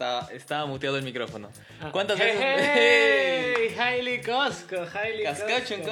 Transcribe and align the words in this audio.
Estaba, 0.00 0.28
estaba 0.32 0.64
muteado 0.64 0.96
el 0.96 1.02
micrófono. 1.04 1.50
Ah. 1.78 1.90
¿Cuántas 1.92 2.18
hey, 2.18 2.32
veces? 2.38 2.70
Hey, 2.74 3.76
Hailey 3.78 4.22
Costco, 4.22 4.76
Hailey 4.94 5.24
Cascacho 5.24 5.74
en. 5.74 5.84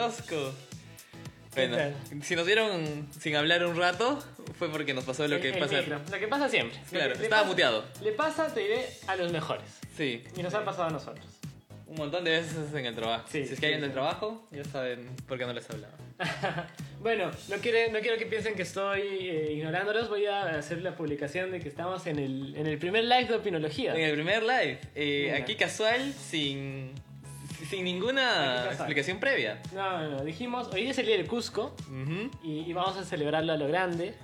¿Qué 1.54 1.68
Bueno, 1.68 1.76
si 2.23 2.34
nos 2.34 2.47
vieron 2.47 3.07
sin 3.21 3.36
hablar 3.36 3.67
un 3.67 3.76
rato, 3.76 4.18
fue 4.58 4.71
porque 4.71 4.94
nos 4.94 5.05
pasó 5.05 5.29
lo 5.29 5.39
que 5.42 5.50
el 5.50 5.58
pasa. 5.58 5.76
micro. 5.76 6.00
Lo 6.10 6.18
que 6.18 6.26
pasa 6.26 6.49
siempre. 6.49 6.81
Claro, 6.91 7.08
le 7.17 7.23
estaba 7.25 7.42
pasa- 7.42 7.44
muteado. 7.50 7.84
Le 8.02 8.12
pasa, 8.12 8.46
te 8.55 8.61
diré, 8.61 8.86
a 9.09 9.14
los 9.16 9.30
mejores. 9.30 9.79
Sí, 9.95 10.25
Y 10.34 10.43
nos 10.43 10.54
ha 10.54 10.64
pasado 10.64 10.84
a 10.84 10.90
nosotros. 10.90 11.27
un 11.86 11.96
montón 11.96 12.25
de 12.25 12.30
veces 12.30 12.72
en 12.72 12.86
el 12.86 12.95
trabajo. 12.95 13.25
Sí, 13.30 13.45
si 13.45 13.50
es 13.52 13.56
sí, 13.56 13.61
que 13.61 13.66
hay 13.66 13.72
en 13.75 13.80
sí. 13.80 13.84
el 13.84 13.93
trabajo, 13.93 14.48
ya 14.52 14.64
saben 14.64 15.06
por 15.27 15.36
qué 15.36 15.45
no 15.45 15.52
les 15.52 15.68
hablaba. 15.68 15.93
bueno, 17.01 17.30
no, 17.49 17.57
quiere- 17.57 17.91
no 17.93 18.01
quiero 18.01 18.17
que 18.19 18.27
piensen 18.27 18.55
que 18.55 18.62
estoy 18.62 19.01
eh, 19.03 19.53
ignorándolos. 19.53 20.09
Voy 20.09 20.27
a 20.27 20.43
hacer 20.59 20.83
la 20.83 20.95
publicación 20.96 21.51
de 21.51 21.61
que 21.61 21.69
estamos 21.69 22.07
en 22.07 22.19
el, 22.19 22.55
en 22.57 22.67
el 22.67 22.79
primer 22.79 23.05
live 23.05 23.27
de 23.27 23.35
opinología. 23.37 23.95
En 23.95 24.03
el 24.03 24.14
primer 24.14 24.43
live, 24.43 24.79
eh, 24.95 25.36
aquí 25.41 25.55
casual, 25.55 26.13
sin, 26.13 26.93
sin 27.71 27.85
ninguna 27.85 28.22
casual. 28.57 28.72
explicación 28.72 29.21
previa. 29.21 29.61
No, 29.75 29.99
no, 30.03 30.11
no. 30.19 30.25
Dijimos, 30.25 30.69
hoy 30.72 30.89
es 30.89 30.99
el 30.99 31.07
día 31.07 31.17
del 31.17 31.27
Cusco 31.27 31.75
y, 32.42 32.60
y 32.69 32.72
vamos 32.72 32.96
a 32.96 33.05
celebrarlo 33.05 33.52
a 33.52 33.56
lo 33.56 33.69
grande. 33.69 34.14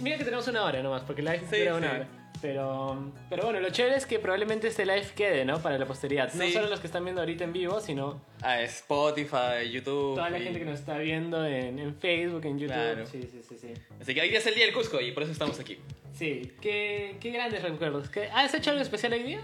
Mira 0.00 0.18
que 0.18 0.24
tenemos 0.24 0.46
una 0.48 0.64
hora 0.64 0.82
nomás, 0.82 1.02
porque 1.02 1.20
el 1.20 1.26
live 1.26 1.42
Sí, 1.50 1.58
dura 1.60 1.74
una 1.76 1.90
sí. 1.90 1.96
hora. 1.96 2.08
Pero, 2.40 3.12
pero 3.28 3.42
bueno, 3.44 3.58
lo 3.60 3.70
chévere 3.70 3.96
es 3.96 4.06
que 4.06 4.18
probablemente 4.20 4.68
este 4.68 4.86
live 4.86 5.06
quede, 5.16 5.44
¿no? 5.44 5.60
Para 5.60 5.76
la 5.76 5.86
posteridad. 5.86 6.32
No 6.34 6.48
solo 6.50 6.68
los 6.68 6.78
que 6.78 6.86
están 6.86 7.02
viendo 7.04 7.20
ahorita 7.20 7.42
en 7.44 7.52
vivo, 7.52 7.80
sino 7.80 8.20
A 8.42 8.60
Spotify, 8.62 9.68
YouTube. 9.72 10.14
toda 10.14 10.30
la 10.30 10.38
y- 10.38 10.44
gente 10.44 10.60
que 10.60 10.64
nos 10.64 10.78
está 10.78 10.98
viendo 10.98 11.44
en, 11.44 11.78
en 11.80 11.96
Facebook, 11.96 12.44
en 12.44 12.58
YouTube. 12.58 12.74
Claro. 12.74 13.06
Sí, 13.06 13.22
sí, 13.30 13.40
sí, 13.48 13.56
sí. 13.60 13.72
Así 14.00 14.14
que 14.14 14.20
hoy 14.20 14.28
día 14.28 14.38
es 14.38 14.46
el 14.46 14.54
día 14.54 14.66
del 14.66 14.74
Cusco 14.74 15.00
y 15.00 15.10
por 15.12 15.24
eso 15.24 15.32
estamos 15.32 15.58
aquí. 15.58 15.78
Sí, 16.14 16.52
qué, 16.60 17.16
qué 17.20 17.30
grandes 17.32 17.62
recuerdos. 17.62 18.08
¿Qué- 18.08 18.28
¿Has 18.32 18.54
hecho 18.54 18.70
algo 18.70 18.82
especial 18.82 19.12
hoy 19.14 19.22
día? 19.24 19.40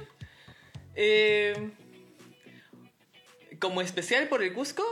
Eh, 0.94 1.70
como 3.58 3.80
especial 3.80 4.28
por 4.28 4.42
el 4.42 4.52
Cusco, 4.52 4.84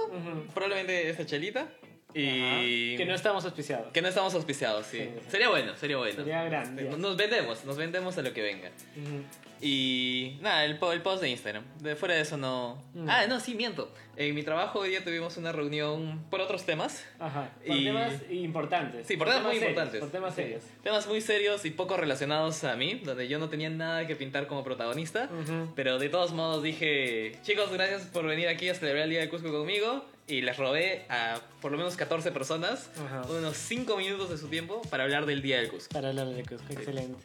probablemente 0.55 1.09
esta 1.09 1.27
chelita. 1.27 1.69
Y. 2.15 2.97
Que 2.97 3.05
no 3.07 3.15
estamos 3.15 3.45
auspiciados. 3.45 3.93
que 3.93 4.03
no 4.03 4.09
estamos 4.09 4.35
auspiciados, 4.35 4.87
sí. 4.87 4.99
Sí, 4.99 5.09
sí. 5.15 5.31
Sería 5.31 5.49
bueno, 5.49 5.77
sería 5.77 5.97
bueno. 5.97 6.15
Sería 6.17 6.45
grande. 6.45 6.85
Nos- 6.85 6.99
Nos 6.99 7.17
vendemos, 7.17 7.65
nos 7.65 7.77
vendemos 7.77 8.17
a 8.19 8.23
lo 8.23 8.33
que 8.33 8.43
venga. 8.43 8.69
Ujú. 8.97 9.23
Y 9.65 10.39
nada, 10.41 10.65
el, 10.65 10.73
el 10.93 11.03
post 11.03 11.23
de 11.23 11.29
Instagram. 11.31 11.63
De 11.81 11.95
fuera 11.95 12.15
de 12.17 12.23
eso 12.23 12.37
no. 12.37 12.83
Mm. 12.95 13.09
Ah, 13.09 13.27
no, 13.29 13.39
sí, 13.39 13.55
miento. 13.55 13.93
En 14.17 14.35
mi 14.35 14.43
trabajo 14.43 14.81
hoy 14.81 14.91
día 14.91 15.05
tuvimos 15.05 15.37
una 15.37 15.53
reunión 15.53 16.25
por 16.31 16.41
otros 16.41 16.65
temas. 16.67 17.05
Ajá. 17.21 17.49
Por 17.65 17.77
Y- 17.77 17.85
temas 17.85 18.13
importantes. 18.31 19.07
Sí, 19.07 19.17
por 19.17 19.29
temas 19.29 19.43
muy 19.45 19.53
serios, 19.55 19.69
importantes. 19.71 20.01
Por 20.01 20.11
temas 20.11 20.35
Sí. 20.35 20.43
serios. 20.43 20.65
Temas 20.83 21.07
muy 21.07 21.21
serios 21.21 21.65
y 21.65 21.71
poco 21.71 21.97
relacionados 21.97 22.65
a 22.65 22.75
mí, 22.75 23.01
donde 23.05 23.29
yo 23.29 23.39
no 23.39 23.49
tenía 23.49 23.71
nada 23.71 24.05
que 24.09 24.17
pintar 24.17 24.49
como 24.49 24.65
protagonista. 24.65 25.31
Ujú. 25.33 25.73
Pero 25.77 25.99
de 26.01 26.09
todos 26.09 26.33
modos 26.33 26.63
dije, 26.65 27.39
chicos, 27.45 27.71
gracias 27.73 28.03
por 28.07 28.27
venir 28.27 28.49
aquí 28.49 28.69
a 28.69 28.75
celebrar 28.75 29.05
el 29.05 29.11
Día 29.11 29.21
del 29.21 29.29
Cusco 29.31 29.53
conmigo. 29.53 30.05
Y 30.33 30.41
les 30.41 30.57
robé 30.57 31.05
a 31.11 31.41
por 31.61 31.73
lo 31.73 31.77
menos 31.77 31.95
14 31.95 32.33
personas 32.33 32.89
Ajá. 33.05 33.23
unos 33.31 33.55
5 33.55 33.99
minutos 33.99 34.31
de 34.31 34.39
su 34.39 34.49
tiempo 34.49 34.81
para 34.89 35.05
hablar 35.05 35.27
del 35.27 35.43
Día 35.43 35.59
del 35.59 35.69
Cusco. 35.69 35.93
Para 35.93 36.09
hablar 36.09 36.29
de 36.29 36.43
Cusco, 36.43 36.73
excelente. 36.73 37.19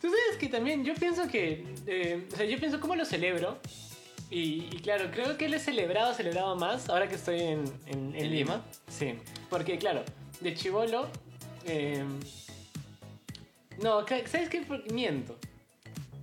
Tú 0.00 0.08
sabes 0.08 0.38
que 0.40 0.48
también 0.48 0.82
yo 0.82 0.94
pienso 0.94 1.28
que. 1.28 1.66
eh, 1.86 2.26
o 2.32 2.36
sea, 2.36 2.46
yo 2.46 2.58
pienso 2.58 2.80
cómo 2.80 2.96
lo 2.96 3.04
celebro. 3.04 3.58
Y, 4.30 4.66
y 4.72 4.80
claro, 4.82 5.10
creo 5.12 5.36
que 5.36 5.46
lo 5.50 5.56
he 5.56 5.60
celebrado, 5.60 6.14
celebrado 6.14 6.56
más 6.56 6.88
ahora 6.88 7.06
que 7.06 7.16
estoy 7.16 7.38
en, 7.40 7.64
en, 7.86 8.14
en 8.14 8.16
¿En 8.16 8.30
Lima. 8.30 8.54
Lima? 8.54 8.64
Sí. 8.88 9.14
Porque, 9.50 9.76
claro, 9.76 10.02
de 10.40 10.54
chivolo. 10.54 11.08
eh, 11.66 12.02
no, 13.82 14.06
¿sabes 14.06 14.48
qué? 14.48 14.64
Miento. 14.90 15.36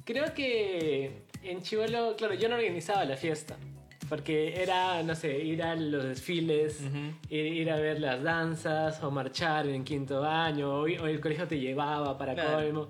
Creo 0.06 0.34
que 0.34 1.12
en 1.44 1.62
chivolo, 1.62 2.16
claro, 2.18 2.34
yo 2.34 2.50
no 2.50 2.56
organizaba 2.56 3.06
la 3.06 3.16
fiesta. 3.16 3.58
Porque 4.14 4.62
era, 4.62 5.02
no 5.02 5.16
sé, 5.16 5.40
ir 5.40 5.64
a 5.64 5.76
los 5.76 6.04
desfiles, 6.04 6.82
ir, 7.30 7.46
ir 7.48 7.72
a 7.72 7.78
ver 7.78 8.00
las 8.00 8.22
danzas 8.22 9.02
o 9.02 9.10
marchar 9.10 9.66
en 9.68 9.84
quinto 9.84 10.24
año, 10.24 10.70
o, 10.72 10.82
o 10.84 10.86
el 11.08 11.20
colegio 11.20 11.48
te 11.48 11.60
llevaba 11.60 12.16
para 12.16 12.36
Claro. 12.36 12.58
colmo. 12.58 12.88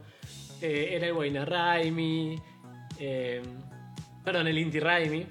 Eh, 0.61 0.89
era 0.91 1.07
el 1.07 1.13
Huayna 1.13 1.45
Raimi, 1.45 2.35
eh, 2.99 3.41
perdón, 4.25 4.47
el 4.47 4.57
Inti 4.57 4.81
Raimi. 4.81 5.25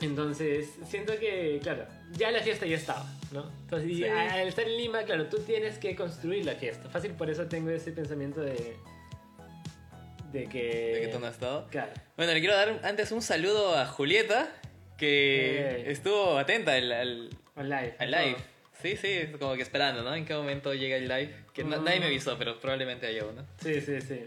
Entonces, 0.00 0.78
siento 0.86 1.12
que, 1.18 1.60
claro, 1.62 1.84
ya 2.16 2.30
la 2.30 2.40
fiesta 2.40 2.64
ya 2.64 2.76
estaba, 2.76 3.04
¿no? 3.32 3.44
Entonces, 3.64 3.90
y 3.90 3.96
Sí. 3.96 4.04
al 4.04 4.48
estar 4.48 4.66
en 4.66 4.78
Lima, 4.78 5.02
claro, 5.02 5.26
tú 5.26 5.40
tienes 5.40 5.76
que 5.76 5.94
construir 5.94 6.46
la 6.46 6.54
fiesta. 6.54 6.88
Fácil, 6.88 7.10
por 7.12 7.28
eso 7.28 7.44
tengo 7.48 7.68
ese 7.68 7.92
pensamiento 7.92 8.40
de. 8.40 8.76
de 10.32 10.46
que. 10.46 10.62
¿De 10.94 11.00
que 11.02 11.08
tú 11.12 11.20
no 11.20 11.26
has 11.26 11.34
estado? 11.34 11.66
Claro. 11.70 11.92
Bueno, 12.16 12.32
le 12.32 12.40
quiero 12.40 12.56
dar 12.56 12.80
antes 12.82 13.12
un 13.12 13.20
saludo 13.20 13.76
a 13.78 13.84
Julieta, 13.86 14.48
que 15.06 15.90
estuvo 15.90 16.38
atenta 16.38 16.74
al, 16.74 16.92
al, 16.92 17.30
Al 17.56 17.68
live. 17.68 17.94
al 17.98 18.10
live. 18.10 18.36
Sí, 18.80 18.96
sí, 18.96 19.18
como 19.38 19.54
que 19.56 19.62
esperando, 19.62 20.02
¿no? 20.02 20.14
En 20.14 20.24
qué 20.24 20.34
momento 20.34 20.72
llega 20.74 20.96
el 20.96 21.08
live. 21.08 21.34
Que 21.52 21.64
na- 21.64 21.78
Mm. 21.78 21.84
nadie 21.84 22.00
me 22.00 22.06
avisó, 22.06 22.38
pero 22.38 22.58
probablemente 22.60 23.06
haya 23.06 23.24
uno. 23.26 23.44
Sí, 23.62 23.80
sí, 23.80 24.00
sí. 24.00 24.20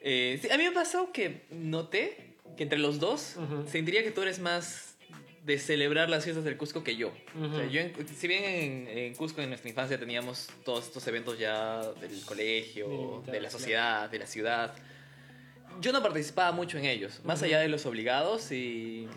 Eh, 0.00 0.38
sí, 0.40 0.50
a 0.50 0.56
mí 0.58 0.64
me 0.64 0.72
pasó 0.72 1.10
que 1.12 1.42
noté 1.50 2.34
que 2.56 2.62
entre 2.62 2.78
los 2.78 3.00
dos 3.00 3.36
Ujú. 3.36 3.66
sentiría 3.68 4.02
que 4.04 4.10
tú 4.12 4.22
eres 4.22 4.38
más 4.38 4.96
de 5.44 5.58
celebrar 5.58 6.08
las 6.08 6.24
fiestas 6.24 6.44
del 6.44 6.56
Cusco 6.56 6.82
que 6.84 6.96
yo. 6.96 7.12
O 7.40 7.54
sea, 7.56 7.66
yo 7.66 7.80
en- 7.80 7.92
si 8.08 8.28
bien 8.28 8.44
en, 8.44 8.88
en 8.98 9.14
Cusco 9.14 9.42
en 9.42 9.48
nuestra 9.48 9.68
infancia 9.68 9.98
teníamos 9.98 10.48
todos 10.64 10.86
estos 10.86 11.06
eventos 11.08 11.38
ya 11.38 11.80
del 12.00 12.24
colegio, 12.24 13.22
de 13.26 13.32
la 13.32 13.38
claro. 13.40 13.50
sociedad, 13.50 14.08
de 14.10 14.18
la 14.20 14.26
ciudad, 14.26 14.74
yo 15.80 15.92
no 15.92 16.02
participaba 16.02 16.52
mucho 16.52 16.78
en 16.78 16.84
ellos, 16.84 17.20
más 17.24 17.42
allá 17.42 17.58
de 17.58 17.68
los 17.68 17.84
obligados 17.84 18.52
y 18.52 19.08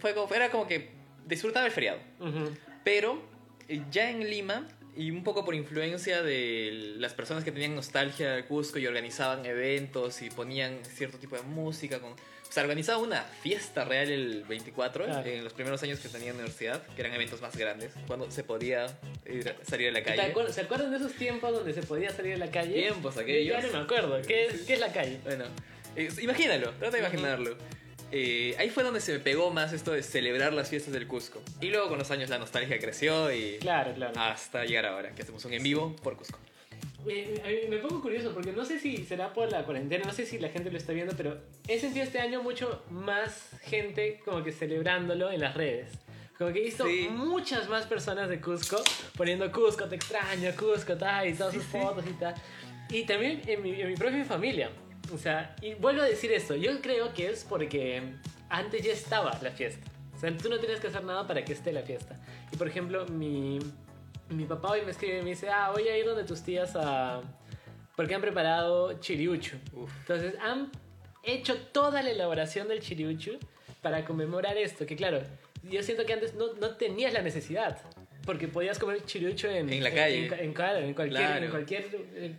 fue 0.00 0.14
como, 0.14 0.32
era 0.34 0.50
como 0.50 0.66
que 0.66 0.90
disfrutaba 1.26 1.66
el 1.66 1.72
feriado. 1.72 1.98
Ujú. 2.20 2.50
Pero 2.84 3.22
eh, 3.68 3.82
ya 3.90 4.10
en 4.10 4.28
Lima, 4.28 4.68
y 4.96 5.10
un 5.10 5.24
poco 5.24 5.44
por 5.44 5.54
influencia 5.54 6.22
de 6.22 6.94
las 6.98 7.14
personas 7.14 7.42
que 7.44 7.50
tenían 7.50 7.74
nostalgia 7.74 8.32
del 8.32 8.44
Cusco 8.44 8.78
y 8.78 8.86
organizaban 8.86 9.44
eventos 9.44 10.22
y 10.22 10.30
ponían 10.30 10.84
cierto 10.84 11.18
tipo 11.18 11.34
de 11.34 11.42
música, 11.42 11.98
con, 12.00 12.12
o 12.12 12.16
sea, 12.48 12.62
organizaban 12.62 13.02
una 13.02 13.22
fiesta 13.22 13.84
real 13.84 14.08
el 14.10 14.44
24, 14.44 15.06
Claro. 15.06 15.28
en 15.28 15.42
los 15.42 15.52
primeros 15.52 15.82
años 15.82 15.98
que 15.98 16.08
tenía 16.08 16.28
en 16.30 16.34
universidad, 16.36 16.80
que 16.94 17.00
eran 17.02 17.12
eventos 17.14 17.40
más 17.40 17.56
grandes, 17.56 17.90
cuando 18.06 18.30
se 18.30 18.44
podía 18.44 18.86
ir 19.26 19.52
salir 19.68 19.88
a 19.88 19.92
la 19.92 19.98
¿Te 20.04 20.14
calle. 20.14 20.32
acuer- 20.32 20.50
¿Se 20.50 20.60
acuerdan 20.60 20.92
de 20.92 20.98
esos 20.98 21.12
tiempos 21.14 21.50
donde 21.52 21.72
se 21.74 21.82
podía 21.82 22.10
salir 22.10 22.34
a 22.34 22.38
la 22.38 22.50
calle? 22.52 22.74
Tiempos 22.74 23.16
aquellos. 23.16 23.60
Ya 23.62 23.66
no 23.66 23.72
me 23.78 23.84
acuerdo. 23.84 24.22
¿Qué 24.22 24.46
es, 24.46 24.60
qué 24.62 24.74
es 24.74 24.80
la 24.80 24.92
calle? 24.92 25.18
Bueno, 25.24 25.46
eh, 25.96 26.08
imagínalo, 26.22 26.70
trata 26.78 26.96
de 26.96 27.02
imaginarlo. 27.02 27.56
Eh, 28.16 28.54
ahí 28.58 28.70
fue 28.70 28.84
donde 28.84 29.00
se 29.00 29.12
me 29.12 29.18
pegó 29.18 29.50
más 29.50 29.72
esto 29.72 29.90
de 29.90 30.02
celebrar 30.04 30.52
las 30.52 30.68
fiestas 30.70 30.92
del 30.94 31.08
Cusco. 31.08 31.42
Y 31.60 31.66
luego 31.70 31.88
con 31.88 31.98
los 31.98 32.10
años 32.12 32.30
la 32.30 32.38
nostalgia 32.38 32.78
creció 32.78 33.32
y 33.32 33.58
Claro, 33.58 33.92
claro. 33.92 34.12
hasta 34.20 34.64
llegar 34.64 34.86
ahora, 34.86 35.10
que 35.16 35.22
hacemos 35.22 35.44
un 35.44 35.52
en 35.52 35.62
vivo 35.64 35.96
por 36.02 36.16
Cusco. 36.16 36.38
Eh, 37.08 37.42
a 37.44 37.48
mí 37.48 37.56
me 37.68 37.78
pongo 37.78 38.00
curioso 38.00 38.32
porque 38.32 38.52
no 38.52 38.64
sé 38.64 38.78
si 38.78 38.98
será 39.04 39.32
por 39.32 39.50
la 39.50 39.64
cuarentena, 39.64 40.04
no 40.06 40.12
sé 40.12 40.24
si 40.26 40.38
la 40.38 40.48
gente 40.48 40.70
lo 40.70 40.78
está 40.78 40.92
viendo, 40.92 41.14
pero 41.16 41.38
he 41.66 41.78
sentido 41.80 42.04
este 42.04 42.20
año 42.20 42.40
mucho 42.42 42.84
más 42.90 43.48
gente 43.64 44.20
como 44.24 44.44
que 44.44 44.52
celebrándolo 44.52 45.30
en 45.32 45.40
las 45.40 45.54
redes. 45.54 45.88
Como 46.38 46.52
que 46.52 46.60
he 46.60 46.64
visto 46.64 46.86
Sí. 46.86 47.08
muchas 47.10 47.68
más 47.68 47.84
personas 47.86 48.28
de 48.28 48.40
Cusco 48.40 48.80
poniendo 49.16 49.50
Cusco, 49.50 49.86
te 49.86 49.96
extraño, 49.96 50.50
Cusco, 50.56 50.96
tal, 50.96 51.28
y 51.28 51.34
todas 51.34 51.52
sus 51.54 51.64
sí. 51.64 51.68
fotos 51.72 52.04
y 52.08 52.12
tal. 52.14 52.34
Y 52.90 53.02
también 53.04 53.42
en 53.46 53.60
mi, 53.62 53.80
en 53.80 53.88
mi 53.88 53.96
propia 53.96 54.24
familia. 54.24 54.70
O 55.12 55.18
sea, 55.18 55.54
y 55.60 55.74
vuelvo 55.74 56.02
a 56.02 56.06
decir 56.06 56.32
esto, 56.32 56.54
yo 56.56 56.80
creo 56.80 57.12
que 57.12 57.30
es 57.30 57.44
porque 57.44 58.02
antes 58.48 58.82
ya 58.82 58.92
estaba 58.92 59.38
la 59.42 59.50
fiesta. 59.50 59.90
O 60.14 60.18
sea, 60.18 60.34
tú 60.36 60.48
no 60.48 60.58
tienes 60.58 60.80
que 60.80 60.86
hacer 60.86 61.04
nada 61.04 61.26
para 61.26 61.44
que 61.44 61.52
esté 61.52 61.72
la 61.72 61.82
fiesta. 61.82 62.18
Y 62.52 62.56
por 62.56 62.68
ejemplo, 62.68 63.06
mi, 63.06 63.58
mi 64.30 64.44
papá 64.44 64.70
hoy 64.70 64.82
me 64.82 64.92
escribe 64.92 65.18
y 65.18 65.22
me 65.22 65.30
dice, 65.30 65.50
ah, 65.50 65.70
voy 65.72 65.88
a 65.88 65.98
ir 65.98 66.06
donde 66.06 66.24
tus 66.24 66.42
tías 66.42 66.74
a... 66.76 67.20
Porque 67.96 68.14
han 68.14 68.20
preparado 68.20 68.98
chiriucho. 69.00 69.56
Uf. 69.72 69.90
Entonces 70.00 70.34
han 70.40 70.70
hecho 71.22 71.56
toda 71.56 72.02
la 72.02 72.10
elaboración 72.10 72.68
del 72.68 72.80
chiriucho 72.80 73.32
para 73.82 74.04
conmemorar 74.04 74.56
esto. 74.56 74.86
Que 74.86 74.96
claro, 74.96 75.20
yo 75.62 75.82
siento 75.82 76.04
que 76.04 76.12
antes 76.12 76.34
no, 76.34 76.54
no 76.54 76.76
tenías 76.76 77.12
la 77.12 77.22
necesidad. 77.22 77.78
Porque 78.24 78.48
podías 78.48 78.78
comer 78.78 79.04
chiriucho 79.04 79.48
en, 79.48 79.70
En 79.72 79.82
la 79.84 79.92
calle. 79.92 80.26
En, 80.26 80.32
en- 80.32 80.40
en 80.42 80.94
cualquier, 80.94 81.08
Claro. 81.20 81.44
en 81.44 81.50
cualquier 81.50 81.84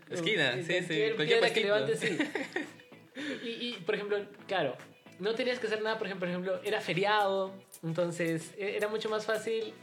Esquina, 0.09 0.53
en 0.53 0.65
sí, 0.65 0.73
sí, 0.73 0.81
cualquier 0.87 1.15
cualquier 1.15 1.39
piedra 1.39 1.53
que 1.53 1.61
levantes, 1.61 1.99
sí. 1.99 2.17
Y, 3.45 3.49
y, 3.69 3.73
por 3.85 3.95
ejemplo, 3.95 4.17
claro, 4.47 4.75
no 5.19 5.33
tenías 5.35 5.57
que 5.59 5.67
hacer 5.67 5.81
nada, 5.81 5.97
por 5.97 6.07
ejemplo, 6.07 6.27
por 6.27 6.29
ejemplo 6.29 6.59
era 6.65 6.81
feriado, 6.81 7.53
entonces 7.81 8.53
e- 8.57 8.75
era 8.75 8.89
mucho 8.89 9.09
más 9.09 9.25
fácil 9.25 9.73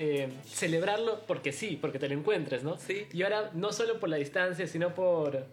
eh, 0.00 0.28
celebrarlo 0.44 1.20
porque 1.28 1.52
sí, 1.52 1.78
porque 1.80 2.00
te 2.00 2.08
lo 2.08 2.14
encuentres, 2.14 2.64
¿no? 2.64 2.78
Sí. 2.78 3.06
Y 3.12 3.22
ahora 3.22 3.50
no 3.54 3.72
solo 3.72 4.00
por 4.00 4.08
la 4.08 4.16
distancia, 4.16 4.66
sino 4.66 4.92
por 4.94 5.46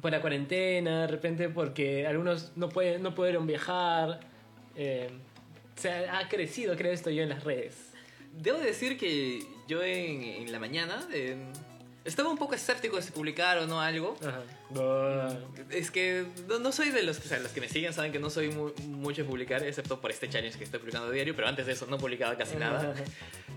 por 0.00 0.10
la 0.10 0.22
cuarentena, 0.22 1.02
de 1.02 1.06
repente 1.08 1.50
porque 1.50 2.06
algunos 2.06 2.56
no 2.56 2.70
pueden 2.70 3.02
no 3.02 3.14
pudieron 3.14 3.46
viajar. 3.46 4.20
eh, 4.76 5.10
o 5.76 5.80
sea, 5.80 6.18
ha 6.18 6.28
crecido, 6.28 6.76
creo 6.76 6.92
esto 6.92 7.10
yo 7.10 7.22
en 7.22 7.28
las 7.28 7.44
redes. 7.44 7.89
Debo 8.32 8.58
decir 8.58 8.96
que 8.98 9.44
yo 9.68 9.82
en, 9.82 10.22
en 10.22 10.52
la 10.52 10.58
mañana, 10.58 11.06
en- 11.12 11.52
Estaba 12.02 12.30
un 12.30 12.38
poco 12.38 12.54
escéptico 12.54 12.96
de 12.96 13.02
si 13.02 13.12
publicar 13.12 13.58
o 13.58 13.66
no 13.66 13.78
algo. 13.82 14.16
Ajá. 14.22 14.42
Buah. 14.70 15.34
Es 15.68 15.90
que 15.90 16.24
no, 16.48 16.58
no 16.58 16.72
soy 16.72 16.88
de 16.90 17.02
los 17.02 17.18
que, 17.18 17.26
o 17.26 17.28
sea, 17.28 17.38
los 17.40 17.52
que 17.52 17.60
me 17.60 17.68
siguen, 17.68 17.92
saben 17.92 18.10
que 18.10 18.18
no 18.18 18.30
soy 18.30 18.48
mu- 18.48 18.72
mucho 18.86 19.22
de 19.22 19.28
publicar, 19.28 19.62
excepto 19.62 20.00
por 20.00 20.10
este 20.10 20.26
challenge 20.30 20.56
que 20.56 20.64
estoy 20.64 20.80
publicando 20.80 21.10
diario, 21.10 21.36
pero 21.36 21.46
antes 21.46 21.66
de 21.66 21.72
eso 21.72 21.84
no 21.86 21.98
publicaba 21.98 22.38
casi 22.38 22.56
nada. 22.56 22.94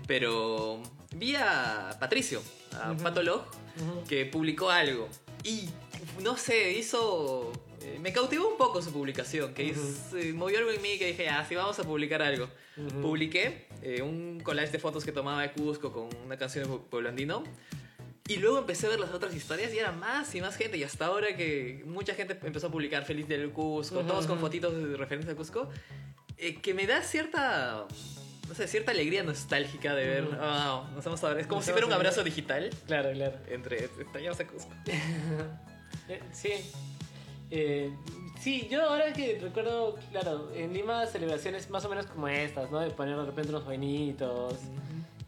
Pero 0.06 0.82
vi 1.16 1.34
a 1.36 1.96
Patricio, 1.98 2.42
a 2.82 2.92
Ujú. 2.92 3.02
Patolog, 3.02 3.44
que 4.08 4.26
publicó 4.26 4.70
algo. 4.70 5.08
Y 5.42 5.68
no 6.22 6.36
sé, 6.36 6.72
hizo. 6.72 7.50
eh, 7.82 7.98
Me 7.98 8.12
cautivó 8.12 8.48
un 8.48 8.58
poco 8.58 8.82
su 8.82 8.92
publicación, 8.92 9.54
que 9.54 9.64
hizo- 9.64 10.18
eh, 10.18 10.34
movió 10.34 10.58
algo 10.58 10.70
en 10.70 10.82
mí 10.82 10.98
que 10.98 11.06
dije, 11.06 11.30
ah, 11.30 11.44
sí, 11.48 11.54
vamos 11.54 11.78
a 11.78 11.84
publicar 11.84 12.20
algo. 12.20 12.48
Ujú. 12.76 13.00
Publiqué 13.00 13.68
eh, 13.84 14.02
un 14.02 14.40
collage 14.40 14.72
de 14.72 14.78
fotos 14.78 15.04
que 15.04 15.12
tomaba 15.12 15.42
de 15.42 15.52
Cusco 15.52 15.92
con 15.92 16.08
una 16.24 16.36
canción 16.36 16.70
de 16.70 16.78
Pueblo 16.78 17.08
Andino. 17.10 17.44
Y 18.26 18.36
luego 18.38 18.58
empecé 18.58 18.86
a 18.86 18.88
ver 18.88 19.00
las 19.00 19.12
otras 19.12 19.34
historias 19.34 19.74
y 19.74 19.78
era 19.78 19.92
más 19.92 20.34
y 20.34 20.40
más 20.40 20.56
gente. 20.56 20.78
Y 20.78 20.82
hasta 20.84 21.04
ahora 21.04 21.36
que 21.36 21.82
mucha 21.86 22.14
gente 22.14 22.38
empezó 22.42 22.68
a 22.68 22.70
publicar 22.70 23.04
Feliz 23.04 23.28
del 23.28 23.50
Cusco, 23.50 24.00
todos 24.00 24.26
con 24.26 24.38
fotitos 24.38 24.74
de 24.74 24.96
referencia 24.96 25.34
a 25.34 25.36
Cusco, 25.36 25.68
eh, 26.38 26.60
que 26.62 26.72
me 26.72 26.86
da 26.86 27.02
cierta, 27.02 27.86
no 28.48 28.54
sé, 28.54 28.66
cierta 28.66 28.92
alegría 28.92 29.22
nostálgica 29.22 29.94
de 29.94 30.06
ver, 30.06 30.28
ah, 30.40 30.90
nos 30.94 31.04
vamos 31.04 31.22
a 31.22 31.28
ver. 31.28 31.40
Es 31.40 31.46
como 31.46 31.58
Nos 31.58 31.66
si 31.66 31.72
fuera 31.72 31.86
un 31.86 31.92
abrazo 31.92 32.24
digital 32.24 32.70
Claro, 32.86 33.12
claro. 33.12 33.36
entre 33.48 33.84
extrañamos 33.84 34.40
a 34.40 34.46
Cusco. 34.46 34.70
Sí. 36.32 36.52
Eh, 37.50 37.92
sí, 38.38 38.68
yo 38.70 38.88
ahora 38.88 39.12
que 39.12 39.38
recuerdo, 39.40 39.98
claro, 40.10 40.50
en 40.54 40.72
Lima 40.72 41.06
celebraciones 41.06 41.70
más 41.70 41.84
o 41.84 41.88
menos 41.88 42.06
como 42.06 42.28
estas, 42.28 42.70
¿no? 42.70 42.80
De 42.80 42.90
poner 42.90 43.16
de 43.16 43.24
repente 43.24 43.50
unos 43.50 43.66
vainitos, 43.66 44.54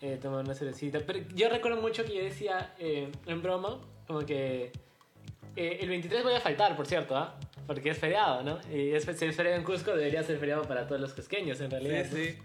eh, 0.01 0.19
tomar 0.21 0.45
una 0.45 0.55
cervecita. 0.55 1.01
Pero 1.07 1.21
yo 1.35 1.49
recuerdo 1.49 1.81
mucho 1.81 2.05
que 2.05 2.15
yo 2.15 2.23
decía 2.23 2.75
eh, 2.79 3.11
en 3.27 3.43
broma, 3.43 3.79
como 4.07 4.21
que 4.21 4.73
eh, 5.57 5.79
el 5.81 5.89
23 5.89 6.23
voy 6.23 6.35
a 6.35 6.41
faltar, 6.41 6.77
por 6.77 6.87
cierto, 6.87 7.17
¿ah? 7.17 7.39
Porque 7.67 7.91
es 7.91 7.99
feriado, 7.99 8.43
¿no? 8.43 8.61
Y 8.73 8.91
es, 8.91 9.05
si 9.05 9.25
es 9.25 9.37
feriado 9.37 9.59
en 9.59 9.65
Cusco, 9.65 9.91
debería 9.97 10.23
ser 10.23 10.39
feriado 10.39 10.63
para 10.63 10.87
todos 10.87 11.01
los 11.01 11.13
cusqueños, 11.13 11.61
en 11.61 11.71
realidad. 11.71 12.07
Sí, 12.11 12.37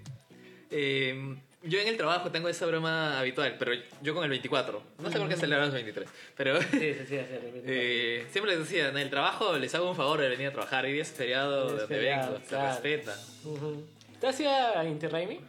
sí. 0.69 1.41
Yo 1.63 1.79
en 1.79 1.87
el 1.87 1.95
trabajo 1.97 2.31
tengo 2.31 2.49
esa 2.49 2.65
broma 2.65 3.19
habitual, 3.19 3.55
pero 3.59 3.71
yo 4.01 4.15
con 4.15 4.23
el 4.23 4.29
24. 4.31 4.81
No 4.99 5.11
sé 5.11 5.19
por 5.19 5.29
qué 5.29 5.35
celebramos 5.35 5.75
el 5.75 5.83
23, 5.83 6.09
pero 6.35 6.59
Sí, 6.61 6.67
sí, 6.71 6.79
sí, 6.79 7.05
sí, 7.07 7.15
el 7.15 7.51
23. 7.51 7.63
eh, 7.67 8.25
siempre 8.31 8.51
les 8.55 8.67
decía, 8.67 8.89
en 8.89 8.97
el 8.97 9.09
trabajo 9.11 9.55
les 9.57 9.73
hago 9.75 9.89
un 9.89 9.95
favor 9.95 10.19
de 10.21 10.29
venir 10.29 10.47
a 10.47 10.51
trabajar. 10.51 10.85
Hoy 10.85 10.93
día 10.93 11.03
es 11.03 11.11
feriado 11.11 11.67
de 11.71 11.79
donde 11.81 11.99
vengo, 11.99 12.37
se 12.39 12.45
claro. 12.47 12.69
respeta. 12.71 13.15
Ujú. 13.45 13.85
¿Te 14.19 14.27
has 14.27 14.39
ido 14.39 14.49
a 14.51 14.83
Inti 14.85 15.07
Raymi? 15.07 15.39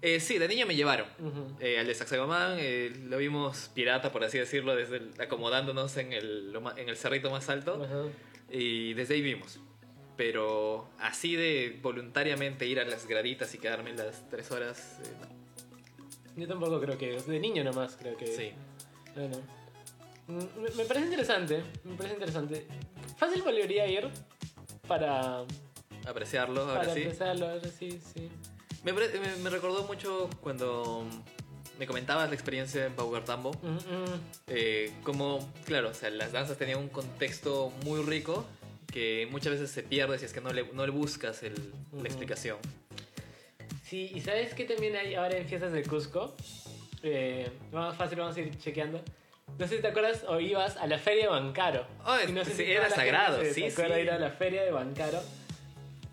Eh, 0.00 0.18
sí, 0.18 0.36
de 0.38 0.48
niño 0.48 0.66
me 0.66 0.74
llevaron. 0.74 1.06
Ujú. 1.20 1.56
Eh, 1.60 1.78
al 1.78 1.86
de 1.86 1.94
Sacsayhuamán 1.94 2.56
eh, 2.58 2.92
lo 3.04 3.18
vimos 3.18 3.70
pirata, 3.72 4.10
por 4.10 4.24
así 4.24 4.38
decirlo, 4.38 4.74
desde 4.74 4.96
el- 4.96 5.12
acomodándonos 5.20 5.96
en 5.96 6.12
el, 6.12 6.52
en 6.76 6.88
el 6.88 6.96
cerrito 6.96 7.30
más 7.30 7.48
alto. 7.48 7.80
Ajá. 7.84 8.08
Y 8.50 8.94
desde 8.94 9.14
ahí 9.14 9.22
vimos. 9.22 9.60
Pero 10.16 10.90
así 10.98 11.36
de 11.36 11.78
voluntariamente 11.80 12.66
ir 12.66 12.80
a 12.80 12.84
las 12.84 13.06
graditas 13.06 13.54
y 13.54 13.58
quedarme 13.58 13.92
las 13.94 14.28
tres 14.28 14.50
horas, 14.50 14.98
eh, 15.04 15.08
no. 15.20 15.41
Yo 16.36 16.48
tampoco 16.48 16.80
creo 16.80 16.96
que. 16.98 17.20
De 17.20 17.38
niño 17.40 17.62
nomás 17.64 17.96
creo 17.96 18.16
que. 18.16 18.26
Sí. 18.26 18.52
Bueno. 19.14 19.36
Mm, 20.28 20.38
Me, 20.62 20.70
me 20.76 20.84
parece 20.84 21.06
interesante. 21.06 21.62
Me 21.84 21.94
parece 21.96 22.14
interesante. 22.14 22.66
Fácil 23.16 23.42
volvería 23.42 23.84
a 23.84 23.86
ir 23.86 24.08
para. 24.88 25.44
Apreciarlo, 26.06 26.62
ahora 26.62 26.80
para 26.80 26.94
sí. 26.94 27.02
empezarlo. 27.02 27.48
Ahora 27.48 27.60
sí, 27.78 28.00
sí. 28.14 28.28
Me, 28.84 28.92
me- 28.92 29.36
me 29.42 29.50
recordó 29.50 29.84
mucho 29.84 30.28
cuando 30.40 31.06
me 31.78 31.86
comentabas 31.86 32.28
la 32.28 32.34
experiencia 32.34 32.86
en 32.86 32.94
Paugartambo. 32.94 33.52
Mm, 33.62 33.68
mm. 33.68 34.20
Eh, 34.48 34.92
como, 35.04 35.52
claro, 35.64 35.90
o 35.90 35.94
sea, 35.94 36.10
las 36.10 36.32
danzas 36.32 36.58
tenían 36.58 36.78
un 36.78 36.88
contexto 36.88 37.72
muy 37.84 38.02
rico 38.02 38.44
que 38.92 39.26
muchas 39.30 39.52
veces 39.52 39.70
se 39.70 39.82
pierde 39.82 40.18
si 40.18 40.24
es 40.26 40.32
que 40.32 40.40
no 40.40 40.52
le, 40.52 40.70
no 40.72 40.84
le 40.84 40.92
buscas 40.92 41.42
el- 41.44 41.72
la 41.92 42.02
explicación. 42.08 42.58
Sí, 43.92 44.10
y 44.14 44.22
sabes 44.22 44.54
que 44.54 44.64
también 44.64 44.96
hay 44.96 45.14
ahora 45.14 45.36
en 45.36 45.46
fiestas 45.46 45.70
de 45.70 45.82
Cusco. 45.82 46.34
Eh, 47.02 47.50
más 47.72 47.94
fácil, 47.94 48.18
vamos 48.18 48.34
a 48.34 48.40
ir 48.40 48.56
chequeando. 48.58 49.02
No 49.58 49.68
sé 49.68 49.76
si 49.76 49.82
te 49.82 49.88
acuerdas 49.88 50.24
o 50.26 50.40
ibas 50.40 50.78
a 50.78 50.86
la 50.86 50.96
feria 50.98 51.24
de 51.24 51.28
Bancaro. 51.28 51.86
Oh, 52.06 52.16
Y 52.26 52.32
no 52.32 52.42
sé 52.42 52.52
sí, 52.52 52.64
si 52.64 52.72
era 52.72 52.84
gente 52.84 52.96
sagrado, 52.96 53.42
se- 53.42 53.52
sí, 53.52 53.64
acuerda 53.66 53.96
sí. 53.96 54.00
ir 54.00 54.10
a 54.10 54.18
la 54.18 54.30
feria 54.30 54.62
de 54.62 54.70
Bancaro. 54.70 55.20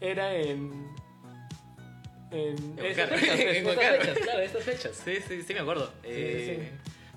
Era 0.02 0.36
en. 0.36 0.90
En, 2.32 2.78
En 2.78 2.86
estas 2.86 3.10
fechas, 3.12 3.40
En 3.40 3.66
estas 3.68 3.76
fechas, 3.98 4.18
claro, 4.20 4.40
estas 4.42 4.64
fechas. 4.66 5.02
Sí, 5.06 5.16
sí, 5.26 5.42
sí, 5.44 5.54
me 5.54 5.62
acuerdo. 5.62 5.90
Eh, 6.04 6.70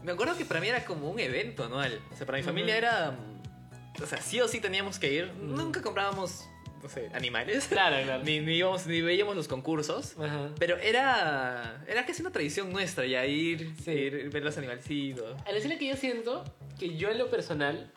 Me 0.04 0.12
acuerdo 0.12 0.36
que 0.38 0.44
para 0.44 0.60
mí 0.60 0.68
era 0.68 0.84
como 0.84 1.10
un 1.10 1.18
evento 1.18 1.64
anual. 1.64 2.00
O 2.12 2.16
sea, 2.16 2.24
para 2.24 2.38
mi 2.38 2.44
familia 2.44 2.76
era. 2.76 3.10
mm, 3.10 4.00
O 4.00 4.06
sea, 4.06 4.18
sí 4.22 4.40
o 4.40 4.46
sí 4.46 4.60
teníamos 4.60 5.00
que 5.00 5.12
ir. 5.12 5.32
Nunca 5.34 5.82
comprábamos, 5.82 6.44
no 6.82 6.88
sé, 6.88 7.08
animales. 7.14 7.66
Claro, 7.68 7.96
claro. 8.04 8.24
Ni, 8.24 8.40
ni, 8.40 8.54
íbamos, 8.56 8.86
ni 8.86 9.00
veíamos 9.00 9.36
los 9.36 9.48
concursos. 9.48 10.16
Ajá. 10.18 10.50
Pero 10.58 10.76
era. 10.78 11.84
Era 11.86 12.04
casi 12.06 12.22
una 12.22 12.32
tradición 12.32 12.72
nuestra 12.72 13.06
ya 13.06 13.24
ir, 13.26 13.72
Sí. 13.84 13.90
ir 13.92 14.30
ver 14.30 14.42
los 14.42 14.56
animalcitos. 14.58 15.40
Al 15.46 15.54
decirle 15.54 15.78
que 15.78 15.88
yo 15.88 15.96
siento 15.96 16.44
que 16.78 16.96
yo 16.96 17.10
en 17.10 17.18
lo 17.18 17.28
personal, 17.30 17.90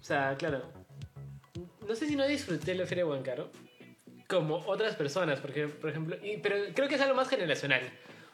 o 0.00 0.04
sea, 0.04 0.36
claro, 0.38 0.62
no 1.86 1.94
sé 1.94 2.06
si 2.06 2.16
no 2.16 2.26
disfruté 2.26 2.74
la 2.74 2.86
feria 2.86 3.04
de 3.04 3.10
Huancaro 3.10 3.50
como 4.28 4.56
otras 4.66 4.96
personas, 4.96 5.38
porque, 5.40 5.68
por 5.68 5.90
ejemplo, 5.90 6.16
y- 6.22 6.38
pero 6.38 6.56
creo 6.74 6.88
que 6.88 6.96
es 6.96 7.00
algo 7.00 7.14
más 7.14 7.28
generacional, 7.28 7.82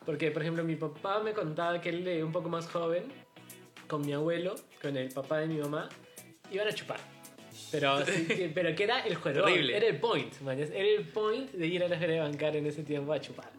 porque, 0.07 0.31
por 0.31 0.43
ejemplo, 0.43 0.65
mi 0.65 0.77
papá 0.77 1.21
me 1.21 1.33
contaba 1.33 1.81
que 1.81 1.91
él 1.91 2.03
de 2.05 2.25
un 2.25 2.33
poco 2.33 2.49
más 2.49 2.67
joven, 2.67 3.05
con 3.89 4.01
mi 4.07 4.13
abuelo, 4.15 4.55
con 4.81 4.97
el 4.97 5.09
papá 5.13 5.39
de 5.39 5.49
mi 5.49 5.59
mamá, 5.59 5.89
iban 6.51 6.67
a 6.67 6.73
chupar. 6.73 6.99
Pero, 7.71 8.05
sí 8.07 8.27
que, 8.27 8.51
pero 8.55 8.75
que 8.75 8.85
era 8.85 9.01
el 9.01 9.15
juego, 9.17 9.45
Horrible. 9.45 9.77
era 9.77 9.87
el 9.87 9.97
point, 9.99 10.41
man, 10.41 10.59
era 10.59 10.79
el 10.79 11.05
point 11.05 11.51
de 11.53 11.67
ir 11.67 11.83
a 11.85 11.89
la 11.89 11.99
feria 11.99 12.17
de 12.17 12.21
Huancaro 12.23 12.59
en 12.59 12.67
ese 12.67 12.83
tiempo 12.83 13.13
a 13.13 13.21
chupar. 13.21 13.51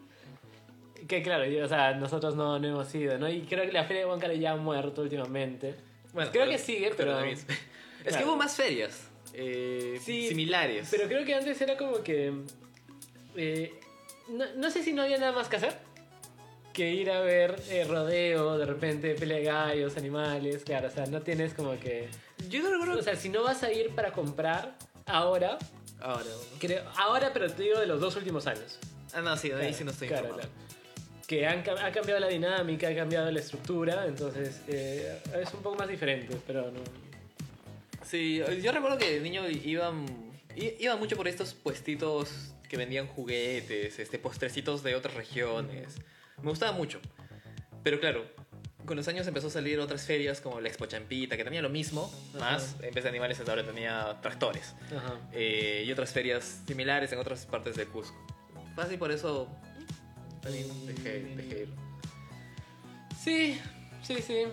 Que 1.08 1.22
claro, 1.22 1.44
yo- 1.46 1.64
o 1.64 1.68
sea, 1.68 1.92
nosotros 1.94 2.34
no, 2.34 2.58
no 2.58 2.66
hemos 2.68 2.94
ido, 2.94 3.18
¿no? 3.18 3.28
Y 3.30 3.42
creo 3.42 3.64
que 3.66 3.72
la 3.72 3.84
feria 3.84 4.04
de 4.04 4.08
Huancara 4.10 4.34
ya 4.34 4.52
ha 4.52 4.56
muerto 4.56 5.02
últimamente. 5.02 5.74
Bueno, 6.12 6.30
creo 6.30 6.44
pero- 6.44 6.52
que 6.56 6.58
sigue, 6.58 6.92
pero... 6.96 7.20
es- 7.20 7.46
Es 8.04 8.08
Claro. 8.10 8.18
que 8.18 8.24
hubo 8.30 8.36
más 8.36 8.54
ferias. 8.54 9.08
eh, 9.32 9.98
Sí, 10.02 10.28
similares. 10.28 10.88
Pero 10.90 11.08
creo 11.08 11.24
que 11.24 11.34
antes 11.34 11.58
era 11.62 11.76
como 11.78 12.02
que... 12.02 12.32
eh, 13.36 13.72
no, 14.28 14.44
no 14.56 14.70
sé 14.70 14.82
si 14.82 14.92
no 14.92 15.02
había 15.02 15.16
nada 15.16 15.32
más 15.32 15.48
que 15.48 15.56
hacer 15.56 15.74
que 16.74 16.90
ir 16.92 17.10
a 17.10 17.20
ver 17.20 17.54
eh, 17.70 17.84
rodeo, 17.88 18.58
de 18.58 18.66
repente 18.66 19.14
pelea 19.14 19.38
de 19.38 19.44
gallos, 19.44 19.96
animales, 19.96 20.64
claro, 20.64 20.88
o 20.88 20.90
sea, 20.90 21.06
no 21.06 21.22
tienes 21.22 21.54
como 21.54 21.78
que... 21.78 22.08
Yo 22.48 22.62
no 22.62 22.70
recuerdo. 22.70 22.98
O 22.98 23.02
sea, 23.02 23.16
si 23.16 23.28
no 23.28 23.42
vas 23.42 23.62
a 23.62 23.72
ir 23.72 23.90
para 23.94 24.12
comprar 24.12 24.76
ahora, 25.06 25.58
Ahora. 26.00 26.24
creo, 26.58 26.84
ahora 26.96 27.32
pero 27.32 27.50
te 27.50 27.62
digo 27.62 27.78
de 27.80 27.86
los 27.86 28.00
dos 28.00 28.16
últimos 28.16 28.46
años. 28.46 28.78
Ah, 29.12 29.20
no, 29.20 29.36
sí, 29.36 29.48
ahí 29.52 29.58
Claro, 29.58 29.74
sí 29.74 29.84
no 29.84 29.90
estoy 29.92 30.08
claro, 30.08 30.24
informado. 30.28 30.48
claro. 30.50 30.64
Que 31.26 31.46
han, 31.46 31.60
ha 31.60 31.92
cambiado 31.92 32.20
la 32.20 32.28
dinámica, 32.28 32.88
ha 32.88 32.94
cambiado 32.94 33.30
la 33.30 33.40
estructura, 33.40 34.04
entonces 34.06 34.60
eh, 34.68 35.18
es 35.42 35.54
un 35.54 35.62
poco 35.62 35.76
más 35.76 35.88
diferente, 35.88 36.36
pero 36.46 36.70
no... 36.70 36.80
Sí, 38.04 38.42
yo 38.62 38.72
recuerdo 38.72 38.98
que 38.98 39.10
de 39.10 39.20
niño 39.20 39.48
iban, 39.48 40.04
i- 40.54 40.74
iba 40.80 40.96
mucho 40.96 41.16
por 41.16 41.26
estos 41.26 41.54
puestitos 41.54 42.52
que 42.68 42.76
vendían 42.76 43.06
juguetes, 43.06 43.98
este, 43.98 44.18
postrecitos 44.18 44.82
de 44.82 44.94
otras 44.94 45.14
regiones. 45.14 45.94
Me 46.42 46.50
gustaba 46.50 46.72
mucho. 46.72 47.00
Pero 47.82 48.00
claro, 48.00 48.24
con 48.84 48.96
los 48.96 49.08
años 49.08 49.26
empezó 49.26 49.46
a 49.48 49.50
salir 49.50 49.78
otras 49.80 50.04
ferias 50.06 50.40
como 50.40 50.60
la 50.60 50.68
Expo 50.68 50.86
Champita, 50.86 51.36
que 51.36 51.44
tenía 51.44 51.62
lo 51.62 51.68
mismo, 51.70 52.12
Ajá. 52.36 52.52
más 52.52 52.76
en 52.82 52.92
vez 52.94 53.04
de 53.04 53.10
animales 53.10 53.40
ahora 53.40 53.64
tenía 53.64 54.16
tractores. 54.20 54.74
Eh, 55.32 55.84
y 55.86 55.92
otras 55.92 56.12
ferias 56.12 56.62
similares 56.66 57.12
en 57.12 57.18
otras 57.18 57.46
partes 57.46 57.76
de 57.76 57.86
Cusco. 57.86 58.16
Fácil 58.76 58.98
por 58.98 59.10
eso 59.12 59.48
también 60.42 60.66
dejé, 60.86 61.20
dejé 61.36 61.60
ir. 61.62 61.68
Sí, 63.22 63.60
sí, 64.02 64.16
sí. 64.20 64.44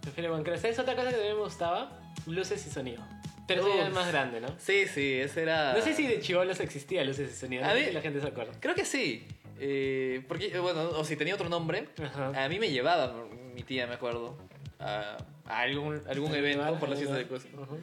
Prefiero 0.00 0.32
Bancra. 0.32 0.58
¿Sabes 0.58 0.78
otra 0.78 0.94
cosa 0.96 1.08
que 1.08 1.14
también 1.14 1.36
me 1.36 1.42
gustaba? 1.42 2.00
Luces 2.26 2.66
y 2.66 2.70
sonido. 2.70 3.02
Pero 3.46 3.60
eso 3.60 3.76
ya 3.76 3.82
Uf. 3.82 3.88
es 3.88 3.94
más 3.94 4.08
grande, 4.08 4.40
¿no? 4.40 4.48
Sí, 4.58 4.86
sí, 4.86 5.14
ese 5.14 5.42
era... 5.42 5.74
No 5.74 5.82
sé 5.82 5.94
si 5.94 6.06
de 6.06 6.20
chivolos 6.20 6.58
existía 6.60 7.04
luces 7.04 7.30
y 7.32 7.36
sonido. 7.36 7.64
No 7.64 7.72
sé 7.72 7.86
si 7.86 7.92
la 7.92 8.00
gente 8.00 8.20
se 8.20 8.26
acuerda. 8.26 8.52
Creo 8.58 8.74
que 8.74 8.84
sí. 8.84 9.26
Eh, 9.58 10.24
porque, 10.26 10.46
eh, 10.46 10.58
bueno, 10.58 10.90
o 10.90 11.04
si 11.04 11.16
tenía 11.16 11.34
otro 11.34 11.48
nombre, 11.48 11.88
Ajá. 12.02 12.44
a 12.44 12.48
mí 12.48 12.58
me 12.58 12.70
llevaba 12.70 13.14
mi 13.54 13.62
tía, 13.62 13.86
me 13.86 13.94
acuerdo, 13.94 14.36
a, 14.78 15.16
a 15.46 15.60
algún, 15.60 16.02
algún 16.08 16.34
evento 16.34 16.78
por 16.78 16.88
la 16.88 16.96
fiesta 16.96 17.16
de 17.16 17.26
Cusco. 17.26 17.62
Ajá. 17.62 17.76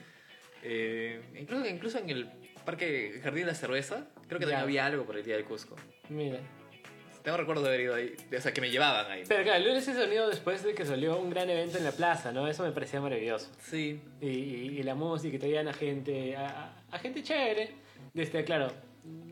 Eh, 0.64 1.22
incluso, 1.40 1.66
incluso 1.68 1.98
en 2.00 2.10
el 2.10 2.30
parque 2.66 3.20
Jardín 3.24 3.46
de 3.46 3.52
la 3.52 3.56
Cerveza, 3.56 4.08
creo 4.28 4.40
que 4.40 4.46
Ya. 4.46 4.52
también 4.52 4.60
había 4.62 4.86
algo 4.86 5.06
por 5.06 5.18
el 5.18 5.24
día 5.24 5.36
del 5.36 5.46
Cusco. 5.46 5.76
Mira. 6.10 6.40
Tengo 7.24 7.36
recuerdo 7.38 7.64
de 7.64 7.68
haber 7.70 7.82
ido 7.82 7.96
ahí, 7.96 8.16
o 8.36 8.42
sea, 8.42 8.54
que 8.54 8.62
me 8.62 8.70
llevaban 8.72 9.12
ahí. 9.12 9.24
Pero 9.28 9.44
claro, 9.44 9.78
y 9.78 9.82
sonido 9.82 10.30
después 10.30 10.64
de 10.64 10.74
que 10.74 10.86
salió 10.86 11.18
un 11.20 11.30
gran 11.30 11.50
evento 11.50 11.78
en 11.78 11.84
la 11.84 11.92
plaza, 11.92 12.32
¿no? 12.32 12.48
Eso 12.48 12.64
me 12.64 12.72
parecía 12.72 13.02
maravilloso. 13.02 13.50
Sí, 13.60 14.00
Y, 14.22 14.28
y- 14.28 14.80
y 14.80 14.84
la 14.84 14.96
música, 14.96 15.36
y 15.36 15.40
traían 15.40 15.68
a 15.68 15.74
gente, 15.74 16.36
a, 16.38 16.48
a- 16.48 16.74
a 16.92 17.00
gente 17.00 17.22
chévere. 17.22 17.72
Desde, 18.14 18.44
claro, 18.46 18.72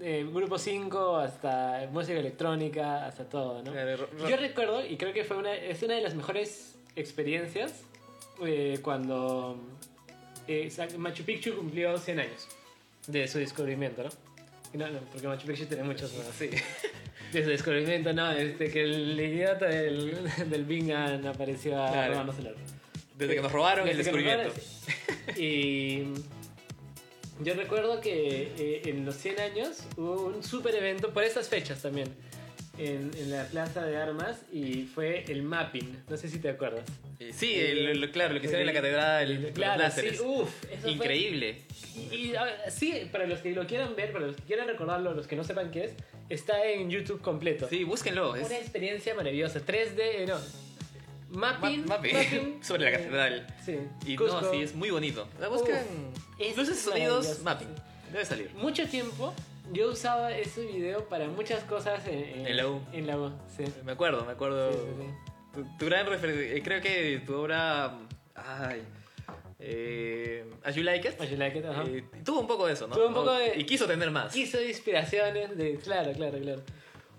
eh, 0.01 0.25
grupo 0.31 0.57
5 0.57 1.17
hasta 1.17 1.87
música 1.91 2.19
electrónica, 2.19 3.05
hasta 3.05 3.25
todo, 3.25 3.61
¿no? 3.63 3.71
Claro, 3.71 4.07
Yo 4.29 4.37
recuerdo, 4.37 4.85
y 4.85 4.97
creo 4.97 5.13
que 5.13 5.23
fue 5.23 5.37
una, 5.37 5.53
es 5.53 5.81
una 5.83 5.95
de 5.95 6.01
las 6.01 6.15
mejores 6.15 6.75
experiencias 6.95 7.73
eh, 8.45 8.79
cuando 8.81 9.57
eh, 10.47 10.71
Machu 10.97 11.23
Picchu 11.23 11.55
cumplió 11.55 11.97
100 11.97 12.19
años 12.19 12.47
de 13.07 13.27
su 13.27 13.39
descubrimiento, 13.39 14.03
¿no? 14.03 14.09
No, 14.73 14.89
no, 14.91 14.99
porque 15.11 15.27
Machu 15.27 15.47
Picchu 15.47 15.65
tiene 15.65 15.83
muchos 15.83 16.13
más. 16.15 16.27
Sí. 16.37 16.49
De 17.31 17.43
su 17.43 17.49
descubrimiento, 17.49 18.13
no, 18.13 18.31
este, 18.31 18.71
que 18.71 18.83
el 18.83 19.19
idiota 19.19 19.65
del, 19.65 20.17
del 20.49 20.63
Bingham 20.63 21.25
apareció 21.27 21.77
a 21.83 21.91
Claro. 21.91 22.11
robarnos 22.13 22.39
el 22.39 22.47
oro. 22.47 22.57
Desde 23.17 23.35
que 23.35 23.41
nos 23.41 23.51
robaron 23.51 23.85
el 23.85 23.97
Desde 23.97 24.11
descubrimiento. 24.13 24.53
Y 25.35 26.03
yo 27.43 27.53
recuerdo 27.53 28.01
que 28.01 28.51
eh, 28.57 28.81
en 28.85 29.05
los 29.05 29.15
100 29.15 29.39
años 29.39 29.83
hubo 29.97 30.25
un 30.27 30.43
super 30.43 30.73
evento 30.75 31.11
por 31.11 31.23
estas 31.23 31.47
fechas 31.49 31.81
también. 31.81 32.09
En, 32.79 33.09
en 33.17 33.31
la 33.31 33.45
plaza 33.45 33.83
de 33.87 33.97
armas 33.97 34.37
y 34.53 34.83
fue 34.83 35.23
el 35.29 35.41
mapping. 35.41 36.03
No 36.07 36.15
sé 36.15 36.29
si 36.29 36.37
te 36.37 36.49
acuerdas. 36.49 36.83
Eh, 37.19 37.31
Sí, 37.33 37.55
el- 37.55 38.11
claro, 38.11 38.35
lo 38.35 38.39
que 38.39 38.45
hicieron 38.45 38.67
en 38.69 38.75
la 38.75 38.79
catedral, 38.79 39.31
El- 39.31 39.41
los 39.41 39.51
claro, 39.51 39.83
sí, 39.89 40.07
eso 40.09 40.45
fue- 40.45 40.91
Increíble. 40.91 41.63
Y, 42.11 42.15
y, 42.15 42.35
a 42.35 42.43
ver, 42.43 42.55
sí, 42.69 43.09
para 43.11 43.25
los 43.25 43.39
que 43.39 43.49
lo 43.53 43.65
quieran 43.65 43.95
ver, 43.95 44.11
para 44.11 44.27
los 44.27 44.35
que 44.35 44.43
quieran 44.43 44.67
recordarlo, 44.67 45.15
los 45.15 45.25
que 45.25 45.35
no 45.35 45.43
sepan 45.43 45.71
qué 45.71 45.85
es, 45.85 45.93
está 46.29 46.63
en 46.69 46.91
YouTube 46.91 47.19
completo. 47.19 47.67
Sí, 47.67 47.83
búsquenlo. 47.83 48.35
Es 48.35 48.45
Una 48.45 48.59
experiencia 48.59 49.15
maravillosa. 49.15 49.59
3D, 49.65 49.97
eh, 49.99 50.27
no. 51.29 51.37
ma- 51.39 51.53
Mapping. 51.59 51.85
mapping 51.87 52.59
sobre 52.63 52.83
la 52.83 52.89
eh, 52.89 52.93
catedral. 52.93 53.47
Sí. 53.65 53.77
Y 54.05 54.15
Cusco. 54.15 54.41
no, 54.41 54.51
sí, 54.51 54.61
es 54.61 54.75
muy 54.75 54.89
bonito. 54.91 55.27
La 55.39 55.47
buscan. 55.49 55.81
es 56.39 56.55
Luces 56.57 56.79
sonidos, 56.79 57.41
mapping. 57.43 57.67
Debe 58.11 58.25
salir. 58.25 58.51
Mucho 58.55 58.87
tiempo 58.87 59.33
yo 59.73 59.89
usaba 59.89 60.31
ese 60.31 60.65
video 60.65 61.03
para 61.09 61.27
muchas 61.27 61.63
cosas 61.65 62.07
en, 62.07 62.47
En 62.47 62.55
la 62.57 62.67
U. 62.67 62.81
En 62.93 63.05
la 63.07 63.17
U, 63.17 63.33
sí. 63.55 63.65
Me 63.83 63.91
acuerdo, 63.91 64.23
me 64.25 64.31
acuerdo. 64.31 64.71
Sí, 64.71 64.77
sí, 64.99 65.07
Tu, 65.53 65.77
tu 65.77 65.85
gran 65.87 66.05
referencia. 66.07 66.63
Creo 66.63 66.81
que 66.81 67.21
tu 67.25 67.35
obra. 67.35 67.97
Ay. 68.35 68.81
Eh, 69.59 70.45
As 70.63 70.75
You 70.75 70.83
Like 70.83 71.09
It. 71.09 71.19
As 71.21 71.29
You 71.29 71.35
Like 71.37 71.59
It, 71.59 71.65
ajá. 71.65 71.83
eh, 71.87 72.03
tuvo 72.23 72.39
un 72.41 72.47
poco 72.47 72.67
de 72.67 72.73
eso, 72.73 72.87
¿no? 72.87 72.95
Tuvo 72.95 73.07
un 73.07 73.13
poco 73.13 73.33
de- 73.33 73.57
Y 73.59 73.65
quiso 73.65 73.85
tener 73.87 74.09
más. 74.11 74.31
Quiso 74.31 74.61
inspiraciones 74.61 75.57
de. 75.57 75.75
Claro, 75.77 76.13
claro, 76.13 76.37
claro. 76.39 76.61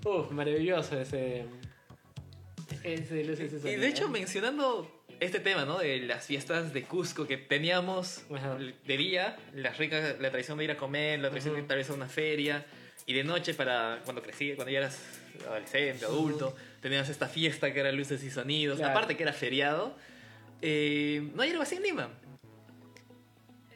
Uf, 0.05 0.31
maravilloso 0.31 0.99
ese. 1.01 1.45
Ese 2.83 3.25
luces 3.25 3.53
y 3.65 3.69
Y 3.69 3.77
de 3.77 3.89
hecho, 3.89 4.09
mencionando 4.09 5.05
este 5.21 5.41
tema, 5.41 5.65
¿no? 5.65 5.79
De 5.79 6.01
las 6.01 6.27
fiestas 6.27 6.73
de 6.73 6.83
Cusco 6.85 7.27
que 7.27 7.37
teníamos 7.37 8.25
Ajá. 8.35 8.57
de 8.57 8.97
día, 8.97 9.37
la 9.55 9.71
rica, 9.71 10.17
la 10.21 10.31
tradición 10.31 10.59
de 10.59 10.65
ir 10.65 10.71
a 10.71 10.77
comer, 10.77 11.19
la 11.21 11.29
tradición 11.31 11.57
de 11.57 11.63
tal 11.63 11.79
vez 11.79 11.91
a 11.91 11.95
una 11.95 12.07
feria, 12.09 12.65
y 13.07 13.15
de 13.15 13.25
noche 13.25 13.55
para 13.55 14.01
cuando 14.05 14.23
crecí, 14.23 14.53
cuando 14.55 14.71
ya 14.71 14.79
eras 14.79 15.01
adolescente, 15.47 16.05
adulto, 16.05 16.55
tenías 16.81 17.09
esta 17.09 17.27
fiesta 17.29 17.73
que 17.73 17.81
era 17.81 17.91
luces 17.93 18.23
y 18.23 18.31
sonidos, 18.31 18.79
Claro. 18.79 18.93
aparte 18.93 19.17
que 19.17 19.23
era 19.23 19.33
feriado. 19.33 19.97
Eh, 20.63 21.31
no 21.35 21.43
hay 21.43 21.51
algo 21.51 21.63
así 21.63 21.77
en 21.77 21.83
Lima. 21.83 22.11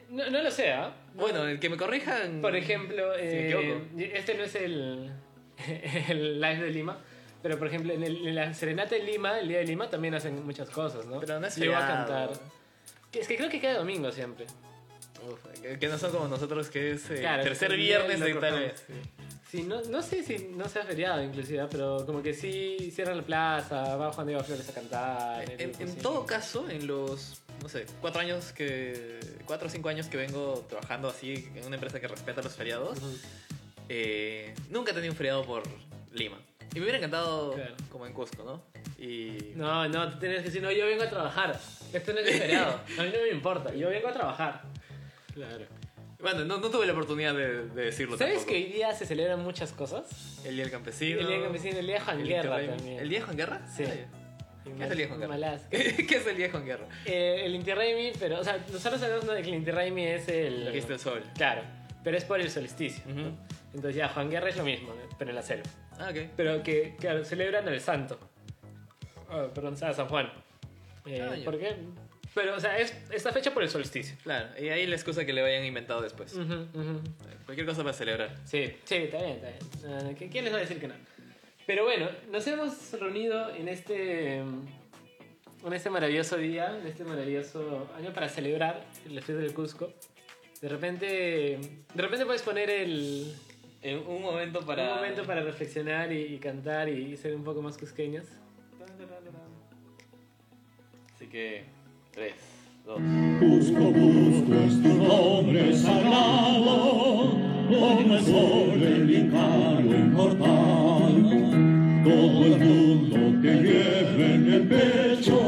No, 0.09 0.29
no 0.29 0.43
lo 0.43 0.51
sé, 0.51 0.71
¿ah? 0.71 0.93
Bueno, 1.15 1.47
el 1.47 1.59
que 1.59 1.69
me 1.69 1.77
corrijan. 1.77 2.41
Por 2.41 2.55
ejemplo, 2.55 3.13
Si 3.15 3.21
me 3.21 3.49
eh, 3.49 4.11
este 4.13 4.35
no 4.35 4.43
es 4.43 4.55
el, 4.55 5.11
el 6.09 6.39
live 6.39 6.59
de 6.61 6.69
Lima, 6.69 7.01
pero 7.43 7.59
por 7.59 7.67
ejemplo, 7.67 7.93
en, 7.93 8.03
el- 8.03 8.27
en 8.27 8.33
la 8.35 8.53
serenata 8.55 8.95
de 8.95 9.03
Lima, 9.03 9.37
el 9.39 9.47
día 9.49 9.59
de 9.59 9.65
Lima, 9.65 9.89
también 9.89 10.15
hacen 10.15 10.43
muchas 10.45 10.69
cosas, 10.69 11.05
¿no? 11.05 11.19
Pero 11.19 11.39
no 11.39 11.45
es 11.45 11.55
Llego 11.57 11.75
a 11.75 11.79
cantar. 11.85 12.29
Que- 13.11 13.19
Es 13.19 13.27
que 13.27 13.37
creo 13.37 13.49
que 13.49 13.59
cada 13.61 13.77
domingo 13.77 14.11
siempre. 14.11 14.47
Uf, 15.29 15.45
que- 15.61 15.77
que 15.77 15.87
no 15.87 15.97
son 15.99 16.11
como 16.11 16.27
nosotros, 16.27 16.69
que 16.69 16.91
es 16.93 17.09
eh, 17.11 17.17
Claro, 17.19 17.43
tercer 17.43 17.71
el 17.71 17.77
viernes 17.77 18.19
de 18.19 18.33
tal 18.33 18.59
vez. 18.59 18.85
Sí, 19.51 19.61
no, 19.61 19.81
no 19.83 20.01
sé 20.01 20.23
si 20.23 20.47
no 20.55 20.67
sea 20.67 20.83
feriado 20.83 21.21
inclusive, 21.23 21.67
pero 21.69 22.03
como 22.07 22.23
que 22.23 22.33
sí 22.33 22.91
cierran 22.91 23.17
la 23.17 23.23
plaza, 23.23 23.95
va 23.97 24.11
Juan 24.11 24.25
Diego 24.25 24.43
Flores 24.43 24.67
a 24.67 24.73
cantar. 24.73 25.43
En, 25.61 25.71
en 25.79 25.89
sí. 25.89 25.97
todo 26.01 26.25
caso, 26.25 26.67
en 26.69 26.87
los, 26.87 27.39
no 27.61 27.69
sé, 27.69 27.85
cuatro 28.01 28.19
años 28.21 28.51
que. 28.51 29.19
cuatro 29.45 29.67
o 29.67 29.69
cinco 29.71 29.89
años 29.89 30.07
que 30.07 30.17
vengo 30.17 30.65
trabajando 30.67 31.07
así 31.07 31.49
en 31.55 31.65
una 31.67 31.75
empresa 31.75 31.99
que 31.99 32.07
respeta 32.07 32.41
los 32.41 32.55
feriados, 32.55 32.97
Ujú. 32.97 33.15
eh, 33.89 34.55
nunca 34.71 34.91
he 34.91 34.93
tenido 34.95 35.11
un 35.13 35.17
feriado 35.17 35.45
por 35.45 35.61
Lima. 36.13 36.39
Y 36.73 36.77
me 36.79 36.81
hubiera 36.81 36.97
encantado 36.97 37.53
Claro. 37.53 37.75
como 37.91 38.05
en 38.07 38.13
Cusco, 38.13 38.43
¿no? 38.43 38.63
Y. 39.03 39.51
No, 39.55 39.87
no, 39.89 40.09
tú 40.11 40.19
tienes 40.19 40.39
que 40.39 40.45
decir, 40.45 40.61
no, 40.61 40.71
yo 40.71 40.85
vengo 40.85 41.03
a 41.03 41.09
trabajar. 41.09 41.59
Esto 41.93 42.13
no 42.13 42.19
es 42.19 42.37
feriado. 42.39 42.79
A 42.97 43.03
mí 43.03 43.09
no 43.13 43.21
me 43.21 43.29
importa, 43.29 43.73
yo 43.73 43.89
vengo 43.89 44.07
a 44.07 44.13
trabajar. 44.13 44.61
Claro. 45.33 45.65
Bueno, 46.19 46.45
no, 46.45 46.57
no 46.59 46.69
tuve 46.69 46.85
la 46.85 46.93
oportunidad 46.93 47.33
de, 47.35 47.67
de 47.67 47.85
decirlo 47.85 48.17
¿Sabes 48.17 48.35
tampoco. 48.35 48.51
que 48.51 48.63
hoy 48.63 48.71
día 48.71 48.93
se 48.93 49.05
celebran 49.05 49.41
muchas 49.43 49.73
cosas? 49.73 50.39
El 50.45 50.55
Día 50.55 50.63
del 50.63 50.71
Campesino. 50.71 51.19
El 51.19 51.27
día 51.27 51.37
de 51.37 51.43
campesino, 51.43 51.79
el 51.79 51.85
día 51.85 51.95
de 51.95 52.01
Juan 52.01 52.19
el 52.21 52.27
Guerra 52.27 52.43
Interrail- 52.61 52.75
también. 52.77 52.99
¿El 52.99 53.09
Día 53.09 53.19
de 53.19 53.25
Juan 53.25 53.37
Guerra? 53.37 53.67
Sí. 53.75 53.83
¿Qué 53.83 54.83
es 54.85 54.91
el 54.91 54.97
Día 54.97 55.05
de 55.05 55.07
Juan 55.07 55.19
Guerra? 55.19 55.59
¿Qué 55.69 56.15
es 56.15 56.27
el 56.27 56.37
Día 56.37 56.45
de 56.45 56.51
Juan 56.51 56.65
Guerra? 56.65 56.87
Eh, 57.05 57.41
el 57.45 57.55
Inti 57.55 57.73
Raymi, 57.73 58.13
pero, 58.17 58.39
o 58.39 58.43
sea, 58.43 58.57
nosotros 58.71 59.01
sabemos 59.01 59.27
de 59.27 59.41
que 59.41 59.49
el 59.49 59.55
Inti 59.55 59.71
Raymi 59.71 60.05
es 60.05 60.27
el. 60.29 60.63
La 60.65 60.71
fiesta 60.71 60.93
del 60.93 60.99
sol. 61.01 61.23
Claro, 61.35 61.61
pero 62.05 62.15
es 62.17 62.23
por 62.23 62.39
el 62.39 62.49
solsticio. 62.49 63.03
¿no? 63.07 63.37
Entonces 63.73 63.95
ya, 63.95 64.07
Juan 64.09 64.29
Guerra 64.29 64.49
es 64.49 64.57
lo 64.57 64.63
mismo, 64.63 64.93
pero 65.17 65.31
en 65.31 65.35
la 65.35 65.41
selva. 65.41 65.63
Ah, 65.99 66.09
ok. 66.11 66.29
Pero 66.37 66.61
que, 66.63 66.95
claro, 66.99 67.23
celebran 67.25 67.67
al 67.67 67.79
santo. 67.81 68.19
Oh, 69.31 69.47
perdón, 69.53 69.75
a 69.81 69.93
San 69.93 70.07
Juan. 70.07 70.31
Eh, 71.05 71.21
Ah. 71.21 71.35
¿Por 71.43 71.57
qué? 71.59 71.75
Pero, 72.35 72.55
o 72.55 72.59
sea, 72.59 72.77
es 72.79 72.95
esta 73.11 73.31
fecha 73.31 73.53
por 73.53 73.61
el 73.63 73.69
solsticio. 73.69 74.15
Claro, 74.23 74.49
y 74.59 74.69
ahí 74.69 74.87
la 74.87 74.95
excusa 74.95 75.23
que 75.25 75.33
le 75.33 75.41
hayan 75.41 75.65
inventado 75.65 76.01
después. 76.01 76.33
Ujú, 76.33 76.53
ujú. 76.73 77.01
Cualquier 77.45 77.67
cosa 77.67 77.83
para 77.83 77.93
celebrar. 77.93 78.35
Sí, 78.45 78.73
sí, 78.85 78.95
está 78.95 79.17
bien, 79.17 79.39
está 79.43 79.49
bien. 79.49 80.15
¿qui- 80.17 80.31
¿Quién 80.31 80.45
les 80.45 80.53
va 80.53 80.57
a 80.57 80.61
decir 80.61 80.79
que 80.79 80.87
no? 80.87 80.95
Pero 81.67 81.83
bueno, 81.83 82.09
nos 82.31 82.45
hemos 82.47 82.91
reunido 82.99 83.53
en 83.55 83.67
este, 83.67 84.37
en 84.37 85.73
este 85.73 85.89
maravilloso 85.89 86.37
día, 86.37 86.75
en 86.79 86.87
este 86.87 87.03
maravilloso 87.03 87.87
año 87.97 88.11
para 88.13 88.27
celebrar 88.29 88.83
la 89.07 89.21
fiesta 89.21 89.43
del 89.43 89.53
Cusco. 89.53 89.93
De 90.61 90.69
repente, 90.69 91.05
de 91.93 92.01
repente 92.01 92.25
puedes 92.25 92.41
poner 92.41 92.69
el, 92.69 93.33
un 93.83 94.21
momento 94.21 94.65
para. 94.65 94.89
un 94.89 94.95
momento 94.95 95.23
para 95.23 95.41
reflexionar 95.41 96.11
y, 96.11 96.33
y 96.33 96.37
cantar 96.39 96.87
y, 96.89 97.15
ser 97.17 97.35
un 97.35 97.43
poco 97.43 97.61
más 97.61 97.77
cusqueños. 97.77 98.25
Así 101.15 101.27
que. 101.27 101.65
3, 102.11 102.33
2. 102.85 103.01
Busco, 103.39 103.91
busco 103.91 104.53
es 104.53 104.83
tu 104.83 104.93
nombre 104.93 105.73
sagrado, 105.75 107.31
como 107.67 108.15
el 108.15 108.23
sol 108.23 108.83
inmortal. 109.93 111.03
Todo 112.03 112.45
el 112.45 112.59
mundo 112.59 113.41
te 113.41 113.53
lleva 113.55 114.25
en 114.25 114.53
el 114.53 114.67
pecho, 114.67 115.39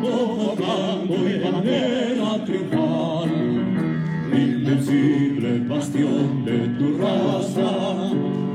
como 0.00 0.56
blanco 0.56 1.28
y 1.28 1.38
bandera 1.38 2.44
triunfal. 2.44 3.33
Invencible 4.36 5.60
bastión 5.68 6.44
de 6.44 6.58
tu 6.76 6.98
raza, 6.98 8.10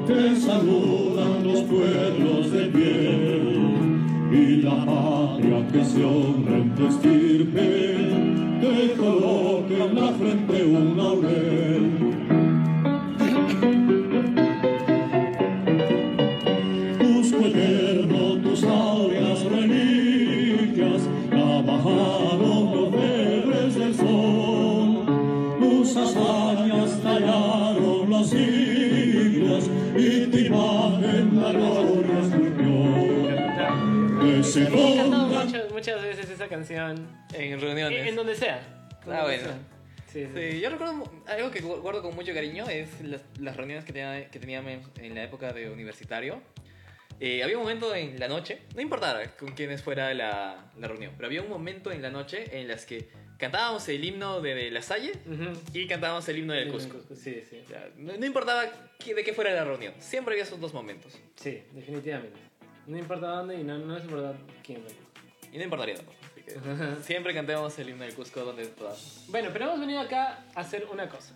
te 0.05 0.35
saludan 0.35 1.43
los 1.43 1.61
pueblos 1.61 2.51
de 2.51 2.65
piel. 2.65 3.69
Y 4.31 4.61
la 4.61 4.85
patria 4.85 5.67
que 5.71 5.85
se 5.85 6.03
honra 6.03 6.57
en 6.57 6.75
tu 6.75 6.87
estirpe, 6.87 7.95
te 8.61 8.93
coloca 8.97 9.85
en 9.85 9.95
la 9.95 10.11
frente 10.13 10.63
un 10.65 10.97
laurel. 10.97 11.88
Se 34.67 34.93
He 34.93 34.95
cantado 34.97 35.27
ponga 35.27 35.43
muchas, 35.45 35.71
muchas 35.71 36.01
veces 36.01 36.29
esa 36.29 36.47
canción, 36.47 37.07
En 37.33 37.53
en, 37.53 37.61
reuniones. 37.61 38.07
en 38.07 38.15
donde 38.15 38.35
sea. 38.35 38.61
Ah, 38.91 39.05
Donde 39.05 39.21
bueno. 39.21 39.43
sea. 39.43 39.57
Sí, 40.11 40.25
sí. 40.25 40.51
Sí, 40.53 40.59
yo 40.59 40.69
recuerdo 40.71 41.03
algo 41.27 41.51
que 41.51 41.61
gu- 41.63 41.81
guardo 41.81 42.01
con 42.01 42.15
mucho 42.15 42.33
cariño 42.33 42.67
es 42.67 43.01
las, 43.01 43.21
las 43.39 43.55
reuniones 43.55 43.85
que, 43.85 43.93
tenía, 43.93 44.29
que 44.29 44.39
teníamos 44.39 44.89
en 44.97 45.13
la 45.15 45.23
época 45.23 45.53
de 45.53 45.69
universitario. 45.69 46.41
Eh, 47.19 47.43
había 47.43 47.57
un 47.57 47.63
momento 47.63 47.93
en 47.93 48.17
la 48.19 48.27
noche, 48.29 48.59
no 48.75 48.81
importaba 48.81 49.21
con 49.37 49.49
quiénes 49.53 49.83
fuera 49.83 50.13
la, 50.13 50.71
la 50.79 50.87
reunión, 50.87 51.13
pero 51.17 51.27
había 51.27 51.41
un 51.41 51.49
momento 51.49 51.91
en 51.91 52.01
la 52.01 52.09
noche 52.09 52.57
en 52.59 52.67
las 52.69 52.85
que 52.85 53.09
cantábamos 53.37 53.87
el 53.89 54.03
himno 54.05 54.39
de, 54.41 54.55
de 54.55 54.71
La 54.71 54.81
Salle 54.81 55.11
Ujú. 55.27 55.51
y 55.73 55.85
cantábamos 55.85 56.27
el 56.29 56.37
himno 56.37 56.53
del 56.53 56.65
Sí, 56.67 56.71
Cusco. 56.71 57.15
Sí, 57.15 57.43
sí. 57.49 57.61
O 57.65 57.67
sea, 57.67 57.89
no, 57.97 58.15
no 58.17 58.25
importaba 58.25 58.63
qué- 58.97 59.13
de 59.13 59.23
qué 59.23 59.33
fuera 59.33 59.51
la 59.53 59.65
reunión, 59.65 59.93
siempre 59.99 60.33
había 60.33 60.43
esos 60.45 60.59
dos 60.61 60.73
momentos. 60.73 61.19
Sí, 61.35 61.61
definitivamente. 61.73 62.39
No 62.89 62.97
importa 62.97 63.27
dónde 63.27 63.55
y 63.59 63.63
no, 63.63 63.77
no 63.77 63.95
es 63.97 64.03
importante 64.03 64.41
quién. 64.63 64.83
Y 65.51 65.57
no 65.57 65.63
importaría 65.63 65.95
tampoco. 65.95 66.17
Así 66.31 66.41
que 66.41 67.03
siempre 67.03 67.33
cantemos 67.33 67.77
el 67.79 67.89
himno 67.89 68.03
del 68.03 68.13
Cusco 68.15 68.41
donde 68.43 68.65
podamos. 68.65 69.25
Bueno, 69.27 69.49
pero 69.53 69.65
hemos 69.65 69.79
venido 69.79 69.99
acá 70.01 70.43
a 70.55 70.59
hacer 70.61 70.85
una 70.91 71.07
cosa. 71.07 71.35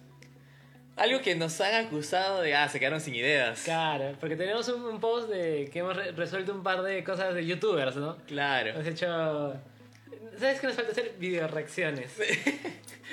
Algo 0.95 1.21
que 1.21 1.33
nos 1.35 1.59
han 1.61 1.85
acusado 1.87 2.41
de, 2.41 2.55
ah, 2.55 2.69
se 2.69 2.79
quedaron 2.79 3.01
sin 3.01 3.15
ideas. 3.15 3.63
Claro, 3.63 4.15
porque 4.19 4.35
tenemos 4.35 4.67
un, 4.69 4.83
un 4.83 4.99
post 4.99 5.27
de 5.29 5.69
que 5.73 5.79
hemos 5.79 5.95
re- 5.95 6.11
resuelto 6.11 6.53
un 6.53 6.61
par 6.61 6.83
de 6.83 7.03
cosas 7.03 7.33
de 7.33 7.45
youtubers, 7.45 7.95
¿no? 7.95 8.17
Claro. 8.27 8.69
Hemos 8.71 8.85
hecho... 8.87 9.53
¿sabes 10.39 10.59
qué 10.59 10.67
nos 10.67 10.75
falta 10.75 10.91
hacer? 10.91 11.15
Video 11.19 11.47
reacciones. 11.47 12.11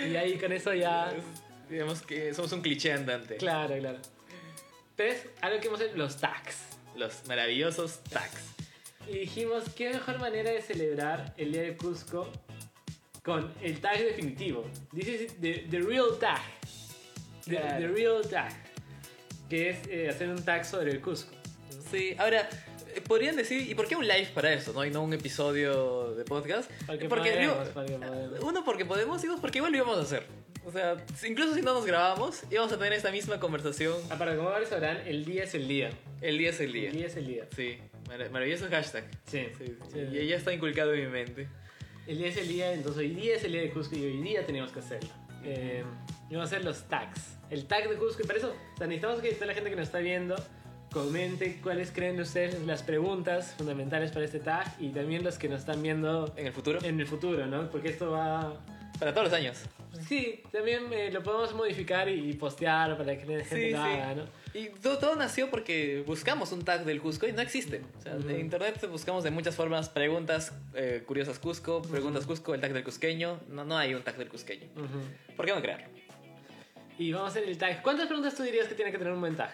Y 0.06 0.16
ahí 0.16 0.38
con 0.38 0.50
eso 0.52 0.72
ya. 0.72 1.12
Digamos 1.68 2.00
que 2.02 2.32
somos 2.32 2.52
un 2.52 2.62
cliché 2.62 2.92
andante. 2.92 3.36
Claro, 3.36 3.76
claro. 3.78 3.98
Entonces, 4.96 5.26
algo 5.42 5.60
que 5.60 5.66
hemos 5.68 5.80
hecho, 5.80 5.96
los 5.96 6.16
tags. 6.16 6.56
Los 7.00 7.26
maravillosos 7.26 8.00
tags. 8.10 8.42
Y 9.08 9.20
dijimos, 9.20 9.64
qué 9.74 9.88
mejor 9.88 10.18
manera 10.18 10.50
de 10.50 10.60
celebrar 10.60 11.32
el 11.38 11.50
Día 11.52 11.62
de 11.62 11.74
Cusco 11.74 12.30
con 13.24 13.50
el 13.62 13.80
tag 13.80 13.98
definitivo. 13.98 14.66
This 14.94 15.08
is 15.08 15.40
the, 15.40 15.66
the 15.70 15.80
real 15.80 16.18
tag. 16.20 16.42
The, 17.46 17.56
Claro. 17.56 17.78
the 17.78 17.88
real 17.88 18.28
tag. 18.28 18.52
Que 19.48 19.70
es 19.70 19.78
eh, 19.88 20.10
hacer 20.10 20.28
un 20.28 20.44
tag 20.44 20.66
sobre 20.66 20.90
el 20.92 21.00
Cusco. 21.00 21.32
Sí, 21.90 22.14
ahora, 22.18 22.46
eh, 22.94 23.00
podrían 23.00 23.34
decir, 23.34 23.66
¿y 23.68 23.74
por 23.74 23.88
qué 23.88 23.96
un 23.96 24.06
live 24.06 24.28
para 24.34 24.52
eso, 24.52 24.74
no? 24.74 24.84
Y 24.84 24.90
no 24.90 25.02
un 25.02 25.14
episodio 25.14 26.14
de 26.14 26.24
podcast. 26.24 26.70
Porque, 26.86 27.08
Porque, 27.08 27.30
podemos, 27.30 27.64
digo, 27.64 27.74
porque 27.74 27.92
podemos. 27.98 28.44
Uno, 28.44 28.64
porque 28.64 28.84
podemos, 28.84 29.24
y 29.24 29.26
dos, 29.26 29.40
porque 29.40 29.56
igual 29.58 29.72
lo 29.72 29.78
íbamos 29.78 29.98
a 29.98 30.02
hacer. 30.02 30.26
O 30.64 30.70
sea, 30.72 30.96
incluso 31.26 31.54
si 31.54 31.62
no 31.62 31.72
nos 31.74 31.86
grabamos, 31.86 32.42
íbamos 32.50 32.72
a 32.72 32.76
tener 32.78 32.92
esta 32.92 33.10
misma 33.10 33.40
conversación. 33.40 33.94
Ah, 34.10 34.18
para 34.18 34.36
como 34.36 34.48
ahora 34.50 34.66
sabrán, 34.66 34.98
el 35.06 35.24
día 35.24 35.44
es 35.44 35.54
el 35.54 35.66
día. 35.66 35.90
El 36.20 36.38
día 36.38 36.50
es 36.50 36.60
el 36.60 36.72
día. 36.72 36.90
El 36.90 36.96
día 36.96 37.06
es 37.06 37.16
el 37.16 37.26
día. 37.26 37.44
Sí, 37.56 37.78
mar- 38.08 38.30
maravilloso 38.30 38.66
hashtag. 38.70 39.04
Sí. 39.26 39.46
Sí, 39.58 39.64
sí. 39.66 39.76
Sí. 39.92 39.98
Y 40.18 40.26
ya 40.26 40.36
está 40.36 40.52
inculcado 40.52 40.92
en 40.94 41.06
mi 41.06 41.10
mente. 41.10 41.48
El 42.06 42.18
día 42.18 42.28
es 42.28 42.36
el 42.36 42.48
día, 42.48 42.72
entonces 42.72 43.00
hoy 43.00 43.10
día 43.14 43.36
es 43.36 43.44
el 43.44 43.52
día 43.52 43.62
de 43.62 43.70
Cusco 43.70 43.96
y 43.96 44.04
hoy 44.04 44.20
día 44.22 44.44
tenemos 44.44 44.70
que 44.72 44.80
hacerlo. 44.80 45.10
Eh, 45.44 45.82
vamos 46.30 46.40
a 46.40 46.44
hacer 46.56 46.64
los 46.64 46.82
tags. 46.88 47.36
El 47.50 47.66
tag 47.66 47.88
de 47.88 47.96
Cusco 47.96 48.22
y 48.22 48.26
para 48.26 48.38
eso 48.38 48.48
o 48.74 48.76
sea, 48.76 48.86
necesitamos 48.86 49.20
que 49.22 49.32
toda 49.32 49.46
la 49.46 49.54
gente 49.54 49.70
que 49.70 49.76
nos 49.76 49.86
está 49.86 49.98
viendo 49.98 50.36
comente 50.92 51.60
cuáles 51.62 51.90
creen 51.92 52.20
ustedes 52.20 52.60
las 52.66 52.82
preguntas 52.82 53.54
fundamentales 53.56 54.10
para 54.10 54.24
este 54.24 54.40
tag 54.40 54.66
y 54.80 54.88
también 54.90 55.22
los 55.24 55.38
que 55.38 55.48
nos 55.48 55.60
están 55.60 55.82
viendo 55.82 56.32
En 56.36 56.46
el 56.48 56.52
futuro, 56.52 56.80
en 56.82 56.98
el 57.00 57.06
futuro, 57.06 57.46
¿no? 57.46 57.70
Porque 57.70 57.88
esto 57.88 58.10
va... 58.10 58.60
para 59.00 59.12
todos 59.12 59.24
los 59.30 59.32
años. 59.32 59.58
Sí, 60.06 60.42
también 60.52 60.92
eh, 60.92 61.10
lo 61.10 61.22
podemos 61.22 61.52
modificar 61.54 62.08
y 62.08 62.32
postear 62.34 62.96
para 62.96 63.18
que 63.18 63.24
la 63.26 63.44
gente 63.44 63.66
Sí, 63.66 63.70
lo 63.72 63.78
sí. 63.78 63.90
haga, 63.90 64.14
¿no? 64.14 64.24
Y 64.54 64.68
todo, 64.80 64.98
todo 64.98 65.16
nació 65.16 65.50
porque 65.50 66.02
buscamos 66.06 66.52
un 66.52 66.64
tag 66.64 66.84
del 66.84 67.00
Cusco 67.00 67.26
y 67.26 67.32
no 67.32 67.40
existe. 67.40 67.82
O 67.98 68.02
sea, 68.02 68.16
Ujú. 68.16 68.28
en 68.30 68.40
internet 68.40 68.86
buscamos 68.90 69.24
de 69.24 69.30
muchas 69.30 69.56
formas 69.56 69.88
preguntas 69.88 70.52
eh, 70.74 71.02
curiosas 71.06 71.38
Cusco, 71.38 71.82
preguntas 71.82 72.26
Cusco, 72.26 72.54
el 72.54 72.60
tag 72.60 72.72
del 72.72 72.84
cusqueño. 72.84 73.40
No, 73.48 73.64
no 73.64 73.76
hay 73.78 73.94
un 73.94 74.02
tag 74.02 74.16
del 74.16 74.28
cusqueño. 74.28 74.66
Ujú. 74.76 75.34
¿Por 75.36 75.46
qué 75.46 75.52
no 75.54 75.60
crearlo? 75.60 75.86
Y 76.98 77.12
vamos 77.12 77.28
a 77.28 77.30
hacer 77.30 77.48
el 77.48 77.56
tag. 77.58 77.82
¿Cuántas 77.82 78.06
preguntas 78.06 78.34
tú 78.34 78.42
dirías 78.42 78.68
que 78.68 78.74
tiene 78.74 78.92
que 78.92 78.98
tener 78.98 79.12
un 79.12 79.20
buen 79.20 79.36
tag? 79.36 79.52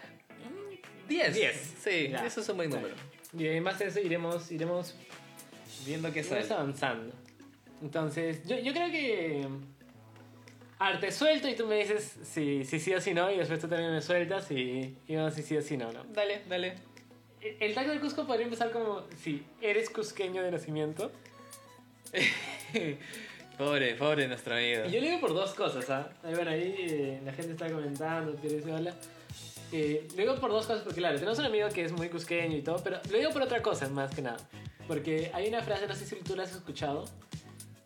10. 1.09 1.35
Diez. 1.35 1.75
Sí, 1.83 2.09
Ya. 2.11 2.27
eso 2.27 2.41
es 2.41 2.49
un 2.49 2.57
buen 2.57 2.71
número. 2.71 2.95
Y 3.39 3.47
en 3.47 3.63
base 3.65 3.85
a 3.85 3.87
eso 3.89 4.01
iremos, 4.01 4.51
iremos 4.51 4.95
Viendo 5.85 6.13
qué 6.13 6.21
Iremos 6.21 6.47
sale. 6.49 6.55
avanzando. 6.61 7.15
Entonces, 7.83 8.47
yo, 8.47 8.59
yo 8.59 8.73
creo 8.73 8.91
que. 8.91 9.47
Arte 10.79 11.11
suelto 11.11 11.49
y 11.49 11.55
tú 11.55 11.67
me 11.67 11.79
dices 11.79 12.19
si, 12.23 12.65
si 12.65 12.79
sí 12.81 12.95
o 12.95 13.01
si 13.01 13.15
no, 13.15 13.33
y 13.33 13.39
después 13.39 13.59
tú 13.59 13.67
también 13.67 13.93
me 13.93 14.03
sueltas 14.03 14.51
y, 14.51 14.95
y 15.09 15.17
vamos 15.17 15.33
si 15.33 15.43
sí 15.43 15.57
o 15.57 15.63
si 15.63 15.79
no, 15.79 15.91
¿no? 15.91 16.05
Dale, 16.13 16.43
dale. 16.51 16.75
El, 17.41 17.57
el 17.61 17.75
tag 17.75 17.89
del 17.89 17.99
Cusco 17.99 18.27
podría 18.27 18.45
empezar 18.45 18.71
como 18.71 19.05
si 19.23 19.43
eres 19.63 19.89
cusqueño 19.89 20.43
de 20.43 20.51
nacimiento. 20.51 21.11
pobre, 23.59 23.95
pobre 23.95 24.29
nuestro 24.29 24.55
amigo. 24.55 24.85
Y 24.87 24.91
yo 24.91 25.01
le 25.01 25.09
digo 25.09 25.21
por 25.21 25.33
dos 25.33 25.55
cosas, 25.55 25.89
¿ah? 25.89 26.11
Ahí, 26.23 26.35
bueno, 26.35 26.51
ahí 26.51 26.75
eh, 26.79 27.21
la 27.25 27.33
gente 27.33 27.53
está 27.53 27.71
comentando, 27.71 28.35
Pierre 28.37 28.57
dice 28.57 28.73
hola. 28.73 28.95
Eh, 29.73 30.07
lo 30.11 30.17
digo 30.17 30.37
por 30.37 30.51
dos 30.51 30.67
cosas, 30.67 30.83
porque 30.83 31.01
claro, 31.01 31.17
tenemos 31.17 31.39
un 31.39 31.47
amigo 31.47 31.69
que 31.71 31.85
es 31.85 31.93
muy 31.93 32.09
cusqueño 32.09 32.57
y 32.57 32.63
todo, 32.63 32.83
pero 32.85 33.01
lo 33.11 33.19
digo 33.19 33.31
por 33.31 33.43
otra 33.43 33.63
cosa, 33.63 33.89
más 33.89 34.15
que 34.15 34.23
nada. 34.23 34.37
Porque 34.87 35.31
hay 35.35 35.49
una 35.49 35.63
frase, 35.63 35.87
no 35.87 35.95
sé 35.95 36.07
si 36.07 36.17
tú 36.17 36.37
la 36.37 36.45
has 36.45 36.53
escuchado, 36.53 37.05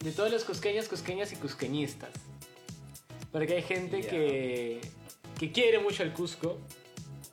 de 0.03 0.13
todos 0.13 0.31
los 0.31 0.45
cusqueños, 0.45 0.89
cusqueñas 0.89 1.33
y 1.33 1.37
cusqueñistas. 1.37 2.11
Porque 3.33 3.55
hay 3.57 3.63
gente 3.63 4.01
que, 4.01 4.81
que 5.39 5.53
quiere 5.53 5.79
mucho 5.79 6.03
al 6.03 6.13
Cusco, 6.13 6.59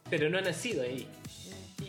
pero 0.09 0.29
no 0.29 0.37
ha 0.37 0.41
nacido 0.41 0.83
ahí. 0.83 1.07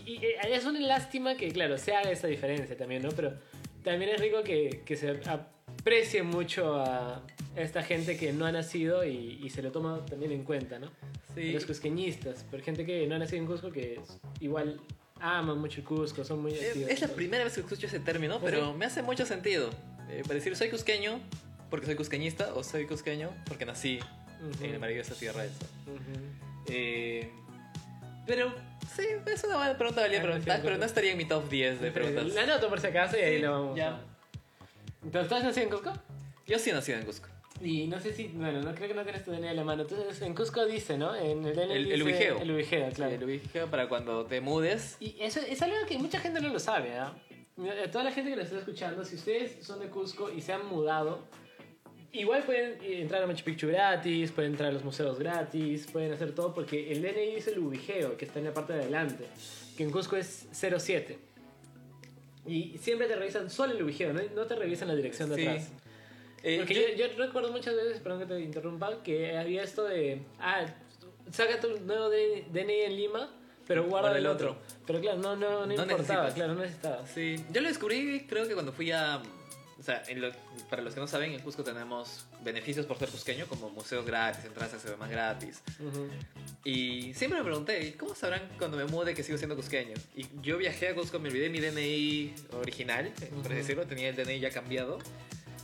Y, 0.07 0.13
y, 0.13 0.17
eh, 0.25 0.37
es 0.51 0.65
una 0.65 0.81
lástima 0.81 1.37
que, 1.37 1.51
claro, 1.51 1.77
se 1.79 1.95
haga 1.95 2.11
esa 2.11 2.27
diferencia 2.27 2.77
también, 2.77 3.03
¿no? 3.03 3.11
Pero 3.11 3.35
también 3.83 4.11
es 4.13 4.21
rico 4.21 4.43
que, 4.43 4.83
que 4.87 4.97
se 4.97 5.11
aprecie 5.27 6.23
mucho 6.23 6.77
a 6.77 7.23
esta 7.57 7.83
gente 7.83 8.17
que 8.17 8.33
no 8.33 8.47
ha 8.47 8.53
nacido 8.53 9.05
y, 9.05 9.41
y 9.43 9.51
se 9.51 9.63
lo 9.63 9.73
toma 9.73 10.05
también 10.07 10.33
en 10.33 10.45
cuenta, 10.45 10.79
¿no? 10.79 10.91
Sí. 11.35 11.53
Los 11.53 11.67
cusqueñistas, 11.67 12.45
por 12.45 12.63
gente 12.63 12.87
que 12.87 13.07
no 13.07 13.17
ha 13.17 13.19
nacido 13.19 13.43
en 13.43 13.47
Cusco 13.47 13.71
que 13.71 13.95
es- 13.95 14.19
igual 14.41 14.81
aman 15.21 15.59
mucho 15.59 15.81
el 15.81 15.87
Cusco, 15.87 16.25
son 16.25 16.41
muy 16.41 16.55
activos. 16.55 16.89
Es 16.89 17.01
la 17.01 17.09
primera 17.09 17.45
vez 17.45 17.55
que 17.55 17.61
escucho 17.61 17.87
ese 17.87 17.99
término, 18.01 18.41
pero 18.41 18.73
me 18.75 18.87
hace 18.87 19.03
mucho 19.03 19.27
sentido. 19.27 19.71
Eh, 20.11 20.23
para 20.23 20.35
decir 20.35 20.55
soy 20.57 20.71
cusqueño 20.71 21.21
porque 21.71 21.87
soy 21.87 21.95
cusqueñista 21.97 22.55
o 22.55 22.65
soy 22.65 22.87
cusqueño 22.87 23.31
porque 23.47 23.67
nací 23.67 23.99
Ujú. 24.41 24.65
en 24.65 24.73
la 24.73 24.79
maravillosa 24.79 25.15
tierra 25.15 25.45
esa. 25.45 25.65
Ujú. 25.87 26.21
Eh, 26.69 27.31
pero 28.27 28.55
sí, 28.95 29.05
es 29.27 29.45
una 29.45 29.57
buena 29.57 29.77
pregunta 29.77 30.01
valía 30.03 30.21
Ah, 30.21 30.23
preguntar, 30.23 30.57
sí, 30.57 30.63
pero 30.65 30.79
no 30.79 30.85
estaría 30.85 31.13
en 31.13 31.19
mi 31.19 31.25
top 31.25 31.49
10 31.49 31.81
de 31.81 31.91
preguntas. 31.91 32.27
La 32.35 32.43
anoto 32.43 32.69
por 32.69 32.81
si 32.81 32.87
acaso 32.89 33.17
y 33.17 33.21
ahí 33.21 33.37
Sí, 33.37 33.43
lo 33.43 33.53
vamos 33.53 33.77
ya. 33.77 33.89
a... 33.97 34.01
Entonces, 35.05 35.29
¿tú 35.29 35.35
has 35.37 35.45
nacido 35.45 35.65
en 35.65 35.71
Cusco? 35.71 35.93
Yo 36.47 36.59
sí 36.59 36.73
nací 36.73 36.93
en 36.93 37.05
Cusco. 37.05 37.29
Y 37.61 37.87
no 37.89 37.99
sé 38.01 38.13
si, 38.15 38.29
bueno, 38.29 38.61
no 38.63 38.75
creo 38.75 38.87
que 38.89 38.95
no 38.95 39.03
tienes 39.03 39.25
tu 39.25 39.33
DNI 39.33 39.49
a 39.49 39.55
la 39.55 39.65
mano. 39.65 39.83
Entonces, 39.83 40.21
en 40.23 40.35
Cusco 40.35 40.65
dice, 40.67 40.97
¿no? 40.99 41.15
En 41.15 41.45
el 41.45 41.55
DNI 41.57 41.73
El- 41.75 41.85
dice 41.85 41.95
el 41.95 42.03
ubijeo. 42.03 42.39
El 42.41 42.51
ubijeo, 42.53 42.91
claro. 42.93 43.13
Sí, 43.13 43.19
lo 43.19 43.27
dije 43.27 43.67
para 43.67 43.89
cuando 43.89 44.25
te 44.27 44.41
mudes. 44.41 44.97
Y 45.01 45.17
eso 45.21 45.41
es 45.41 45.61
algo 45.63 45.77
que 45.89 45.99
mucha 45.99 46.21
gente 46.21 46.41
no 46.41 46.49
lo 46.49 46.59
sabe, 46.61 46.97
¿ah? 46.97 47.13
Mira, 47.28 47.28
a 47.59 47.91
Toda 47.91 48.05
la 48.05 48.13
gente 48.13 48.31
que 48.31 48.37
lo 48.37 48.43
está 48.43 48.59
escuchando, 48.59 49.05
si 49.05 49.17
ustedes 49.17 49.65
son 49.65 49.81
de 49.81 49.89
Cusco 49.89 50.31
y 50.31 50.41
se 50.41 50.53
han 50.53 50.67
mudado, 50.67 51.27
igual 52.13 52.43
pueden 52.45 52.79
entrar 52.83 53.23
a 53.23 53.27
Machu 53.27 53.45
Picchu 53.45 53.67
gratis, 53.69 54.31
pueden 54.33 54.53
entrar 54.53 54.71
a 54.71 54.73
los 54.73 54.85
museos 54.85 55.19
gratis, 55.19 55.87
pueden 55.91 56.13
hacer 56.13 56.33
todo 56.35 56.55
porque 56.55 56.93
el 56.93 57.03
DNI 57.03 57.35
dice 57.37 57.51
el 57.51 57.59
ubijeo, 57.59 58.17
que 58.17 58.25
está 58.25 58.39
en 58.39 58.47
la 58.47 58.55
parte 58.55 58.73
de 58.75 58.81
adelante, 58.83 59.25
que 59.77 59.83
en 59.83 59.91
Cusco 59.91 60.17
es 60.17 60.47
07. 60.53 61.19
Y 62.47 62.79
siempre 62.79 63.07
te 63.09 63.17
revisan 63.17 63.51
solo 63.51 63.75
el 63.75 63.83
ubijeo, 63.83 64.13
no, 64.13 64.21
no 64.35 64.47
te 64.47 64.55
revisan 64.57 64.89
la 64.89 64.95
dirección 64.95 65.29
de 65.31 65.37
Sí. 65.37 65.47
atrás. 65.47 65.69
Eh, 66.43 66.59
Porque 66.59 66.75
yo- 66.75 66.81
yo, 66.97 67.13
yo 67.13 67.25
recuerdo 67.27 67.51
muchas 67.51 67.75
veces, 67.75 68.01
perdón 68.01 68.21
que 68.21 68.27
te 68.27 68.41
interrumpa, 68.41 69.03
que 69.03 69.37
había 69.37 69.63
esto 69.65 69.85
de, 69.85 70.23
ah, 70.39 70.65
saca 71.33 71.59
tu 71.61 71.77
nuevo 71.81 72.09
DNI 72.09 72.81
en 72.85 72.97
Lima, 72.97 73.35
pero 73.69 73.85
guarda 73.85 74.17
el 74.19 74.27
otro. 74.27 74.53
otro. 74.53 74.63
Pero 74.87 75.01
claro, 75.01 75.19
no, 75.19 75.37
no, 75.37 75.51
no, 75.61 75.67
No 75.67 75.73
importaba, 75.75 75.99
necesitas. 75.99 76.35
claro, 76.35 76.55
no 76.55 76.61
necesitaba. 76.63 77.07
Sí, 77.07 77.37
yo 77.53 77.61
lo 77.61 77.69
descubrí 77.69 78.27
creo 78.29 78.49
que 78.49 78.55
cuando 78.55 78.73
fui 78.73 78.91
a... 78.91 79.23
O 79.79 79.83
sea, 79.85 80.03
en 80.09 80.21
lo- 80.21 80.33
para 80.69 80.83
los 80.83 80.93
que 80.93 80.99
no 80.99 81.07
saben, 81.07 81.31
en 81.33 81.41
Cusco 81.41 81.63
tenemos 81.63 82.27
beneficios 82.43 82.85
por 82.85 82.99
ser 82.99 83.11
cusqueño, 83.11 83.47
como 83.47 83.71
museos 83.71 84.05
gratis, 84.05 84.45
entradas 84.45 84.85
a 84.85 84.97
más 84.97 85.09
gratis. 85.09 85.63
Ujú. 85.79 86.09
Y 86.65 87.15
siempre 87.15 87.39
me 87.39 87.45
pregunté, 87.45 87.95
¿cómo 87.97 88.17
sabrán 88.17 88.43
cuando 88.59 88.77
me 88.77 88.87
mude 88.87 89.15
que 89.15 89.23
sigo 89.23 89.39
siendo 89.39 89.55
cusqueño? 89.55 89.95
Y 90.17 90.27
yo 90.43 90.59
viajé 90.59 90.89
a 90.89 90.95
Cusco, 90.97 91.21
me 91.21 91.29
olvidé 91.29 91.49
mi 91.49 91.61
DNI 91.61 92.35
original, 92.55 93.13
por 93.29 93.39
Ujú. 93.39 93.41
así 93.47 93.55
decirlo, 93.55 93.87
tenía 93.87 94.09
el 94.09 94.17
DNI 94.17 94.41
ya 94.41 94.51
cambiado. 94.51 94.99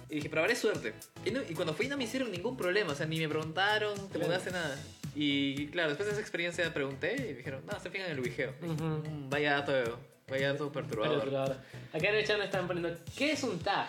Y 0.09 0.17
dije, 0.17 0.29
probaré 0.31 0.55
suerte. 0.55 0.95
Y, 1.25 1.33
no- 1.33 1.43
y 1.43 1.55
cuando 1.55 1.75
fui 1.75 1.89
no 1.89 1.97
me 1.97 2.05
hicieron 2.05 2.31
ningún 2.31 2.57
problema, 2.57 2.93
o 2.93 2.95
sea, 2.95 3.07
ni 3.07 3.19
me 3.19 3.29
preguntaron, 3.29 3.97
te 3.97 4.11
Claro. 4.19 4.27
mudaste 4.27 4.53
nada. 4.53 4.79
Y 5.15 5.69
claro, 5.69 5.89
después 5.91 6.07
de 6.07 6.13
esa 6.13 6.21
experiencia 6.21 6.73
pregunté 6.75 7.15
y 7.17 7.21
me 7.21 7.35
dijeron, 7.35 7.63
no, 7.71 7.79
se 7.79 7.91
fijan 7.91 8.07
en 8.07 8.13
el 8.13 8.21
ubijeo. 8.21 8.53
Ujú. 8.63 8.85
Mm, 8.85 9.31
Vaya 9.31 9.53
dato, 9.61 9.99
vaya 10.29 10.53
dato 10.53 10.73
perturbador. 10.73 11.35
ahora, 11.35 11.63
acá 11.93 12.09
en 12.09 12.15
el 12.17 12.27
chat 12.27 12.39
me 12.39 12.45
están 12.45 12.67
poniendo, 12.67 12.99
¿qué 13.17 13.33
es 13.33 13.43
un 13.45 13.59
tag? 13.61 13.87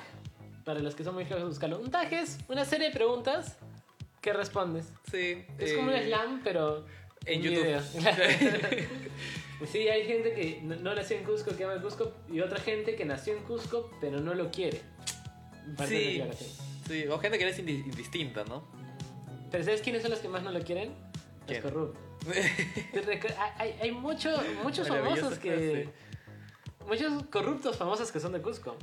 Para 0.63 0.79
los 0.79 0.95
que 0.95 1.03
son 1.03 1.13
muy 1.15 1.25
flojos 1.25 1.43
de 1.43 1.49
buscarlo. 1.49 1.79
Un 1.79 1.91
tag 1.91 2.13
es 2.13 2.37
una 2.47 2.65
serie 2.65 2.87
de 2.89 2.93
preguntas 2.93 3.57
que 4.21 4.33
respondes. 4.33 4.91
Sí. 5.11 5.43
Es 5.59 5.71
eh, 5.71 5.75
como 5.75 5.91
un 5.91 5.97
slam, 5.99 6.41
pero 6.43 6.85
en 7.25 7.41
YouTube. 7.41 7.63
video. 7.63 7.81
sí, 9.71 9.87
hay 9.87 10.05
gente 10.05 10.33
que 10.33 10.59
no, 10.63 10.75
no 10.77 10.95
nació 10.95 11.17
en 11.17 11.23
Cusco, 11.23 11.55
que 11.55 11.63
ama 11.63 11.73
el 11.73 11.81
Cusco, 11.81 12.13
y 12.31 12.39
otra 12.41 12.59
gente 12.59 12.95
que 12.95 13.05
nació 13.05 13.33
en 13.35 13.43
Cusco, 13.43 13.91
pero 14.01 14.19
no 14.19 14.33
lo 14.33 14.51
quiere. 14.51 14.81
Sí. 15.87 16.21
Sí, 16.87 17.05
o 17.07 17.17
gente 17.17 17.37
que 17.39 17.47
es 17.49 17.59
indi- 17.59 17.83
indistinta, 17.85 18.43
¿no? 18.43 18.63
Pero 19.51 19.63
¿sabes 19.63 19.81
quiénes 19.81 20.01
son 20.03 20.11
los 20.11 20.19
que 20.19 20.27
más 20.27 20.43
no 20.43 20.51
lo 20.51 20.59
quieren? 20.61 20.93
Recu- 21.47 23.33
hay, 23.37 23.51
hay- 23.57 23.75
hay 23.81 23.91
mucho, 23.91 24.29
muchos 24.63 24.87
famosos 24.87 25.37
que... 25.39 25.89
Muchos 26.87 27.23
corruptos 27.31 27.77
famosos 27.77 28.11
que 28.11 28.19
son 28.19 28.31
de 28.33 28.41
Cusco. 28.41 28.75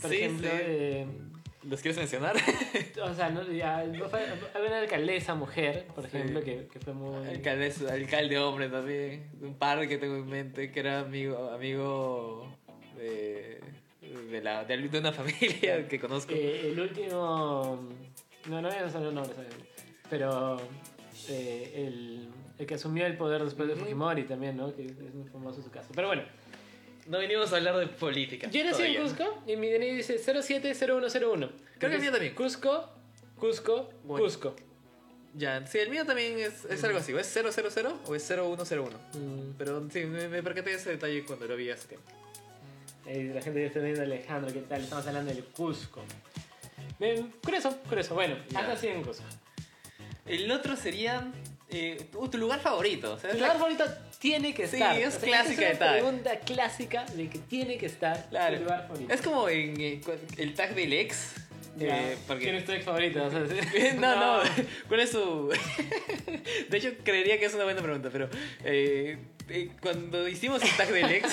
Por 0.00 0.10
Sí, 0.10 0.16
ejemplo, 0.16 0.48
sí. 0.48 0.56
eh, 0.58 1.06
¿Los 1.64 1.80
quieres 1.82 1.98
mencionar? 1.98 2.34
o 3.02 3.14
sea, 3.14 3.28
no, 3.28 3.42
ya, 3.50 3.82
no 3.84 4.08
fue- 4.08 4.24
había 4.54 4.68
una 4.68 4.78
alcaldesa 4.78 5.34
mujer, 5.34 5.86
por 5.94 6.04
Sí. 6.08 6.16
ejemplo, 6.16 6.40
que, 6.42 6.66
que 6.68 6.78
fue 6.80 6.92
muy... 6.94 7.26
alcalde, 7.28 7.72
alcalde 7.90 8.38
hombre 8.38 8.68
también. 8.68 9.30
Un 9.42 9.54
par 9.58 9.86
que 9.88 9.98
tengo 9.98 10.16
en 10.16 10.26
mente 10.26 10.70
que 10.70 10.80
era 10.80 11.00
amigo, 11.00 11.50
amigo 11.50 12.56
de, 12.96 13.60
de, 14.30 14.40
la, 14.42 14.64
de, 14.64 14.76
de 14.88 14.98
una 14.98 15.12
familia 15.20 15.86
que 15.88 15.98
conozco. 16.00 16.32
Eh, 16.34 16.70
el 16.70 16.80
último. 16.80 17.88
No, 18.48 18.60
no 18.62 18.68
voy 18.68 18.76
a 18.78 18.82
mencionar 18.82 19.12
nombres. 19.12 19.36
Pero. 20.08 20.56
Eh, 21.28 21.72
el, 21.86 22.28
el 22.58 22.66
que 22.66 22.74
asumió 22.74 23.06
el 23.06 23.16
poder 23.16 23.42
después 23.44 23.68
de. 23.68 23.76
Fujimori 23.76 24.24
también, 24.24 24.56
¿no? 24.56 24.74
Que 24.74 24.86
es 24.86 25.14
muy 25.14 25.28
famoso 25.28 25.62
su 25.62 25.70
caso. 25.70 25.88
Pero 25.94 26.08
bueno. 26.08 26.22
No 27.06 27.18
venimos 27.18 27.52
a 27.52 27.56
hablar 27.58 27.76
de 27.76 27.86
política. 27.86 28.50
Yo 28.50 28.64
nací 28.64 28.82
en 28.82 28.94
todavía. 28.94 29.02
Cusco 29.02 29.42
y 29.46 29.54
mi 29.54 29.70
DNI 29.70 29.92
dice 29.92 30.18
070101. 30.18 31.48
Creo 31.78 31.90
que 31.90 31.94
el 31.96 32.02
mío 32.02 32.10
también. 32.10 32.34
Cusco, 32.34 32.88
Cusco, 33.38 33.90
Bueno. 34.02 34.24
Cusco. 34.24 34.56
Ya, 35.34 35.64
sí, 35.68 35.78
el 35.78 35.88
mío 35.90 36.04
también 36.04 36.36
es, 36.40 36.64
es 36.64 36.82
algo 36.82 36.98
así. 36.98 37.12
¿O 37.12 37.18
es 37.20 37.26
000 37.28 37.46
o 38.06 38.14
es 38.16 38.26
0101? 38.26 38.90
Mm, 39.12 39.52
Pero 39.56 39.88
sí, 39.90 40.00
me, 40.04 40.26
me 40.28 40.42
percaté 40.42 40.70
de 40.70 40.76
ese 40.76 40.90
detalle 40.90 41.24
cuando 41.24 41.46
lo 41.46 41.54
vi 41.54 41.70
hace 41.70 41.86
tiempo. 41.88 42.10
eh, 43.06 43.30
la 43.32 43.40
gente 43.40 43.60
ya 43.60 43.66
está 43.68 43.78
viendo 43.78 44.02
Alejandro, 44.02 44.52
¿qué 44.52 44.62
tal? 44.62 44.80
Estamos 44.82 45.06
hablando 45.06 45.32
del 45.32 45.44
Cusco. 45.44 46.02
Bien, 46.98 47.32
curioso, 47.44 47.76
curioso. 47.88 48.14
Bueno, 48.14 48.36
Ya. 48.50 48.60
has 48.60 48.68
nacido 48.68 48.94
en 48.94 49.02
Cusco. 49.04 49.22
El 50.26 50.50
otro 50.50 50.76
sería 50.76 51.30
eh, 51.70 52.06
tu 52.12 52.28
tu 52.28 52.38
lugar 52.38 52.60
favorito. 52.60 53.14
O 53.14 53.18
sea, 53.18 53.30
Tu 53.30 53.38
lugar 53.38 53.56
favorito 53.58 53.84
tiene 54.18 54.54
que 54.54 54.66
Sí, 54.66 54.76
estar. 54.76 54.96
es 54.98 55.08
O 55.16 55.20
sea, 55.20 55.28
clásica 55.28 55.52
es 55.52 55.58
de 55.58 55.66
una 55.66 55.78
tag. 55.78 55.92
pregunta 55.92 56.38
clásica 56.40 57.04
de 57.14 57.28
que 57.28 57.38
tiene 57.38 57.78
que 57.78 57.86
estar 57.86 58.28
Claro. 58.30 58.56
tu 58.58 58.62
lugar 58.64 58.86
favorito. 58.88 59.12
Es 59.14 59.22
como 59.22 59.48
en 59.48 59.80
eh, 59.80 60.00
el 60.38 60.54
tag 60.54 60.74
del 60.74 60.92
ex. 60.92 61.34
Eh, 61.78 62.16
porque- 62.26 62.44
¿Quién 62.44 62.56
es 62.56 62.64
tu 62.64 62.72
ex 62.72 62.84
favorito? 62.84 63.24
O 63.24 63.30
sea, 63.30 63.46
sí. 63.46 63.54
no, 63.98 64.16
no, 64.16 64.42
¿Cuál 64.88 65.00
es 65.00 65.10
su.? 65.10 65.50
de 66.68 66.76
hecho, 66.76 66.90
creería 67.04 67.38
que 67.38 67.46
es 67.46 67.54
una 67.54 67.64
buena 67.64 67.82
pregunta, 67.82 68.08
pero. 68.12 68.28
eh, 68.64 69.18
eh, 69.48 69.70
cuando 69.80 70.26
hicimos 70.26 70.60
el 70.62 70.70
tag 70.76 70.88
del 70.90 71.08
ex, 71.12 71.28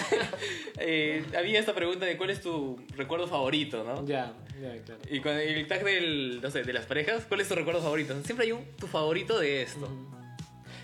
eh, 0.79 1.23
había 1.35 1.59
esta 1.59 1.73
pregunta 1.73 2.05
de 2.05 2.15
cuál 2.15 2.29
es 2.29 2.41
tu 2.41 2.79
recuerdo 2.95 3.27
favorito, 3.27 3.83
¿no? 3.83 4.05
Ya, 4.05 4.33
ya, 4.61 4.71
claro. 4.85 5.01
Y 5.09 5.19
cuando 5.19 5.41
el 5.41 5.67
tag 5.67 5.83
del, 5.83 6.39
no 6.39 6.51
sé, 6.51 6.63
de 6.63 6.73
las 6.73 6.85
parejas, 6.85 7.25
¿cuál 7.27 7.41
es 7.41 7.47
tu 7.47 7.55
recuerdo 7.55 7.81
favorito? 7.81 8.13
Siempre 8.23 8.45
hay 8.45 8.51
un 8.51 8.63
tu 8.77 8.85
favorito 8.85 9.39
de 9.39 9.63
esto. 9.63 9.89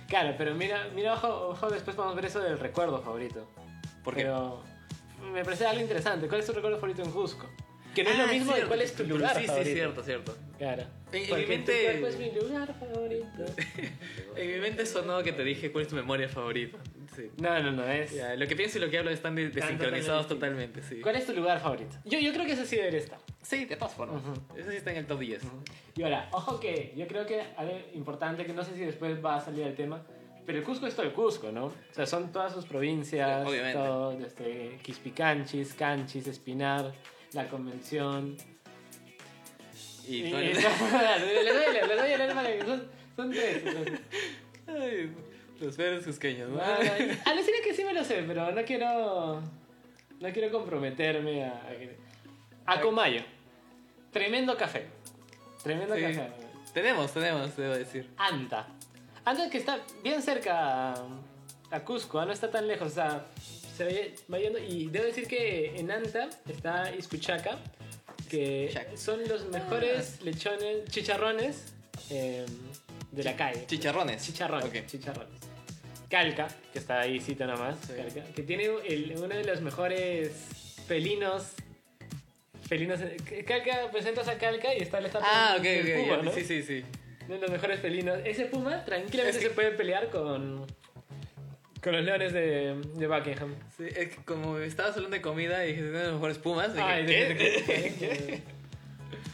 Claro, 0.07 0.33
pero 0.39 0.55
mira, 0.55 0.87
mira 0.95 1.13
ojo, 1.13 1.49
ojo, 1.49 1.69
después 1.69 1.95
vamos 1.95 2.13
a 2.13 2.15
ver 2.15 2.25
eso 2.25 2.39
del 2.39 2.57
recuerdo 2.57 2.99
favorito. 2.99 3.47
¿Por 4.03 4.15
qué? 4.15 4.21
Pero 4.23 4.63
me 5.31 5.43
parece 5.45 5.67
algo 5.67 5.81
interesante. 5.81 6.27
¿Cuál 6.27 6.39
es 6.39 6.47
tu 6.47 6.53
recuerdo 6.53 6.77
favorito 6.77 7.03
en 7.03 7.11
Cusco? 7.11 7.47
Que 7.99 8.03
no 8.05 8.11
es 8.11 8.19
Ah, 8.19 8.25
lo 8.27 8.27
mismo 8.33 8.53
de 8.55 8.61
cuál 8.63 8.81
es 8.81 8.93
tu 8.95 9.03
lugar 9.03 9.37
Sí, 9.37 9.45
favorito. 9.45 9.67
sí, 9.69 9.73
cierto, 9.75 10.03
cierto. 10.03 10.37
Claro. 10.57 10.83
En- 11.11 11.23
en 11.23 11.27
Porque 11.29 11.43
mi 11.43 11.49
mente- 11.49 11.73
tu 11.79 11.83
cuerpo 11.99 12.07
es 12.07 12.17
mi 12.17 12.31
lugar 12.31 12.73
favorito. 12.79 13.45
En 14.37 14.47
mi 14.53 14.59
mente 14.61 14.85
sonó 14.85 15.21
que 15.21 15.33
te 15.33 15.43
dije 15.43 15.69
cuál 15.73 15.81
es 15.83 15.89
tu 15.89 15.95
memoria 15.97 16.29
favorita. 16.29 16.77
Sí. 17.13 17.29
No, 17.41 17.61
no, 17.61 17.71
no, 17.73 17.83
es... 17.85 18.13
Ya, 18.13 18.35
lo 18.35 18.47
que 18.47 18.55
pienso 18.55 18.77
y 18.77 18.81
lo 18.81 18.89
que 18.89 18.97
hablo 18.99 19.11
están 19.11 19.35
de- 19.35 19.49
desincronizados 19.49 20.29
totalmente 20.29 20.81
sí. 20.81 21.01
¿Cuál 21.01 21.17
es 21.17 21.25
tu 21.25 21.33
lugar 21.33 21.59
favorito? 21.59 21.97
Yo, 22.05 22.19
yo 22.19 22.31
creo 22.31 22.45
que 22.45 22.53
ese 22.53 22.65
sí 22.65 22.77
debería 22.77 22.99
estar. 22.99 23.19
Sí, 23.41 23.65
de 23.65 23.75
todas 23.75 23.93
formas. 23.93 24.21
Eso 24.55 24.69
sí 24.71 24.77
está 24.77 24.91
en 24.91 24.97
el 24.97 25.05
top 25.07 25.19
10. 25.19 25.41
Y 25.97 26.03
ahora, 26.03 26.29
ojo 26.31 26.57
que 26.61 26.93
yo 26.95 27.05
creo 27.07 27.25
que 27.25 27.41
algo 27.57 27.77
importante, 27.93 28.45
que 28.45 28.53
no 28.53 28.63
sé 28.63 28.75
si 28.75 28.81
después 28.85 29.23
va 29.23 29.35
a 29.35 29.41
salir 29.41 29.63
el 29.67 29.75
tema, 29.75 30.05
pero 30.45 30.57
el 30.59 30.63
Cusco 30.63 30.87
es 30.87 30.95
todo 30.95 31.05
el 31.05 31.11
Cusco, 31.11 31.51
¿no? 31.51 31.65
O 31.65 31.73
sea, 31.91 32.05
son 32.05 32.31
todas 32.31 32.53
sus 32.53 32.65
provincias, 32.65 33.43
Sí, 33.43 33.49
obviamente. 33.49 33.77
todo, 33.77 34.11
desde 34.17 34.77
Quispicanchis, 34.81 35.73
Canchis, 35.73 36.27
Espinar, 36.27 36.93
la 37.33 37.47
Convención. 37.47 38.37
Y, 40.07 40.23
Y- 40.25 40.29
todo 40.31 40.39
el- 40.39 40.47
les 40.53 40.63
doy 40.63 41.87
les 41.87 41.97
doy 41.97 42.11
el 42.11 42.21
alma, 42.21 42.43
son, 42.65 42.87
son 43.15 43.31
tres. 43.31 43.63
Ay, 44.67 45.11
los 45.59 45.77
verdes 45.77 46.05
cusqueños, 46.05 46.49
¿no? 46.49 46.57
No, 46.57 46.63
no, 46.65 47.15
Alucina 47.25 47.57
que 47.63 47.73
sí 47.75 47.83
me 47.83 47.93
lo 47.93 48.03
sé, 48.03 48.23
pero 48.27 48.51
no 48.51 48.63
quiero. 48.63 49.41
No 50.19 50.33
quiero 50.33 50.51
comprometerme 50.51 51.45
a. 51.45 51.61
A 52.65 52.81
Comayo. 52.81 53.21
Tremendo 54.11 54.57
café. 54.57 54.87
Tremendo 55.63 55.95
Sí. 55.95 56.01
café. 56.01 56.27
Tenemos, 56.73 57.11
tenemos, 57.13 57.55
debo 57.55 57.73
decir. 57.75 58.09
Anta. 58.17 58.67
Anta 59.25 59.49
que 59.49 59.57
está 59.59 59.79
bien 60.03 60.21
cerca 60.21 60.93
a, 60.93 61.05
a 61.71 61.79
Cusco, 61.81 62.19
¿ah? 62.19 62.25
no 62.25 62.31
está 62.31 62.49
tan 62.49 62.67
lejos, 62.67 62.87
o 62.87 62.95
sea, 62.95 63.25
se 63.87 64.13
va 64.31 64.37
yendo. 64.39 64.59
Y 64.59 64.87
debo 64.87 65.05
decir 65.05 65.27
que 65.27 65.73
en 65.79 65.89
Anta 65.91 66.29
está 66.49 66.93
Iscuchaca, 66.95 67.57
que 68.29 68.65
Iscuchaca. 68.65 68.97
son 68.97 69.27
los 69.27 69.45
mejores 69.49 70.21
lechones, 70.21 70.85
chicharrones 70.89 71.73
eh, 72.09 72.45
de 73.11 73.23
la 73.23 73.35
calle. 73.35 73.65
Chicharrones. 73.67 74.23
Chicharrones, 74.25 74.65
Ok. 74.65 74.85
chicharrones. 74.85 75.39
Calca, 76.09 76.47
que 76.73 76.79
está 76.79 77.01
ahí 77.01 77.19
cita 77.19 77.45
nomás, 77.45 77.77
Sí. 77.85 77.93
Calca, 77.95 78.23
que 78.33 78.41
tiene 78.43 78.65
el- 78.87 79.13
uno 79.17 79.27
de 79.27 79.43
los 79.43 79.61
mejores 79.61 80.31
felinos. 80.87 81.43
Felinos. 82.67 82.99
Calca, 83.47 83.89
presentas 83.91 84.27
a 84.27 84.37
Calca 84.37 84.73
y 84.75 84.79
está 84.81 84.99
la 85.01 85.07
estatua 85.07 85.27
Ah, 85.31 85.55
ok, 85.57 85.63
del 85.63 85.87
ok. 85.87 86.03
puma, 86.03 86.17
ya. 86.17 86.23
¿no? 86.23 86.31
Sí, 86.33 86.43
sí, 86.43 86.63
sí. 86.63 86.83
Uno 87.25 87.35
de 87.35 87.41
los 87.41 87.51
mejores 87.51 87.79
felinos. 87.79 88.19
Ese 88.25 88.45
puma 88.45 88.83
tranquilamente 88.85 89.37
Es 89.37 89.43
que- 89.43 89.49
se 89.49 89.55
puede 89.55 89.71
pelear 89.71 90.09
con. 90.09 90.65
Con 91.83 91.93
los 91.93 92.03
leones 92.03 92.33
de, 92.33 92.75
de 92.95 93.07
Buckingham. 93.07 93.55
Sí, 93.77 93.85
es 93.87 94.09
que 94.15 94.23
como 94.25 94.57
estabas 94.57 94.95
hablando 94.95 95.15
de 95.15 95.21
comida 95.21 95.63
y 95.65 95.69
dijiste, 95.69 95.89
"Tiene 95.91 96.03
las 96.05 96.13
mejores 96.13 96.37
pumas. 96.37 96.73
dije, 96.73 96.85
Ay, 96.85 97.05
¿qué? 97.05 97.13
de- 97.25 97.33
de- 97.35 98.43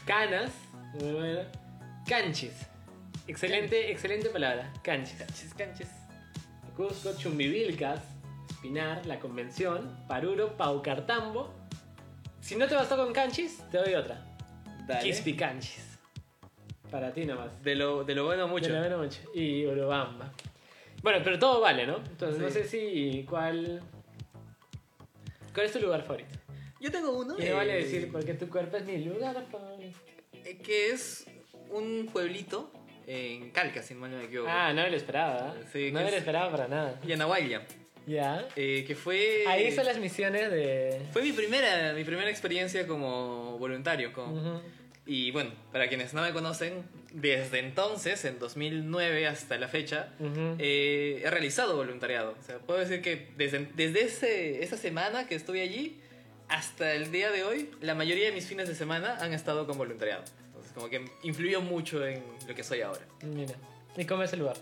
Canas. 0.04 0.50
bueno. 0.94 1.40
Canchis. 2.08 2.52
Excelente, 3.26 3.90
excelente 3.90 4.28
palabra. 4.30 4.72
Canchis. 4.82 5.18
Canches, 5.18 5.54
canches. 5.54 5.88
Cusco, 6.76 7.12
Chumbivilcas, 7.16 8.00
Espinar, 8.50 9.04
La 9.06 9.18
Convención, 9.18 9.96
Paruro, 10.06 10.56
Paucartambo. 10.56 11.52
Si 12.40 12.54
no 12.54 12.68
te 12.68 12.74
bastó 12.76 12.96
con 12.96 13.12
Canchis, 13.12 13.58
te 13.72 13.78
doy 13.78 13.94
otra. 13.94 14.22
Dale. 14.86 15.00
Quispicanchis. 15.02 15.98
Para 16.90 17.12
ti 17.12 17.24
nomás. 17.24 17.60
De 17.64 17.74
lo, 17.74 18.04
de 18.04 18.14
lo 18.14 18.26
bueno 18.26 18.46
mucho. 18.46 18.66
De 18.66 18.72
la 18.74 18.80
buena 18.80 18.96
mucho. 18.98 19.18
Y 19.34 19.66
Urubamba. 19.66 20.30
Bueno, 21.06 21.20
pero 21.22 21.38
todo 21.38 21.60
vale, 21.60 21.86
¿no? 21.86 21.98
Entonces, 21.98 22.42
no 22.42 22.50
sé 22.50 22.64
si 22.64 23.24
cuál... 23.30 23.80
¿Cuál 25.54 25.66
es 25.66 25.72
tu 25.72 25.78
lugar 25.78 26.02
favorito? 26.02 26.36
Yo 26.80 26.90
tengo 26.90 27.12
uno. 27.16 27.36
Y 27.38 27.42
me 27.42 27.52
vale 27.52 27.74
eh, 27.78 27.84
decir, 27.84 28.10
porque 28.10 28.34
tu 28.34 28.48
cuerpo 28.48 28.76
es 28.76 28.84
mi 28.86 28.98
lugar 29.04 29.40
favorito. 29.48 29.96
eh, 30.44 30.58
Que 30.58 30.90
es 30.90 31.24
un 31.70 32.08
pueblito 32.12 32.72
en 33.06 33.52
Calca, 33.52 33.84
si 33.84 33.94
mal 33.94 34.10
no 34.10 34.16
me 34.16 34.24
equivoco. 34.24 34.50
Ah, 34.50 34.72
no 34.72 34.82
me 34.82 34.90
lo 34.90 34.96
esperaba. 34.96 35.54
¿eh? 35.56 35.64
Sí, 35.72 35.92
no 35.92 36.00
que 36.00 36.04
me 36.06 36.10
lo 36.10 36.16
es- 36.16 36.22
esperaba 36.22 36.50
para 36.50 36.66
nada. 36.66 37.00
Yanahuayla. 37.06 37.62
Ya. 38.08 38.44
eh, 38.56 38.82
que 38.84 38.96
fue. 38.96 39.44
Ahí 39.46 39.70
son 39.70 39.84
las 39.84 39.98
misiones 39.98 40.50
de... 40.50 41.02
Fue 41.12 41.22
mi 41.22 41.30
primera, 41.30 41.92
mi 41.92 42.02
primera 42.02 42.28
experiencia 42.30 42.84
como 42.84 43.58
voluntario. 43.58 44.12
Como, 44.12 44.32
Ujú. 44.34 44.60
Y 45.06 45.30
bueno, 45.30 45.52
para 45.72 45.88
quienes 45.88 46.14
no 46.14 46.22
me 46.22 46.32
conocen, 46.32 46.82
desde 47.12 47.60
entonces, 47.60 48.24
en 48.24 48.38
2009 48.40 49.26
hasta 49.28 49.56
la 49.56 49.68
fecha, 49.68 50.12
Ujú. 50.18 50.56
eh, 50.58 51.22
he 51.24 51.30
realizado 51.30 51.76
voluntariado. 51.76 52.34
O 52.40 52.42
sea, 52.44 52.58
puedo 52.58 52.80
decir 52.80 53.02
que 53.02 53.28
desde, 53.36 53.68
desde 53.74 54.02
ese, 54.02 54.62
esa 54.64 54.76
semana 54.76 55.26
que 55.28 55.36
estuve 55.36 55.62
allí 55.62 56.00
hasta 56.48 56.92
el 56.92 57.10
día 57.12 57.30
de 57.30 57.44
hoy, 57.44 57.70
la 57.80 57.94
mayoría 57.94 58.26
de 58.26 58.32
mis 58.32 58.46
fines 58.46 58.68
de 58.68 58.74
semana 58.74 59.16
han 59.20 59.32
estado 59.32 59.66
con 59.66 59.78
voluntariado. 59.78 60.24
Entonces, 60.48 60.72
como 60.72 60.88
que 60.90 61.04
influyó 61.22 61.60
mucho 61.60 62.04
en 62.06 62.22
lo 62.48 62.54
que 62.54 62.64
soy 62.64 62.80
ahora. 62.80 63.06
Mira. 63.22 63.54
¿Y 63.96 64.04
cómo 64.04 64.22
es 64.24 64.32
el 64.32 64.40
lugar? 64.40 64.56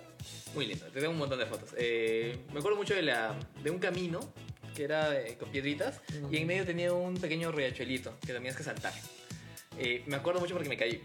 Muy 0.55 0.67
lindo, 0.67 0.85
te 0.87 1.01
tengo 1.01 1.11
un 1.13 1.19
montón 1.19 1.39
de 1.39 1.47
fotos. 1.47 1.71
Eh, 1.77 2.39
me 2.53 2.61
acuerdo 2.61 2.77
mucho 2.77 2.95
de, 2.95 3.03
la, 3.03 3.35
de 3.63 3.71
un 3.71 3.79
camino 3.79 4.21
que 4.77 4.85
era 4.85 5.19
eh, 5.21 5.37
con 5.39 5.49
piedritas 5.51 6.01
y 6.31 6.37
en 6.37 6.47
medio 6.47 6.65
tenía 6.65 6.93
un 6.93 7.15
pequeño 7.17 7.51
riachuelito 7.51 8.17
que 8.25 8.33
tenías 8.33 8.57
que 8.57 8.63
saltar. 8.63 8.93
Eh, 9.79 10.03
me 10.07 10.17
acuerdo 10.17 10.41
mucho 10.41 10.55
porque 10.55 10.69
me 10.69 10.77
caí. 10.77 11.01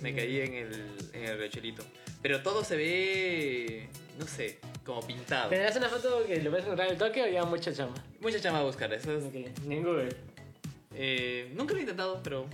Me 0.00 0.12
Mm. 0.12 0.16
caí 0.16 0.40
en 0.40 0.54
el, 0.54 0.72
en 1.12 1.24
el 1.24 1.38
riachuelito. 1.38 1.84
Pero 2.22 2.40
todo 2.42 2.64
se 2.64 2.76
ve, 2.76 3.88
no 4.18 4.26
sé, 4.26 4.58
como 4.84 5.00
pintado. 5.06 5.48
¿Tendrás 5.50 5.76
una 5.76 5.88
foto 5.88 6.24
que 6.26 6.40
lo 6.42 6.50
ves 6.50 6.62
encontrar 6.64 6.86
en 6.88 6.92
el 6.94 6.98
toque 6.98 7.22
o 7.22 7.28
ya 7.28 7.44
mucha 7.44 7.72
chamba? 7.72 7.94
Mucha 8.20 8.40
chama 8.40 8.60
a 8.60 8.64
buscar. 8.64 8.92
Eso 8.92 9.16
es- 9.16 9.24
Ok, 9.24 9.34
ni 9.66 9.76
en 9.76 9.82
Google. 9.82 10.08
eh, 10.94 11.50
nunca 11.54 11.72
lo 11.72 11.78
he 11.78 11.82
intentado, 11.82 12.20
pero 12.22 12.46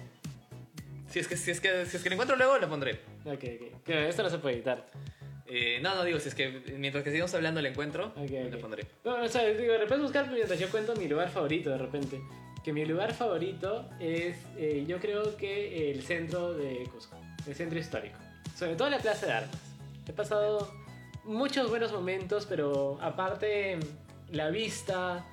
si 1.10 1.18
es, 1.18 1.28
que, 1.28 1.36
si, 1.36 1.50
es 1.50 1.60
que, 1.60 1.86
si 1.86 1.96
es 1.96 2.02
que 2.02 2.08
lo 2.08 2.14
encuentro 2.14 2.36
luego, 2.36 2.58
lo 2.58 2.68
pondré. 2.68 3.00
Ok, 3.24 3.32
ok. 3.44 3.82
Claro, 3.84 4.02
esto 4.08 4.22
no 4.22 4.30
se 4.30 4.38
puede 4.38 4.56
editar. 4.56 4.90
Eh, 5.46 5.80
no, 5.82 5.94
no 5.94 6.04
digo, 6.04 6.20
si 6.20 6.28
es 6.28 6.34
que 6.34 6.48
mientras 6.76 7.02
que 7.02 7.10
sigamos 7.10 7.32
hablando 7.34 7.62
lo 7.62 7.68
encuentro, 7.68 8.12
Ok, 8.16 8.30
lo 8.50 8.58
pondré. 8.58 8.84
No, 9.04 9.22
o 9.22 9.28
sea, 9.28 9.46
digo, 9.46 9.72
de 9.72 9.78
repente 9.78 10.02
buscar 10.02 10.30
mientras 10.30 10.58
yo 10.60 10.68
cuento 10.70 10.94
mi 10.96 11.08
lugar 11.08 11.30
favorito 11.30 11.70
de 11.70 11.78
repente. 11.78 12.20
Que 12.68 12.74
mi 12.74 12.84
lugar 12.84 13.14
favorito 13.14 13.88
es, 13.98 14.36
eh, 14.58 14.84
yo 14.86 14.98
creo 15.00 15.38
que 15.38 15.90
el 15.90 16.02
centro 16.02 16.52
de 16.52 16.86
Cusco, 16.92 17.16
el 17.46 17.54
centro 17.54 17.78
histórico. 17.78 18.18
Sobre 18.54 18.76
todo 18.76 18.90
la 18.90 18.98
Plaza 18.98 19.24
de 19.24 19.32
Armas. 19.32 19.56
He 20.06 20.12
pasado 20.12 20.70
muchos 21.24 21.70
buenos 21.70 21.90
momentos, 21.92 22.44
pero 22.44 22.98
aparte 23.00 23.78
la 24.32 24.50
vista, 24.50 25.24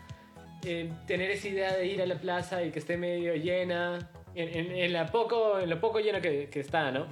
eh, 0.64 0.90
tener 1.08 1.30
esa 1.30 1.50
idea 1.50 1.76
de 1.76 1.86
ir 1.88 2.02
a 2.02 2.06
la 2.06 2.16
plaza 2.16 2.64
y 2.64 2.72
que 2.72 2.80
esté 2.80 2.96
medio 2.96 3.36
llena, 3.36 4.10
en, 4.34 4.48
en- 4.58 4.72
en 4.78 4.94
la 4.94 5.08
poco, 5.12 5.60
en 5.60 5.70
lo 5.70 5.82
poco 5.82 6.00
lleno 6.00 6.22
que, 6.22 6.48
que 6.50 6.62
está, 6.62 6.90
¿no? 6.92 7.06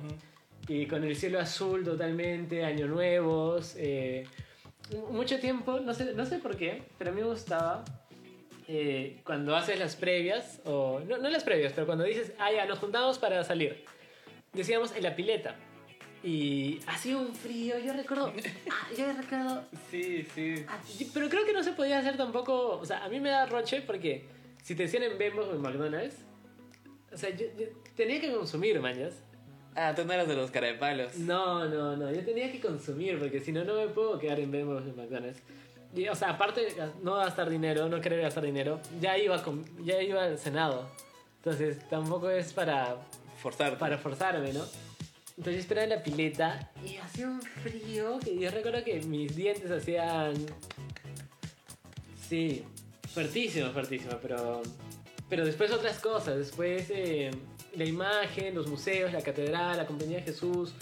y 0.70 0.86
con 0.86 1.04
el 1.04 1.18
cielo 1.18 1.42
azul 1.42 1.84
totalmente, 1.84 2.64
año 2.64 2.88
nuevos, 2.88 3.76
eh, 3.78 4.24
mucho 5.12 5.38
tiempo, 5.42 5.82
no 5.82 5.94
sé, 5.94 6.14
no 6.14 6.26
sé 6.26 6.40
por 6.40 6.56
qué, 6.56 6.82
pero 6.98 7.12
a 7.12 7.14
mí 7.14 7.20
me 7.20 7.28
gustaba 7.28 7.84
eh, 8.68 9.22
cuando 9.24 9.56
haces 9.56 9.80
las 9.80 9.96
previas, 9.96 10.62
o 10.66 11.02
no, 11.08 11.18
no 11.18 11.30
las 11.30 11.44
previas, 11.44 11.74
pero 11.74 11.86
cuando 11.86 12.04
dices, 12.04 12.34
ah, 12.40 12.52
ya, 12.52 12.66
nos 12.66 12.80
juntamos 12.80 13.18
para 13.20 13.44
salir, 13.44 13.84
decíamos 14.54 14.96
en 14.96 15.04
la 15.04 15.16
pileta. 15.16 15.56
Y 16.24 16.80
hacía 16.88 17.18
un 17.18 17.36
frío, 17.36 17.78
yo 17.80 17.92
recuerdo. 17.94 18.32
Ah, 18.72 18.88
yo 18.98 19.12
recuerdo. 19.12 19.64
Sí, 19.92 20.26
sí. 20.34 20.66
ah, 20.70 20.80
Pero 21.14 21.30
creo 21.30 21.46
que 21.46 21.52
no 21.54 21.62
se 21.64 21.74
podía 21.74 22.00
hacer 22.00 22.16
tampoco. 22.16 22.80
O 22.80 22.86
sea, 22.86 23.04
a 23.04 23.10
mí 23.10 23.20
me 23.20 23.30
da 23.30 23.46
roche 23.46 23.82
porque 23.82 24.26
si 24.64 24.74
te 24.74 24.84
decían 24.84 25.04
en 25.04 25.18
Bembos 25.18 25.48
o 25.48 25.56
en 25.56 25.62
McDonald's, 25.62 26.16
o 27.12 27.18
sea, 27.18 27.30
yo, 27.30 27.46
yo 27.60 27.66
tenía 27.96 28.22
que 28.22 28.32
consumir, 28.32 28.80
mañas. 28.80 29.22
Ah, 29.76 29.94
tú 29.96 30.06
no 30.06 30.14
eras 30.14 30.28
de 30.28 30.36
los 30.36 30.50
cara 30.52 30.68
de 30.68 30.76
palos. 30.76 31.18
No, 31.18 31.68
no, 31.68 31.98
no, 31.98 32.12
yo 32.12 32.24
tenía 32.24 32.52
que 32.52 32.62
consumir 32.62 33.20
porque 33.20 33.40
si 33.40 33.52
no, 33.52 33.64
no 33.64 33.76
me 33.76 33.88
puedo 33.88 34.18
quedar 34.20 34.40
en 34.40 34.52
Bembos 34.52 34.84
o 34.84 34.88
en 34.88 34.96
McDonald's. 34.96 35.42
O 36.12 36.16
sea, 36.16 36.32
aparte 36.32 36.62
de 36.62 36.74
no 37.04 37.16
gastar 37.16 37.50
dinero, 37.50 37.88
no 37.88 38.02
querer 38.02 38.22
gastar 38.22 38.44
dinero, 38.44 38.80
ya 39.00 39.18
iba, 39.18 39.42
con, 39.44 39.64
ya 39.86 40.02
iba 40.02 40.24
al 40.24 40.40
Senado. 40.40 40.90
Entonces, 41.38 41.88
tampoco 41.90 42.30
es 42.30 42.52
para 42.54 42.98
Forzar. 43.38 43.78
para 43.78 43.98
forzarme, 43.98 44.54
¿no? 44.54 44.64
Entonces 45.38 45.56
yo 45.56 45.60
esperaba 45.60 45.84
en 45.84 45.90
la 45.90 46.04
pileta 46.04 46.72
y 46.86 46.98
hacía 46.98 47.28
un 47.28 47.42
frío 47.42 48.20
que 48.20 48.38
yo 48.38 48.50
recuerdo 48.52 48.84
que 48.84 49.02
mis 49.02 49.36
dientes 49.36 49.70
hacían... 49.70 50.34
Sí, 52.30 52.64
fuertísimo, 53.10 53.70
fuertísimo, 53.72 54.14
pero... 54.22 54.62
Pero 55.30 55.46
después 55.46 55.72
otras 55.72 56.00
cosas, 56.00 56.38
después 56.38 56.90
eh, 56.92 57.32
la 57.76 57.86
imagen, 57.86 58.54
los 58.54 58.68
museos, 58.68 59.12
la 59.12 59.22
catedral, 59.22 59.78
la 59.78 59.86
Compañía 59.86 60.18
de 60.18 60.24
Jesús, 60.24 60.74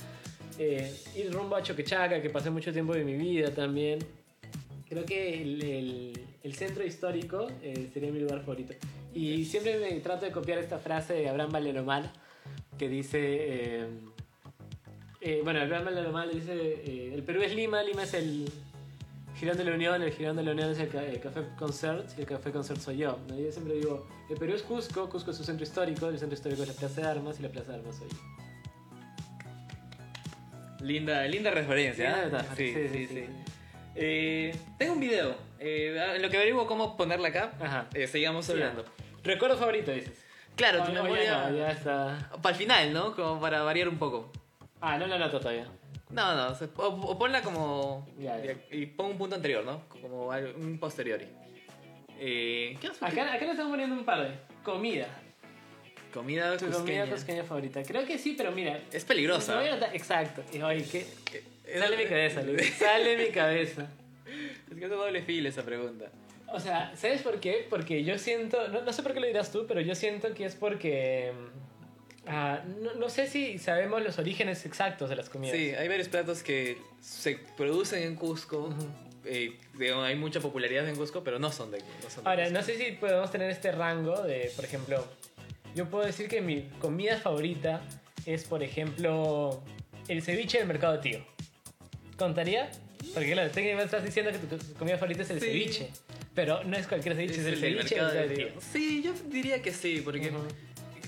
eh, 0.57 0.93
ir 1.15 1.31
rumbo 1.31 1.55
a 1.55 1.63
Choquechaca, 1.63 2.21
que 2.21 2.29
pasé 2.29 2.49
mucho 2.49 2.73
tiempo 2.73 2.93
de 2.93 3.05
mi 3.05 3.15
vida 3.15 3.53
también. 3.53 3.99
Creo 4.91 5.05
que 5.05 5.41
el, 5.41 5.63
el- 5.63 6.25
el 6.43 6.53
centro 6.53 6.83
histórico 6.85 7.47
eh, 7.63 7.89
sería 7.93 8.11
mi 8.11 8.19
lugar 8.19 8.41
favorito. 8.41 8.73
Y 9.13 9.45
siempre 9.45 9.77
me 9.79 9.89
trato 10.01 10.25
de 10.25 10.33
copiar 10.33 10.57
esta 10.59 10.79
frase 10.79 11.13
de 11.13 11.29
Abraham 11.29 11.49
Valeromal, 11.53 12.11
que 12.77 12.89
dice... 12.89 13.17
eh, 13.21 13.85
eh, 15.21 15.39
bueno, 15.45 15.61
Abraham 15.61 15.85
Valeromal 15.85 16.29
dice, 16.33 16.51
eh, 16.53 17.11
el 17.13 17.23
Perú 17.23 17.41
es 17.41 17.55
Lima, 17.55 17.81
Lima 17.83 18.03
es 18.03 18.13
el 18.15 18.51
Girón 19.39 19.55
de 19.55 19.63
la 19.63 19.75
Unión, 19.75 20.01
el 20.01 20.11
Girón 20.11 20.35
de 20.35 20.43
la 20.43 20.51
Unión 20.51 20.71
es 20.71 20.79
el, 20.79 20.89
ca- 20.89 21.05
el 21.05 21.21
Café 21.21 21.41
Concert 21.57 22.09
y 22.17 22.21
el 22.21 22.27
Café 22.27 22.51
Concert 22.51 22.81
soy 22.81 22.97
yo. 22.97 23.17
¿no? 23.29 23.39
Yo 23.39 23.49
siempre 23.49 23.75
digo, 23.75 24.05
el 24.29 24.35
Perú 24.37 24.55
es 24.55 24.61
Cusco, 24.63 25.07
Cusco 25.09 25.31
es 25.31 25.37
su 25.37 25.45
centro 25.45 25.63
histórico, 25.63 26.09
el 26.09 26.19
centro 26.19 26.35
histórico 26.35 26.63
es 26.63 26.67
la 26.67 26.73
Plaza 26.73 26.99
de 26.99 27.07
Armas 27.07 27.39
y 27.39 27.43
la 27.43 27.49
Plaza 27.49 27.71
de 27.71 27.77
Armas 27.77 27.95
soy 27.95 28.09
yo. 28.09 28.17
Linda, 30.85 31.25
linda 31.27 31.49
referencia. 31.51 32.23
Metáfora, 32.25 32.55
Sí, 32.57 32.73
sí, 32.91 33.07
sí. 33.07 33.23
Eh, 33.95 34.55
tengo 34.77 34.93
un 34.93 34.99
video. 34.99 35.35
Eh, 35.59 35.95
en 36.15 36.21
lo 36.21 36.29
que 36.29 36.37
averiguo 36.37 36.65
cómo 36.67 36.97
ponerla 36.97 37.27
acá, 37.29 37.51
Ajá. 37.59 37.87
eh, 37.93 38.07
sigamos 38.07 38.49
hablando. 38.49 38.83
Recuerdo 39.23 39.57
favorito, 39.57 39.91
dices. 39.91 40.23
Claro, 40.55 40.81
Oh, 40.81 40.85
tu 40.85 40.91
no, 40.93 41.03
memoria. 41.03 41.49
no, 41.49 41.57
ya 41.57 41.71
está. 41.71 42.29
Para 42.41 42.55
el 42.55 42.55
final, 42.61 42.93
¿no? 42.93 43.15
Como 43.15 43.39
para 43.39 43.61
variar 43.61 43.87
un 43.87 43.97
poco. 43.97 44.31
Ah, 44.81 44.97
no 44.97 45.07
lo 45.07 45.17
noto 45.19 45.39
todavía. 45.39 45.67
No, 46.09 46.35
no, 46.35 46.57
o, 46.77 46.87
o 46.87 47.17
ponla 47.17 47.41
como. 47.41 48.07
Ya, 48.17 48.37
ya. 48.43 48.55
Y 48.71 48.85
pon 48.87 49.07
un 49.11 49.17
punto 49.17 49.35
anterior, 49.35 49.63
¿no? 49.63 49.87
Como 49.87 50.27
un 50.27 50.77
posteriori. 50.79 51.25
Eh, 52.19 52.75
¿Qué 52.81 52.89
más? 52.89 53.01
Acá, 53.01 53.33
acá 53.33 53.45
le 53.45 53.51
estamos 53.51 53.71
poniendo 53.71 53.95
un 53.95 54.03
par 54.03 54.21
de. 54.23 54.31
Comida. 54.63 55.07
Comida 56.13 56.57
Tu 56.57 56.65
comida 56.65 56.77
cusqueña. 56.79 57.05
cusqueña 57.09 57.43
favorita. 57.45 57.83
Creo 57.83 58.05
que 58.05 58.17
sí, 58.17 58.35
pero 58.37 58.51
mira. 58.51 58.79
Es 58.91 59.05
peligrosa. 59.05 59.63
Exacto. 59.93 60.43
Y, 60.51 60.61
oye, 60.61 60.85
¿qué? 60.91 60.99
Es- 60.99 61.43
Sale 61.79 61.97
mi 61.97 62.05
cabeza, 62.05 62.41
Luis. 62.41 62.73
Sale 62.79 63.17
mi 63.17 63.31
cabeza. 63.31 63.87
Es 64.71 64.77
que 64.77 64.85
es 64.85 64.89
doble 64.89 65.21
filo 65.21 65.49
esa 65.49 65.63
pregunta. 65.63 66.05
O 66.47 66.59
sea, 66.59 66.91
¿sabes 66.95 67.21
por 67.21 67.39
qué? 67.39 67.65
Porque 67.69 68.03
yo 68.03 68.17
siento, 68.17 68.67
no, 68.69 68.81
no 68.81 68.93
sé 68.93 69.03
por 69.03 69.13
qué 69.13 69.19
lo 69.21 69.27
dirás 69.27 69.51
tú, 69.51 69.65
pero 69.67 69.79
yo 69.81 69.95
siento 69.95 70.33
que 70.33 70.45
es 70.45 70.55
porque... 70.55 71.31
ah, 72.27 72.61
no, 72.81 72.93
no 72.95 73.09
sé 73.09 73.27
si 73.27 73.57
sabemos 73.57 74.01
los 74.03 74.19
orígenes 74.19 74.65
exactos 74.65 75.09
de 75.09 75.15
las 75.15 75.29
comidas. 75.29 75.55
Sí, 75.55 75.69
hay 75.71 75.87
varios 75.87 76.09
platos 76.09 76.43
que 76.43 76.77
se 77.01 77.39
producen 77.55 78.03
en 78.03 78.15
Cusco. 78.15 78.65
Ujú. 78.67 78.87
eh, 79.25 79.57
digamos, 79.77 80.05
hay 80.05 80.15
mucha 80.15 80.39
popularidad 80.41 80.87
en 80.89 80.95
Cusco, 80.95 81.23
pero 81.23 81.39
no 81.39 81.51
son 81.51 81.71
de, 81.71 81.79
no 81.79 82.09
son 82.09 82.23
de 82.23 82.29
Ahora, 82.29 82.43
Cusco. 82.43 82.59
no 82.59 82.65
sé 82.65 82.77
si 82.77 82.91
podemos 82.93 83.31
tener 83.31 83.49
este 83.49 83.71
rango 83.71 84.21
de, 84.23 84.51
por 84.55 84.65
ejemplo, 84.65 85.05
yo 85.73 85.89
puedo 85.89 86.05
decir 86.05 86.27
que 86.27 86.41
mi 86.41 86.63
comida 86.79 87.17
favorita 87.17 87.81
es, 88.25 88.43
por 88.43 88.61
ejemplo, 88.61 89.63
el 90.09 90.21
ceviche 90.21 90.57
del 90.57 90.67
mercado 90.67 90.99
tío. 90.99 91.23
¿Contaría? 92.21 92.69
Porque 93.15 93.31
claro, 93.33 93.49
me 93.55 93.83
estás 93.83 94.03
diciendo 94.03 94.31
que 94.31 94.37
tu 94.37 94.73
comida 94.75 94.95
favorita 94.97 95.23
es 95.23 95.31
el 95.31 95.39
Sí. 95.39 95.47
ceviche. 95.47 95.89
Pero 96.35 96.63
no 96.63 96.77
es 96.77 96.85
cualquier 96.87 97.15
ceviche, 97.15 97.41
es, 97.41 97.45
el, 97.47 97.57
ceviche 97.57 97.95
de. 97.99 98.25
Río. 98.27 98.47
Sí, 98.71 99.01
yo 99.03 99.11
diría 99.29 99.61
que 99.61 99.71
sí, 99.73 100.01
porque 100.03 100.29
Ujú. 100.29 100.45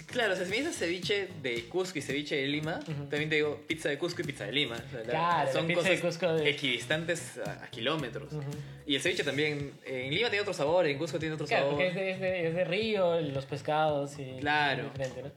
Claro, 0.08 0.34
o 0.34 0.36
sea, 0.36 0.46
si 0.46 0.52
me 0.52 0.58
dices 0.58 0.78
ceviche 0.78 1.28
de 1.42 1.64
Cusco 1.66 1.98
y 1.98 2.02
ceviche 2.04 2.36
de 2.36 2.46
Lima, 2.48 2.80
Ujú. 2.84 3.06
también 3.06 3.30
te 3.30 3.36
digo 3.38 3.62
pizza 3.68 3.90
de 3.90 3.98
Cusco 3.98 4.22
y 4.22 4.26
pizza 4.26 4.46
de 4.46 4.52
Lima. 4.52 4.76
O 4.76 4.90
sea, 4.92 5.00
la- 5.00 5.06
Claro, 5.06 5.46
la 5.48 5.52
son 5.54 5.66
pizza 5.68 5.82
de 5.90 6.00
cosas 6.00 6.18
Cusco 6.20 6.34
de- 6.34 6.50
equidistantes 6.50 7.38
a, 7.40 7.64
a 7.64 7.68
kilómetros. 7.72 8.32
Ujú. 8.34 8.44
Y 8.86 8.96
el 8.96 9.02
ceviche 9.02 9.24
también, 9.24 9.72
en 9.86 10.14
Lima 10.14 10.30
tiene 10.30 10.42
otro 10.42 10.54
sabor, 10.54 10.86
en 10.88 10.98
Cusco 11.00 11.18
tiene 11.18 11.34
otro 11.36 11.48
Claro, 11.48 11.64
sabor. 11.70 11.76
porque 11.76 11.88
es 11.90 11.96
de, 11.96 12.12
es, 12.12 12.20
de, 12.20 12.48
es 12.50 12.56
de 12.56 12.64
río, 12.64 13.22
los 13.22 13.46
pescados 13.48 14.18
y... 14.20 14.40
Claro. 14.40 14.84
diferente, 14.84 15.24
¿no? 15.24 15.32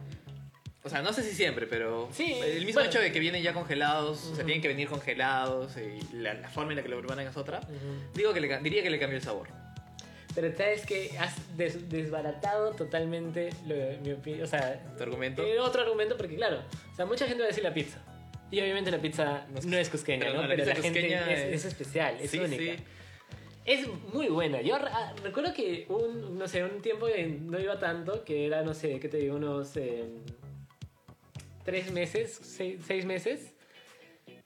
O 0.86 0.88
sea, 0.88 1.02
no 1.02 1.12
sé 1.12 1.24
si 1.24 1.34
siempre, 1.34 1.66
pero 1.66 2.08
Sí, 2.12 2.34
el 2.44 2.64
mismo 2.64 2.74
bueno. 2.74 2.88
hecho 2.90 3.00
de 3.00 3.10
que 3.10 3.18
vienen 3.18 3.42
ya 3.42 3.52
congelados, 3.52 4.24
o 4.26 4.34
sea, 4.36 4.44
tienen 4.44 4.62
que 4.62 4.68
venir 4.68 4.86
congelados 4.88 5.72
y 5.76 6.14
la, 6.16 6.34
la 6.34 6.48
forma 6.48 6.70
en 6.72 6.76
la 6.76 6.82
que 6.84 6.88
lo 6.88 6.98
preparan 7.00 7.26
es 7.26 7.36
otra, 7.36 7.58
Ujú. 7.58 8.12
digo 8.14 8.32
que 8.32 8.40
le, 8.40 8.58
diría 8.60 8.84
que 8.84 8.90
le 8.90 8.98
cambió 9.00 9.16
el 9.18 9.22
sabor. 9.24 9.48
Pero 10.32 10.56
sabes 10.56 10.86
que 10.86 11.10
has 11.18 11.34
des- 11.56 11.88
desbaratado 11.88 12.70
totalmente 12.72 13.50
lo, 13.66 13.74
mi 14.02 14.12
opinión. 14.12 14.44
O 14.44 14.46
sea, 14.46 14.80
¿Tu 14.96 15.02
argumento? 15.02 15.42
eh, 15.42 15.58
otro 15.58 15.82
argumento, 15.82 16.16
porque 16.16 16.36
claro, 16.36 16.60
o 16.92 16.94
sea, 16.94 17.04
mucha 17.04 17.26
gente 17.26 17.40
va 17.40 17.46
a 17.46 17.48
decir 17.48 17.64
la 17.64 17.74
pizza. 17.74 17.98
Y 18.52 18.60
obviamente 18.60 18.92
la 18.92 18.98
pizza 18.98 19.44
No 19.50 19.58
es- 19.58 19.66
no 19.66 19.76
es 19.76 19.88
cusqueña, 19.88 20.20
pero 20.26 20.34
¿no? 20.34 20.42
la 20.42 20.54
Pero 20.54 20.66
la, 20.66 20.74
gente 20.76 21.04
es, 21.14 21.20
es- 21.40 21.54
es 21.54 21.64
especial, 21.64 22.16
es 22.20 22.30
Sí, 22.30 22.38
única. 22.38 22.62
sí. 22.76 22.84
Es 23.64 23.88
muy 24.14 24.28
buena. 24.28 24.60
Yo 24.60 24.76
ah, 24.76 25.12
recuerdo 25.24 25.52
que 25.52 25.86
un, 25.88 26.38
no 26.38 26.46
sé, 26.46 26.62
un 26.62 26.80
tiempo 26.80 27.08
no 27.40 27.58
iba 27.58 27.76
tanto, 27.80 28.22
que 28.24 28.46
era, 28.46 28.62
no 28.62 28.72
sé, 28.74 29.00
¿qué 29.00 29.08
te 29.08 29.16
digo? 29.16 29.34
Unos 29.34 29.76
eh, 29.76 30.04
tres 31.66 31.90
meses, 31.92 32.38
seis, 32.42 32.80
seis 32.86 33.04
meses. 33.04 33.52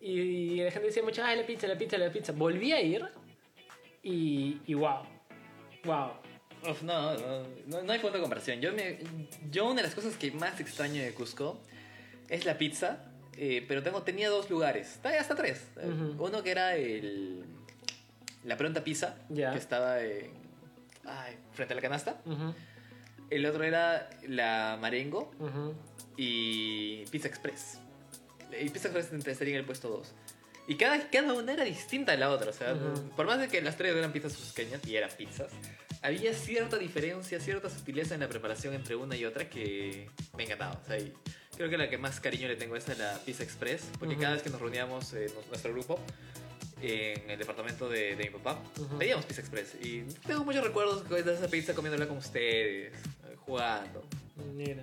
Y 0.01 0.57
la 0.63 0.71
gente 0.71 0.89
decía 0.89 1.03
mucho, 1.03 1.23
ay, 1.23 1.37
la 1.37 1.47
pizza, 1.47 1.67
la 1.69 1.77
pizza, 1.79 1.99
la 1.99 2.11
pizza. 2.11 2.33
Volví 2.33 2.73
a 2.73 2.81
ir 2.81 3.05
y, 4.03 4.59
y 4.67 4.75
wow. 4.75 5.03
Wow. 5.85 6.13
Uf, 6.71 6.83
no, 6.83 7.15
no, 7.17 7.43
no, 7.67 7.83
no 7.83 7.93
hay 7.93 7.99
punto 7.99 8.17
de 8.17 8.21
comparación. 8.23 8.61
Yo, 8.61 8.73
me, 8.73 8.99
yo 9.51 9.67
una 9.67 9.77
de 9.77 9.83
las 9.85 9.95
cosas 9.95 10.17
que 10.17 10.31
más 10.33 10.59
extraño 10.61 11.03
de 11.03 11.13
Cusco 11.13 11.61
es 12.29 12.45
la 12.45 12.57
pizza, 12.59 13.05
eh, 13.37 13.65
pero 13.69 13.83
tengo, 13.83 14.03
tenía 14.03 14.29
dos 14.31 14.49
lugares, 14.51 14.99
hasta 15.05 15.35
tres. 15.35 15.67
Ujú. 15.77 16.25
Uno 16.25 16.43
que 16.43 16.51
era 16.51 16.77
el, 16.77 17.45
la 18.45 18.57
pronta 18.57 18.83
pizza, 18.85 19.17
Ya. 19.29 19.53
que 19.53 19.59
estaba 19.59 20.03
en- 20.03 20.33
ay, 21.05 21.37
frente 21.53 21.73
a 21.73 21.77
la 21.77 21.83
canasta. 21.83 22.21
Ujú, 22.27 22.55
El 23.31 23.47
otro 23.47 23.63
era 23.65 24.11
la 24.27 24.77
Marengo 24.81 25.31
ujú. 25.39 25.75
y 26.17 27.05
Pizza 27.11 27.29
Express. 27.29 27.79
Y 28.61 28.69
Pizza 28.71 28.89
Express 28.89 29.13
estaría 29.27 29.55
en 29.55 29.61
el 29.61 29.65
puesto 29.67 29.89
2. 29.89 30.13
Y 30.69 30.77
cada, 30.77 31.09
cada 31.11 31.33
una 31.35 31.53
era 31.53 31.65
distinta 31.65 32.13
de 32.13 32.19
la 32.19 32.31
otra. 32.31 32.51
O 32.51 32.53
sea, 32.53 32.75
Ujú. 32.75 33.11
por 33.17 33.27
más 33.27 33.39
de 33.41 33.49
que 33.49 33.61
las 33.63 33.77
tres 33.77 33.95
eran 33.95 34.13
pizzas 34.13 34.37
cusqueñas 34.37 34.81
y 34.87 34.97
eran 34.97 35.11
pizzas, 35.17 35.51
había 36.03 36.33
cierta 36.35 36.77
diferencia, 36.79 37.41
cierta 37.41 37.69
sutileza 37.71 38.15
en 38.15 38.21
la 38.21 38.29
preparación 38.29 38.75
entre 38.75 38.95
una 38.97 39.17
y 39.17 39.25
otra 39.25 39.49
que 39.49 40.09
me 40.37 40.45
encantaba. 40.45 40.81
O 40.83 40.87
sea, 40.87 40.99
y 40.99 41.13
creo 41.57 41.69
que 41.71 41.77
la 41.79 41.89
que 41.91 41.99
más 41.99 42.21
cariño 42.21 42.49
le 42.49 42.57
tengo 42.57 42.77
es 42.77 42.89
a 42.89 42.95
la 42.95 43.19
Pizza 43.25 43.43
Express, 43.43 43.83
porque 43.99 44.15
Ujú. 44.15 44.23
cada 44.23 44.35
vez 44.35 44.43
que 44.43 44.51
nos 44.51 44.61
reuníamos 44.61 45.13
en 45.15 45.31
nuestro 45.49 45.73
grupo, 45.73 45.99
en 46.83 47.29
el 47.31 47.39
departamento 47.39 47.89
de, 47.91 48.17
de 48.17 48.25
mi 48.25 48.31
papá, 48.31 48.59
Ujú. 48.79 48.97
pedíamos 48.99 49.25
Pizza 49.27 49.41
Express. 49.43 49.75
Y 49.83 50.03
tengo 50.27 50.45
muchos 50.45 50.65
recuerdos 50.65 51.07
de 51.09 51.35
esa 51.35 51.49
pizza 51.49 51.75
comiéndola 51.75 52.07
con 52.09 52.17
ustedes, 52.17 52.93
eh, 52.95 52.97
jugando. 53.47 54.03
Mira. 54.55 54.83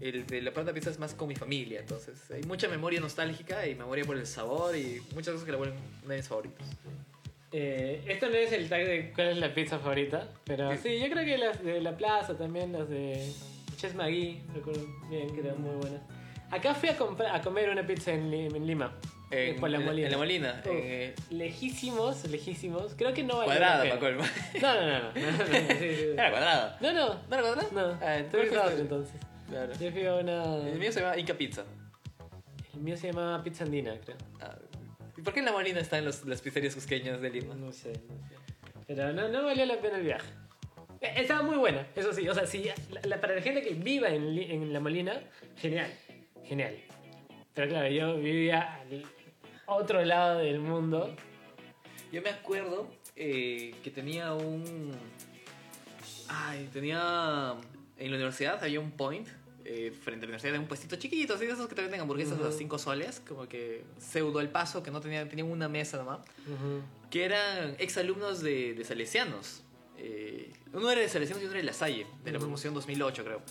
El 0.00 0.26
de 0.26 0.42
la 0.42 0.52
pronta 0.52 0.72
pizza 0.74 0.90
es 0.90 0.98
más 0.98 1.14
con 1.14 1.26
mi 1.28 1.34
familia, 1.36 1.80
entonces 1.80 2.30
hay 2.30 2.42
mucha 2.42 2.68
memoria 2.68 3.00
nostálgica 3.00 3.66
y 3.66 3.74
memoria 3.74 4.04
por 4.04 4.16
el 4.18 4.26
sabor 4.26 4.76
y 4.76 5.00
muchas 5.14 5.32
cosas 5.32 5.44
que 5.46 5.52
la 5.52 5.56
vuelven 5.58 5.78
una 6.04 6.12
de 6.14 6.18
mis 6.20 6.28
favoritos. 6.28 6.66
Eh, 7.52 8.02
esto 8.06 8.28
no 8.28 8.34
es 8.34 8.52
el 8.52 8.68
tag 8.68 8.84
de 8.84 9.12
cuál 9.14 9.28
es 9.28 9.38
la 9.38 9.54
pizza 9.54 9.78
favorita, 9.78 10.28
pero 10.44 10.70
Sí. 10.76 10.78
sí, 10.82 10.98
yo 11.00 11.08
creo 11.10 11.24
que 11.24 11.38
las 11.38 11.62
de 11.64 11.80
la 11.80 11.96
plaza 11.96 12.36
también, 12.36 12.72
las 12.72 12.88
de 12.90 13.32
Ches 13.78 13.94
Magui, 13.94 14.42
recuerdo 14.54 14.84
bien 15.08 15.32
que 15.34 15.40
eran 15.40 15.62
muy 15.62 15.76
buenas. 15.76 16.02
Acá 16.50 16.74
fui 16.74 16.90
a, 16.90 16.96
a 17.34 17.40
comer 17.40 17.70
una 17.70 17.86
pizza 17.86 18.12
en 18.12 18.30
Lima. 18.66 18.92
En, 19.30 19.56
por 19.56 19.70
la 19.70 19.80
Molina. 19.80 20.06
en 20.06 20.12
la 20.12 20.18
Molina. 20.18 20.62
En, 20.64 20.70
eh, 20.72 21.14
lejísimos, 21.30 22.24
lejísimos. 22.30 22.94
Creo 22.96 23.12
que 23.12 23.24
no 23.24 23.40
la 23.40 23.46
para 23.46 23.98
colmo. 23.98 24.22
No, 24.62 24.74
no, 24.74 24.86
no. 24.86 24.98
no. 25.02 25.12
Sí, 25.78 25.94
sí. 25.96 26.04
Era 26.12 26.30
cuadrada. 26.30 26.78
No, 26.80 26.92
no. 26.92 27.14
¿No 27.14 27.36
era 27.36 27.42
cuadrada? 27.42 27.68
No, 27.72 27.98
Ah, 28.00 28.18
entonces, 28.18 28.80
entonces. 28.80 29.20
Claro. 29.48 29.72
Yo 29.80 29.90
fui 29.90 30.06
a 30.06 30.14
una... 30.14 30.56
El 30.68 30.78
mío 30.78 30.92
se 30.92 31.00
llama 31.00 31.16
Inca 31.18 31.34
Pizza. 31.34 31.64
El 32.74 32.80
mío 32.80 32.96
se 32.96 33.08
llamaba 33.08 33.42
Pizza 33.42 33.64
Andina, 33.64 33.98
creo. 34.04 34.16
Ah, 34.40 34.56
¿Y 35.16 35.22
por 35.22 35.32
qué 35.32 35.38
en 35.40 35.46
la 35.46 35.52
Molina 35.52 35.80
están 35.80 36.04
los, 36.04 36.24
las 36.24 36.40
pizzerías 36.40 36.74
cusqueñas 36.74 37.20
de 37.20 37.30
Lima? 37.30 37.54
No 37.54 37.72
sé, 37.72 37.88
no 37.90 38.28
sé. 38.28 38.36
Pero 38.86 39.12
no, 39.12 39.28
no 39.28 39.44
valió 39.44 39.64
la 39.66 39.80
pena 39.80 39.96
el 39.96 40.04
viaje. 40.04 40.26
Eh, 41.00 41.14
Estaba 41.16 41.42
muy 41.42 41.56
buena, 41.56 41.86
eso 41.96 42.12
sí. 42.12 42.28
O 42.28 42.34
sea, 42.34 42.44
la- 42.90 43.00
la- 43.04 43.20
para 43.20 43.34
la 43.34 43.40
gente 43.42 43.62
que 43.62 43.74
viva 43.74 44.08
en, 44.08 44.38
en 44.38 44.72
La 44.72 44.80
Molina, 44.80 45.20
genial. 45.56 45.90
Genial. 46.44 46.76
Pero 47.54 47.68
claro, 47.68 47.88
yo 47.88 48.16
vivía 48.18 48.74
al 48.82 49.04
otro 49.66 50.04
lado 50.04 50.38
del 50.38 50.60
mundo. 50.60 51.14
Yo 52.12 52.22
me 52.22 52.30
acuerdo 52.30 52.88
eh, 53.16 53.74
que 53.82 53.90
tenía 53.90 54.32
un. 54.34 54.92
Ay, 56.28 56.68
tenía. 56.72 57.54
En 57.98 58.10
la 58.10 58.16
universidad 58.16 58.62
había 58.62 58.80
un 58.80 58.90
point. 58.92 59.26
eh, 59.68 59.90
frente 59.90 60.24
a 60.24 60.26
la 60.26 60.30
universidad 60.30 60.52
de 60.52 60.60
un 60.60 60.66
puestito 60.68 60.94
chiquito, 60.94 61.34
así 61.34 61.44
de 61.44 61.52
esos 61.52 61.66
que 61.66 61.74
te 61.74 61.82
venden 61.82 62.00
hamburguesas 62.00 62.38
a 62.38 62.42
Ujú. 62.48 62.52
5 62.56 62.78
soles, 62.78 63.20
como 63.26 63.48
que 63.48 63.82
pseudo 63.98 64.38
al 64.38 64.48
paso, 64.48 64.80
que 64.84 64.92
no 64.92 65.00
tenía, 65.00 65.28
tenían 65.28 65.50
una 65.50 65.68
mesa 65.68 65.96
nomás, 65.96 66.20
que 67.10 67.24
eran 67.24 67.74
exalumnos 67.80 68.42
de, 68.42 68.74
de 68.74 68.84
Salesianos. 68.84 69.62
Eh, 69.98 70.52
uno 70.72 70.88
era 70.88 71.00
de 71.00 71.08
Salesianos 71.08 71.42
y 71.42 71.46
otro 71.46 71.58
era 71.58 71.62
de 71.64 71.66
La 71.66 71.72
Salle, 71.72 72.06
de 72.22 72.30
la 72.30 72.38
Ujú. 72.38 72.44
promoción 72.46 72.74
2008, 72.74 73.24
creo. 73.24 73.42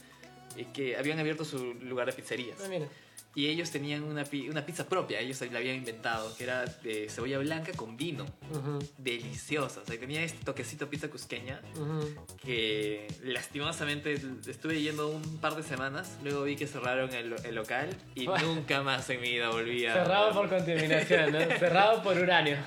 eh, 0.55 0.67
que 0.73 0.95
habían 0.95 1.19
abierto 1.19 1.43
su 1.43 1.73
lugar 1.73 2.07
de 2.07 2.13
pizzerías. 2.13 2.59
Ah, 2.63 2.67
mira. 2.69 2.87
Y 3.35 3.47
ellos 3.47 3.69
tenían 3.69 4.03
una, 4.03 4.23
una 4.49 4.65
pizza 4.65 4.87
propia, 4.87 5.19
ellos 5.19 5.41
la 5.51 5.59
habían 5.59 5.75
inventado, 5.75 6.33
que 6.37 6.45
era 6.45 6.65
de 6.65 7.09
cebolla 7.09 7.37
blanca 7.39 7.73
con 7.73 7.97
vino. 7.97 8.25
Ujú, 8.49 8.79
Deliciosa, 8.97 9.81
o 9.81 9.85
sea, 9.85 9.99
tenía 9.99 10.23
este 10.23 10.43
toquecito 10.45 10.89
pizza 10.89 11.09
cusqueña 11.09 11.59
ujú. 11.75 12.25
que 12.41 13.07
lastimosamente 13.23 14.17
estuve 14.47 14.81
yendo 14.81 15.09
un 15.09 15.37
par 15.39 15.55
de 15.55 15.63
semanas, 15.63 16.17
luego 16.23 16.43
vi 16.43 16.55
que 16.55 16.65
cerraron 16.65 17.13
el, 17.13 17.35
el 17.43 17.55
local 17.55 17.89
y 18.15 18.25
nunca 18.43 18.81
más 18.81 19.09
en 19.09 19.19
mi 19.19 19.31
vida 19.31 19.49
volví 19.49 19.85
a... 19.85 19.93
Cerrado 19.93 20.33
por 20.33 20.47
contaminación, 20.47 21.31
¿no? 21.33 21.39
Cerrado 21.59 22.01
por 22.01 22.17
uranio. 22.17 22.57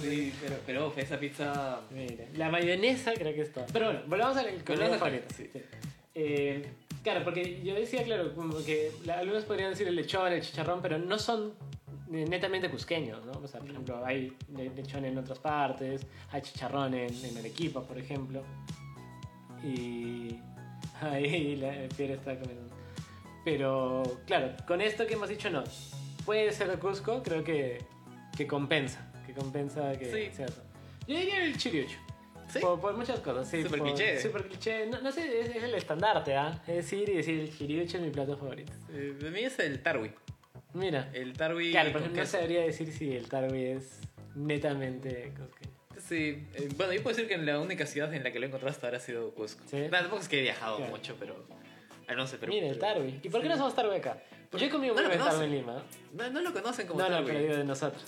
Sí, 0.00 0.32
pero, 0.40 0.56
pero 0.66 0.94
esa 0.96 1.18
pizza... 1.18 1.80
Mira, 1.90 2.24
la 2.34 2.50
mayonesa 2.50 3.12
creo 3.14 3.34
que 3.34 3.42
es 3.42 3.52
todo. 3.52 3.66
Pero 3.72 3.86
bueno, 3.86 4.00
volvamos 4.06 4.36
al 4.36 4.46
al 4.48 4.98
favorita. 4.98 5.34
sí. 5.34 5.48
Sí. 5.52 5.60
Eh, 6.14 6.68
claro, 7.02 7.24
porque 7.24 7.60
yo 7.62 7.74
decía, 7.74 8.02
claro, 8.04 8.34
como 8.34 8.56
que 8.64 8.90
algunos 9.14 9.44
podrían 9.44 9.70
decir 9.70 9.88
el 9.88 9.96
lechón, 9.96 10.32
el 10.32 10.42
chicharrón, 10.42 10.80
pero 10.82 10.98
no 10.98 11.18
son 11.18 11.54
netamente 12.08 12.68
cusqueños, 12.70 13.24
¿no? 13.24 13.32
O 13.32 13.46
sea, 13.48 13.60
por 13.60 13.70
ejemplo, 13.70 14.04
hay 14.04 14.36
le- 14.54 14.68
lechón 14.70 15.04
en 15.04 15.16
otras 15.18 15.38
partes, 15.38 16.06
hay 16.30 16.42
chicharrón 16.42 16.92
en, 16.94 17.24
en 17.24 17.38
Arequipa, 17.38 17.82
por 17.82 17.98
ejemplo. 17.98 18.42
Y 19.64 20.36
ahí 21.00 21.56
la 21.56 21.72
Pierre 21.96 22.14
está 22.14 22.38
comiendo. 22.38 22.74
Pero, 23.44 24.02
claro, 24.26 24.52
con 24.66 24.80
esto 24.80 25.06
que 25.06 25.14
hemos 25.14 25.28
dicho, 25.28 25.50
no. 25.50 25.64
Puede 26.24 26.52
ser 26.52 26.70
de 26.70 26.78
Cusco, 26.78 27.22
creo 27.22 27.42
que, 27.42 27.82
que 28.36 28.46
compensa. 28.46 29.10
Que 29.26 29.32
compensa 29.32 29.92
que 29.98 30.04
Sí. 30.04 30.36
sea 30.36 30.46
eso. 30.46 30.62
Yo 31.08 31.16
diría 31.16 31.44
el 31.44 31.56
chiriucho. 31.56 31.98
¿Sí? 32.52 32.58
Por, 32.60 32.80
por 32.80 32.96
muchas 32.96 33.20
cosas, 33.20 33.48
sí. 33.48 33.62
Súper 33.62 33.78
por- 33.80 33.88
cliché. 33.88 34.20
Súper 34.20 34.46
cliché. 34.46 34.86
No, 34.86 35.00
no 35.00 35.10
sé, 35.12 35.40
es, 35.40 35.48
es 35.56 35.62
el 35.62 35.74
estandarte, 35.74 36.36
¿ah? 36.36 36.62
Es 36.66 36.92
ir 36.92 37.08
y 37.08 37.14
decir 37.16 37.40
el 37.40 37.56
chiriucho 37.56 37.96
es 37.98 38.02
mi 38.02 38.10
plato 38.10 38.36
favorito. 38.36 38.72
Eh, 38.92 39.16
de 39.18 39.30
mí 39.30 39.40
es 39.40 39.58
el 39.58 39.82
tarwi. 39.82 40.12
Mira. 40.74 41.10
El 41.14 41.32
tarwi 41.34 41.70
claro, 41.70 41.90
pero 41.92 42.08
no 42.08 42.26
sabría 42.26 42.62
decir 42.62 42.92
si 42.92 43.14
el 43.16 43.28
tarwi 43.28 43.64
es 43.64 44.00
netamente 44.34 45.32
cusqueño. 45.36 45.72
Sí, 45.98 46.46
eh, 46.54 46.68
bueno, 46.76 46.92
yo 46.92 47.02
puedo 47.02 47.16
decir 47.16 47.28
que 47.28 47.38
la 47.38 47.60
única 47.60 47.86
ciudad 47.86 48.12
en 48.12 48.24
la 48.24 48.32
que 48.32 48.38
lo 48.38 48.46
he 48.46 48.48
encontrado 48.48 48.70
hasta 48.72 48.86
ahora 48.88 48.98
ha 48.98 49.00
sido 49.00 49.30
Cusco. 49.34 49.62
Sí. 49.70 49.76
No, 49.78 49.90
tampoco 49.90 50.20
es 50.20 50.28
que 50.28 50.38
he 50.40 50.42
viajado 50.42 50.76
Claro. 50.78 50.90
mucho, 50.90 51.14
pero... 51.18 51.44
ah, 52.08 52.14
no 52.14 52.26
sé, 52.26 52.38
pero... 52.38 52.52
Mira, 52.52 52.66
el 52.66 52.78
tarwi. 52.78 53.20
¿Y 53.22 53.28
por 53.28 53.40
qué 53.40 53.46
Sí. 53.46 53.50
no 53.52 53.56
somos 53.56 53.74
tarwi 53.76 53.96
acá? 53.96 54.18
Yo 54.52 54.66
he 54.66 54.68
comido 54.68 54.94
No 54.94 55.02
muy 55.08 55.16
tarwi 55.16 55.44
en 55.44 55.50
Lima. 55.52 55.82
No, 56.12 56.30
no 56.30 56.40
lo 56.42 56.52
conocen 56.52 56.86
como 56.86 57.00
No, 57.00 57.08
no, 57.08 57.14
tarwi. 57.16 57.26
pero 57.28 57.38
digo 57.40 57.56
de 57.56 57.64
nosotros. 57.64 58.02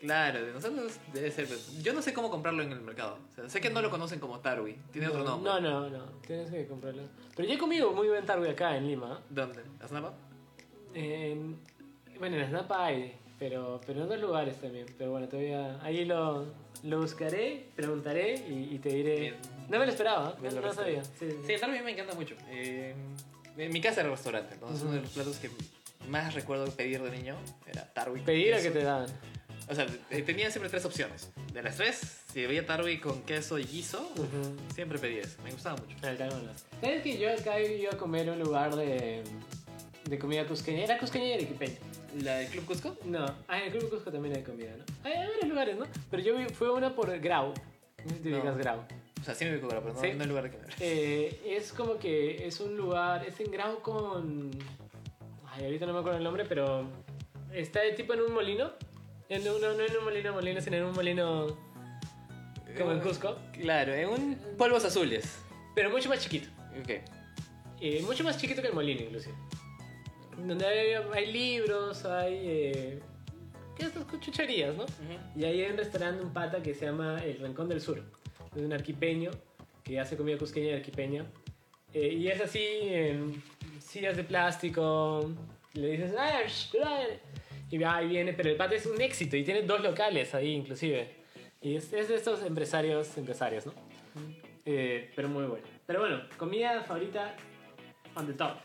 Claro, 0.00 0.42
de 0.44 0.52
nosotros 0.52 0.98
debe 1.12 1.30
ser. 1.30 1.46
Yo 1.82 1.92
no 1.92 2.00
sé 2.00 2.14
cómo 2.14 2.30
comprarlo 2.30 2.62
en 2.62 2.72
el 2.72 2.80
mercado. 2.80 3.18
O 3.32 3.34
sea, 3.34 3.48
sé 3.50 3.60
que 3.60 3.68
no 3.68 3.82
lo 3.82 3.90
conocen 3.90 4.18
como 4.18 4.40
Tarwi. 4.40 4.74
Tiene 4.92 5.08
no, 5.08 5.12
otro 5.12 5.24
nombre. 5.24 5.52
No, 5.52 5.60
no, 5.60 5.90
no. 5.90 6.04
Tienes 6.26 6.50
que 6.50 6.66
comprarlo. 6.66 7.02
Pero 7.36 7.46
yo 7.46 7.54
he 7.54 7.58
comido 7.58 7.92
muy 7.92 8.08
buen 8.08 8.24
tarwi 8.24 8.48
acá 8.48 8.76
en 8.76 8.86
Lima. 8.88 9.20
¿Dónde? 9.28 9.60
¿Aznapa? 9.80 10.14
En- 10.94 11.58
bueno, 12.18 12.36
en 12.36 12.48
Snapa 12.48 12.86
hay, 12.86 13.14
pero, 13.38 13.80
pero 13.86 14.00
en 14.00 14.06
otros 14.06 14.20
lugares 14.20 14.60
también. 14.60 14.86
Pero 14.98 15.10
bueno, 15.10 15.28
todavía 15.28 15.78
ahí 15.82 16.04
lo, 16.04 16.46
lo 16.82 17.00
buscaré, 17.00 17.68
preguntaré 17.76 18.34
y, 18.48 18.74
y 18.74 18.78
te 18.78 18.88
diré. 18.90 19.20
Bien. 19.20 19.36
No 19.68 19.78
me 19.78 19.84
lo 19.86 19.92
esperaba, 19.92 20.34
no, 20.42 20.50
lo 20.50 20.60
no 20.62 20.72
sabía. 20.72 21.04
Sí, 21.04 21.12
sí. 21.30 21.36
Sí, 21.46 21.52
el 21.52 21.60
Tarwi 21.60 21.80
me 21.80 21.92
encanta 21.92 22.14
mucho. 22.14 22.34
Eh, 22.50 22.94
en 23.56 23.72
mi 23.72 23.80
casa 23.80 24.00
era 24.00 24.10
restaurante. 24.10 24.54
Entonces, 24.54 24.82
uno 24.82 24.92
de 24.92 25.00
los 25.02 25.10
platos 25.10 25.36
que 25.36 25.50
más 26.08 26.34
recuerdo 26.34 26.66
pedir 26.72 27.02
de 27.02 27.10
niño 27.10 27.36
era 27.66 27.84
Tarwi. 27.92 28.20
Pedir 28.22 28.54
a 28.54 28.62
que 28.62 28.70
te 28.70 28.82
daban. 28.82 29.06
O 29.70 29.74
sea, 29.74 29.86
eh, 30.10 30.22
tenía 30.22 30.50
siempre 30.50 30.68
tres 30.68 30.84
opciones. 30.84 31.30
De 31.52 31.62
las 31.62 31.76
tres, 31.76 32.00
si 32.32 32.44
veía 32.44 32.66
Tarwi 32.66 32.98
con 32.98 33.22
queso 33.22 33.56
y 33.58 33.64
guiso, 33.64 34.00
Ujú. 34.16 34.56
siempre 34.74 34.98
pedía 34.98 35.22
eso. 35.22 35.36
Me 35.44 35.52
gustaba 35.52 35.76
mucho. 35.76 35.96
El 36.06 36.18
no. 36.18 36.52
¿Sabes 36.80 37.02
que 37.02 37.18
yo 37.18 37.32
acá 37.32 37.60
iba 37.60 37.92
a 37.92 37.96
comer 37.96 38.22
en 38.28 38.30
un 38.34 38.40
lugar 38.40 38.74
de, 38.74 39.22
de 40.04 40.18
comida 40.18 40.44
cusqueña? 40.46 40.82
Era 40.84 40.98
cusqueña 40.98 41.26
y 41.26 41.32
arequipeña. 41.34 41.76
¿La 42.22 42.38
del 42.38 42.48
Club 42.48 42.64
Cusco? 42.66 42.96
No, 43.04 43.24
ah, 43.46 43.58
en 43.58 43.66
el 43.66 43.78
Club 43.78 43.90
Cusco 43.90 44.10
también 44.10 44.34
hay 44.36 44.42
comida, 44.42 44.70
¿no? 44.76 44.84
Hay, 45.04 45.12
hay 45.12 45.28
varios 45.28 45.48
lugares, 45.48 45.76
¿no? 45.78 45.86
Pero 46.10 46.22
yo 46.24 46.48
fui 46.48 46.66
a 46.66 46.72
una 46.72 46.92
por 46.96 47.16
Grau. 47.20 47.54
No 48.04 48.14
te 48.16 48.28
No. 48.30 48.36
ubicas 48.38 48.56
Grau. 48.58 48.80
O 49.20 49.24
sea, 49.24 49.34
sí 49.36 49.44
me 49.44 49.52
ubico 49.52 49.66
ahora, 49.66 49.80
pero 49.82 49.94
no, 49.94 50.00
Sí. 50.00 50.08
no 50.16 50.22
el 50.24 50.28
lugar 50.30 50.44
de 50.44 50.50
comer. 50.50 50.74
Eh, 50.80 51.40
es 51.46 51.72
como 51.72 51.98
que 52.00 52.44
es 52.48 52.58
un 52.58 52.76
lugar, 52.76 53.24
es 53.24 53.38
en 53.38 53.52
Grau 53.52 53.80
con... 53.82 54.50
Ay, 55.52 55.64
ahorita 55.66 55.86
no 55.86 55.92
me 55.92 56.00
acuerdo 56.00 56.18
el 56.18 56.24
nombre, 56.24 56.44
pero 56.48 56.88
está 57.52 57.80
de 57.82 57.92
tipo 57.92 58.14
en 58.14 58.22
un 58.22 58.32
molino. 58.32 58.72
En 59.30 59.48
un- 59.48 59.60
no, 59.60 59.72
no 59.74 59.80
en 59.84 59.96
un 59.96 60.04
molino 60.04 60.32
molino, 60.32 60.60
sino 60.60 60.76
en 60.76 60.84
un 60.84 60.92
molino 60.92 61.56
como 62.76 62.92
en 62.92 63.00
Cusco, 63.00 63.36
Claro, 63.52 63.94
en 63.94 64.08
un 64.08 64.36
polvos 64.58 64.84
azules. 64.84 65.38
pero 65.74 65.88
mucho 65.90 66.08
más 66.08 66.20
chiquito. 66.20 66.48
Ok. 66.80 66.90
Eh, 67.80 68.02
mucho 68.02 68.22
más 68.24 68.36
chiquito 68.38 68.60
que 68.60 68.68
el 68.68 68.74
molino, 68.74 69.00
inclusive. 69.02 69.34
Donde 70.36 70.66
hay, 70.66 70.94
hay 71.14 71.32
libros, 71.32 72.04
hay... 72.04 72.34
Eh, 72.44 73.00
¿Qué 73.76 73.86
estas 73.86 74.04
chucherías, 74.20 74.76
no? 74.76 74.84
Y 75.34 75.44
ahí 75.44 75.62
hay 75.62 75.70
un 75.70 75.78
restaurante, 75.78 76.22
un 76.22 76.32
pata 76.32 76.62
que 76.62 76.74
se 76.74 76.84
llama 76.86 77.22
El 77.24 77.38
Rincón 77.38 77.68
del 77.68 77.80
Sur. 77.80 78.02
Es 78.54 78.62
un 78.62 78.72
arquipeño 78.72 79.30
que 79.82 79.98
hace 79.98 80.16
comida 80.16 80.36
cusqueña 80.36 80.68
y 80.68 80.74
arquipeña. 80.74 81.24
Eh, 81.94 82.08
y 82.14 82.28
es 82.28 82.40
así, 82.40 82.62
en 82.82 83.42
sillas 83.80 84.16
de 84.16 84.24
plástico. 84.24 85.30
Le 85.72 85.92
dices, 85.92 86.12
"Ah, 87.76 87.76
ah", 87.76 87.76
y 87.76 87.78
va 87.78 87.96
ahí 87.96 88.08
viene, 88.08 88.32
pero 88.32 88.50
el 88.50 88.56
pata 88.56 88.74
es 88.74 88.86
un 88.86 89.00
éxito 89.00 89.36
y 89.36 89.44
tiene 89.44 89.62
dos 89.62 89.80
locales 89.80 90.34
ahí, 90.34 90.52
inclusive. 90.54 91.16
Y 91.60 91.76
es, 91.76 91.92
es 91.92 92.08
de 92.08 92.14
estos 92.16 92.42
empresarios, 92.42 93.16
empresarios, 93.18 93.66
¿no? 93.66 93.74
Eh, 94.64 95.10
pero 95.14 95.28
muy 95.28 95.44
bueno. 95.44 95.64
Pero 95.86 96.00
bueno, 96.00 96.22
comida 96.36 96.82
favorita 96.82 97.34
on 98.14 98.26
the 98.26 98.32
top. 98.34 98.56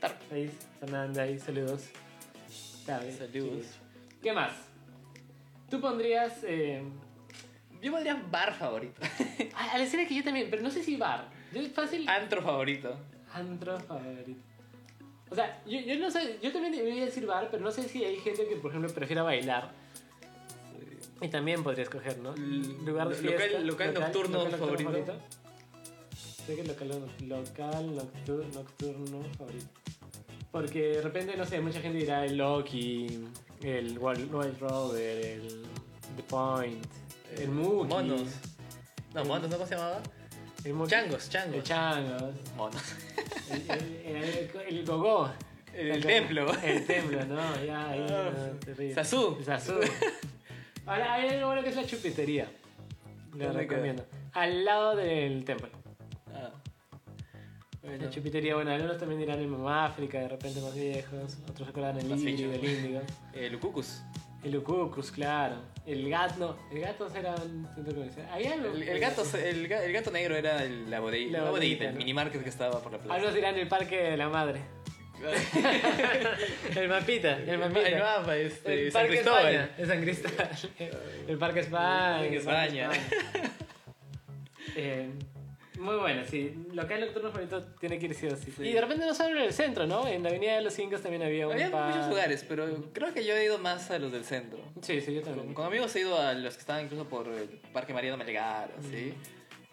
Tarwi. 0.00 0.16
Ahí, 0.30 0.50
Fernanda, 0.80 1.22
ahí, 1.22 1.38
saludos. 1.38 1.88
Sabe, 2.84 3.12
Saludos. 3.12 3.66
sí. 3.66 3.78
¿Qué 4.22 4.32
más? 4.32 4.52
Tú 5.70 5.80
pondrías. 5.80 6.42
Eh, 6.44 6.82
Yo 7.82 7.92
pondría 7.92 8.14
bar 8.30 8.54
favorito. 8.54 9.00
a 9.54 9.72
a 9.72 9.78
la 9.78 9.84
escena 9.84 10.06
que 10.06 10.14
yo 10.14 10.24
también, 10.24 10.48
pero 10.50 10.62
no 10.62 10.70
sé 10.70 10.82
si 10.82 10.96
bar. 10.96 11.28
Yo 11.52 11.60
es 11.60 11.72
fácil. 11.72 12.08
Antro 12.08 12.42
favorito. 12.42 12.98
Antro 13.32 13.78
favorito. 13.80 14.40
O 15.30 15.34
sea, 15.34 15.62
yo, 15.66 15.78
yo 15.80 15.98
no 15.98 16.10
sé, 16.10 16.38
yo 16.42 16.52
también 16.52 16.74
debería 16.74 17.04
decir 17.04 17.26
bar, 17.26 17.48
pero 17.50 17.62
no 17.62 17.70
sé 17.70 17.88
si 17.88 18.04
hay 18.04 18.16
gente 18.16 18.46
que, 18.48 18.56
por 18.56 18.70
ejemplo, 18.70 18.92
prefiera 18.92 19.22
bailar. 19.22 19.72
Y 21.20 21.28
también 21.28 21.62
podría 21.62 21.82
escoger, 21.82 22.18
¿no? 22.18 22.34
L- 22.34 22.78
Lugar 22.84 23.08
de 23.08 23.16
local- 23.64 23.64
nocturno 24.00 24.38
favorito. 24.58 25.14
Sé 26.46 26.56
que 26.56 26.64
local, 26.64 26.88
local 27.28 27.94
nocturno, 27.96 28.44
nocturno 28.54 29.22
favorito. 29.36 29.66
Porque 30.50 30.80
de 30.92 31.02
repente, 31.02 31.36
no 31.36 31.44
sé, 31.44 31.60
mucha 31.60 31.80
gente 31.80 31.98
dirá 31.98 32.24
el 32.24 32.38
Loki, 32.38 33.24
el 33.62 33.98
Wild 33.98 34.34
Wild 34.34 34.58
Rover, 34.60 35.26
el 35.26 35.62
The 36.16 36.22
Point, 36.22 36.86
el 37.36 37.50
Mookie. 37.50 37.88
Monos. 37.88 38.22
No, 39.14 39.24
monos, 39.26 39.50
¿no? 39.50 39.56
¿Cómo 39.56 39.66
se 39.68 39.74
llamaba? 39.74 40.00
El. 40.64 40.86
Changos, 40.88 41.30
changos. 41.30 41.56
El 41.56 41.62
Changos. 41.62 42.34
Monos. 42.56 42.82
El, 43.50 43.70
el, 43.70 44.16
el, 44.16 44.50
el 44.68 44.84
Gogó. 44.84 45.30
El 45.72 46.04
templo. 46.04 46.52
El 46.62 46.86
templo, 46.86 47.24
no, 47.26 47.64
ya, 47.64 47.90
ahí, 47.90 48.06
Ah, 48.10 48.30
no, 48.36 48.58
terrible. 48.58 48.94
Sazú. 48.94 49.36
El 49.38 49.44
Sazú. 49.44 49.74
Ahora, 50.86 51.14
hay 51.14 51.28
algo 51.28 51.46
bueno 51.46 51.62
que 51.62 51.68
es 51.68 51.76
la 51.76 51.86
chupitería. 51.86 52.48
Lo 53.32 53.46
¿Dónde 53.46 53.60
recomiendo. 53.60 54.04
Al 54.32 54.64
lado 54.64 54.96
del 54.96 55.44
templo. 55.44 55.68
Ah. 56.34 56.50
La 57.82 58.10
chupitería, 58.10 58.54
bueno, 58.54 58.70
algunos 58.72 58.98
también 58.98 59.20
dirán 59.20 59.38
el 59.38 59.46
Mamá 59.48 59.86
África, 59.86 60.18
de 60.18 60.28
repente 60.28 60.60
más 60.60 60.74
viejos. 60.74 61.38
Otros 61.48 61.68
recordarán 61.68 61.98
el 62.00 62.18
fecho. 62.18 62.52
el 62.52 62.64
índigo. 62.64 63.00
El 63.32 63.54
Ucucus. 63.54 64.02
El 64.48 64.56
Ucucus, 64.56 65.10
claro. 65.12 65.56
El 65.86 66.08
gato, 66.08 66.58
el 66.72 66.80
gato 66.80 67.08
era 67.14 67.34
un 67.34 67.68
centro 67.74 67.94
comercial. 67.94 68.26
Había 68.32 68.52
algo. 68.54 68.74
El, 68.74 68.82
el 68.82 68.98
gato, 69.00 69.22
el, 69.36 69.68
ga- 69.68 69.82
el 69.82 69.92
gato 69.92 70.10
negro 70.10 70.36
era 70.36 70.62
el- 70.64 70.90
la 70.90 71.00
bodeguita, 71.00 71.38
La 71.42 71.50
bodeguita, 71.50 71.84
el 71.84 71.92
¿no? 71.92 71.98
minimarket 71.98 72.42
que 72.42 72.48
estaba 72.48 72.80
por 72.82 72.92
la 72.92 72.98
plaza. 72.98 73.14
Algunos 73.14 73.34
dirán 73.34 73.56
el 73.56 73.68
parque 73.68 73.96
de 73.96 74.16
la 74.16 74.28
madre. 74.28 74.60
el 76.76 76.88
mapita, 76.88 77.38
el 77.38 77.58
mapita. 77.58 77.88
El 77.88 77.98
mapa, 77.98 78.36
este, 78.36 78.86
El 78.86 78.92
San 78.92 79.02
Parque 79.02 79.16
Cristóbal. 79.16 79.46
España, 79.54 79.70
el 79.78 79.86
San 79.88 80.00
Cristóbal. 80.00 80.50
El 81.28 81.38
Parque 81.38 81.60
España. 81.60 82.20
El 82.20 82.20
Parque 82.20 82.36
España. 82.36 82.90
España. 82.92 83.50
Eh, 84.76 85.10
Muy 85.78 85.96
bueno, 85.96 86.22
sí. 86.28 86.54
Local 86.72 87.00
nocturno 87.00 87.30
favorito 87.30 87.62
tiene 87.80 87.98
que 87.98 88.06
ir 88.06 88.14
sí 88.14 88.26
o 88.26 88.36
sí. 88.36 88.52
Sí. 88.56 88.62
Y 88.64 88.72
de 88.72 88.80
repente 88.80 89.06
no 89.06 89.14
solo 89.14 89.36
en 89.38 89.44
el 89.44 89.52
centro, 89.52 89.86
¿no? 89.86 90.06
En 90.08 90.22
la 90.22 90.28
Avenida 90.30 90.56
de 90.56 90.62
los 90.62 90.78
Incas 90.78 91.02
también 91.02 91.22
había 91.22 91.46
un 91.46 91.52
Había 91.54 91.70
par. 91.70 91.90
muchos 91.94 92.08
lugares, 92.08 92.44
pero 92.48 92.90
creo 92.92 93.12
que 93.14 93.24
yo 93.24 93.34
he 93.36 93.44
ido 93.44 93.58
más 93.58 93.90
a 93.90 93.98
los 93.98 94.10
del 94.12 94.24
centro. 94.24 94.58
Sí, 94.82 95.00
sí, 95.00 95.14
yo 95.14 95.22
también. 95.22 95.54
con 95.54 95.64
amigos 95.66 95.94
he 95.96 96.00
ido 96.00 96.20
a 96.20 96.32
los 96.34 96.54
que 96.54 96.60
estaban 96.60 96.84
incluso 96.84 97.04
por 97.08 97.28
el 97.28 97.48
Parque 97.72 97.94
Mariano 97.94 98.16
Melgar, 98.16 98.70
así. 98.78 99.14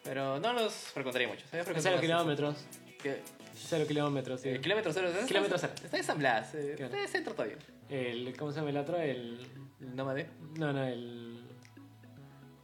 Pero 0.04 0.40
no 0.40 0.54
los 0.54 0.74
frecuentaría 0.74 1.28
mucho. 1.28 1.44
Cero 1.50 1.98
kilómetros. 2.00 2.66
el- 2.88 2.98
que- 2.98 3.22
Cero 3.58 3.86
kilómetros, 3.88 4.42
sí. 4.42 4.50
eh, 4.50 4.60
kilómetro 4.62 4.92
cero. 4.94 5.08
está- 5.10 5.26
Kilómetro 5.26 5.58
cero. 5.58 5.74
Está 5.84 5.98
en 5.98 6.04
San 6.04 6.20
Blas. 6.20 6.54
eh, 6.56 6.74
Claro. 6.76 6.94
Está 6.94 7.02
en 7.02 7.08
centro 7.08 7.34
todavía. 7.34 7.58
El, 7.90 8.36
¿Cómo 8.38 8.52
se 8.52 8.58
llama 8.60 8.70
el 8.70 8.78
otro? 8.78 8.98
El... 8.98 9.40
El 9.82 9.96
nómade. 9.96 10.28
No, 10.58 10.72
no, 10.74 10.84
el... 10.86 11.40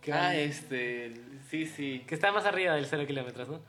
Que, 0.01 0.11
Ah, 0.13 0.35
este. 0.35 1.05
el- 1.07 1.30
Sí, 1.51 1.65
sí. 1.67 2.03
que 2.07 2.15
está 2.15 2.31
más 2.31 2.45
arriba 2.45 2.73
del 2.75 2.85
cero 2.87 3.05
kilómetros, 3.05 3.49
¿no? 3.49 3.61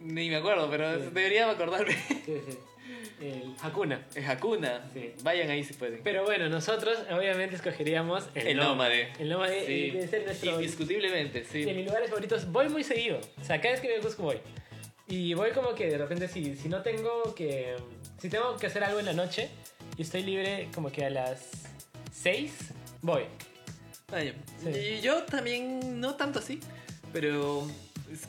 Ni 0.00 0.30
me 0.30 0.36
acuerdo, 0.36 0.70
pero 0.70 0.94
Sí. 0.94 1.10
debería 1.12 1.50
acordarme. 1.50 1.92
Sí, 2.24 2.40
sí. 2.48 2.58
El 3.20 3.54
Hakuna. 3.62 4.06
Es 4.14 4.28
Hakuna. 4.28 4.88
Sí. 4.92 5.12
Vayan 5.22 5.50
ahí 5.50 5.64
si 5.64 5.74
pueden. 5.74 6.00
Pero 6.04 6.24
bueno, 6.24 6.48
nosotros 6.48 6.98
obviamente 7.10 7.56
escogeríamos 7.56 8.28
el, 8.34 8.46
El 8.48 8.56
nómade. 8.58 9.08
El 9.18 9.28
nómade 9.30 9.66
Sí. 9.66 9.90
debe 9.90 10.06
ser 10.06 10.24
nuestro... 10.24 10.52
Indiscutiblemente, 10.52 11.44
sí. 11.44 11.64
de 11.64 11.72
mis 11.74 11.86
lugares 11.86 12.08
favoritos. 12.10 12.50
Voy 12.52 12.68
muy 12.68 12.84
seguido. 12.84 13.18
O 13.40 13.44
sea, 13.44 13.60
cada 13.60 13.72
vez 13.72 13.80
que 13.80 13.88
me 13.88 14.00
Cusco 14.00 14.22
voy. 14.22 14.38
Y 15.08 15.34
voy 15.34 15.50
como 15.50 15.74
que 15.74 15.86
de 15.88 15.98
repente 15.98 16.28
si, 16.28 16.54
si 16.56 16.68
no 16.68 16.82
tengo 16.82 17.34
que... 17.34 17.74
Si 18.18 18.28
tengo 18.28 18.56
que 18.56 18.66
hacer 18.66 18.84
algo 18.84 19.00
en 19.00 19.06
la 19.06 19.12
noche 19.14 19.48
y 19.96 20.02
estoy 20.02 20.22
libre 20.22 20.68
como 20.74 20.92
que 20.92 21.04
a 21.06 21.10
las 21.10 21.50
6, 22.12 22.72
voy. 23.02 23.24
Vaya. 24.12 24.34
Sí. 24.62 24.68
Y 24.70 25.00
yo 25.00 25.22
también, 25.24 26.00
no 26.00 26.14
tanto 26.16 26.38
así, 26.38 26.60
pero 27.16 27.66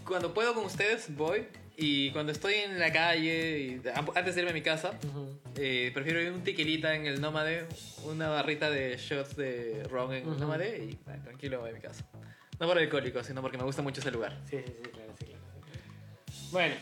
cuando 0.06 0.34
puedo 0.34 0.54
con 0.54 0.64
ustedes 0.64 1.14
voy. 1.14 1.46
Y 1.76 2.10
cuando 2.12 2.32
estoy 2.32 2.54
en 2.56 2.80
la 2.80 2.92
calle, 2.92 3.60
y 3.60 3.82
antes 4.16 4.34
de 4.34 4.42
irme 4.42 4.52
a 4.52 4.54
mi 4.54 4.62
casa, 4.62 4.98
Ujú. 5.10 5.38
eh, 5.58 5.92
prefiero 5.94 6.22
ir 6.22 6.32
un 6.32 6.42
tequilita 6.42 6.96
en 6.96 7.06
el 7.06 7.20
Nómade, 7.22 7.68
una 8.06 8.30
barrita 8.30 8.72
de 8.72 8.96
shots 8.98 9.36
de 9.36 9.84
ron 9.92 10.14
en 10.14 10.24
el 10.24 10.30
Ujú. 10.30 10.40
Nómade 10.40 10.86
y 10.86 10.96
tranquilo 10.96 11.60
voy 11.60 11.72
a 11.72 11.74
mi 11.74 11.80
casa. 11.82 12.04
No 12.60 12.66
por 12.66 12.80
alcohólico, 12.80 13.22
sino 13.24 13.42
porque 13.42 13.58
me 13.58 13.64
gusta 13.66 13.82
mucho 13.82 14.00
ese 14.00 14.10
lugar. 14.10 14.36
Sí, 14.50 14.58
sí, 14.66 14.74
sí, 14.84 14.90
claro, 14.90 15.14
sí, 15.20 15.26
claro. 15.26 15.44
Bueno, 16.52 16.76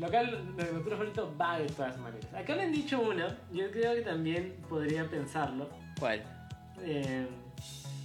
local 0.00 0.56
de 0.56 0.64
cultura 0.64 0.96
favorito 0.96 1.36
va 1.40 1.58
de 1.58 1.66
todas 1.66 1.98
maneras. 1.98 2.34
Acá 2.34 2.56
me 2.56 2.62
han 2.62 2.72
dicho 2.72 3.00
una, 3.02 3.38
yo 3.52 3.70
creo 3.70 3.94
que 3.94 4.00
también 4.02 4.56
podría 4.68 5.08
pensarlo. 5.08 5.68
¿Cuál? 5.98 6.24
Eh, 6.82 7.26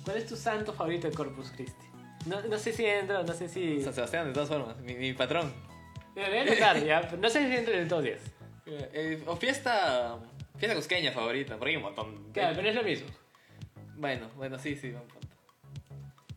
¿Cuál 0.03 0.17
es 0.17 0.27
tu 0.27 0.35
santo 0.35 0.73
favorito 0.73 1.09
de 1.09 1.15
Corpus 1.15 1.49
Christi? 1.55 1.85
No, 2.26 2.41
no 2.41 2.57
sé 2.57 2.73
si 2.73 2.86
entra, 2.86 3.23
no 3.23 3.34
sé 3.34 3.47
si... 3.47 3.82
San 3.82 3.93
Sebastián, 3.93 4.28
de 4.28 4.34
todas 4.34 4.49
formas, 4.49 4.78
mi, 4.80 4.95
mi 4.95 5.13
patrón. 5.13 5.53
Me 6.15 6.28
voy 6.28 6.38
a 6.38 6.41
anotar, 6.41 6.84
ya. 6.84 7.01
No 7.19 7.30
sé 7.30 7.47
si 7.47 7.55
entra 7.55 7.73
en 7.76 7.82
el 7.82 7.88
top 7.88 8.01
10. 8.01 8.21
Eh, 8.67 9.23
o 9.28 9.36
fiesta, 9.36 10.17
fiesta 10.57 10.76
cusqueña 10.76 11.11
favorita, 11.11 11.57
porque 11.57 11.71
hay 11.71 11.78
un 11.78 11.84
montón. 11.84 12.32
Claro, 12.34 12.55
pero 12.55 12.69
es 12.69 12.76
lo 12.76 12.84
mismo. 12.84 13.07
Bueno, 13.95 14.30
bueno, 14.36 14.57
sí, 14.57 14.76
sí, 14.76 14.88
un 14.89 15.07
punto. 15.07 15.28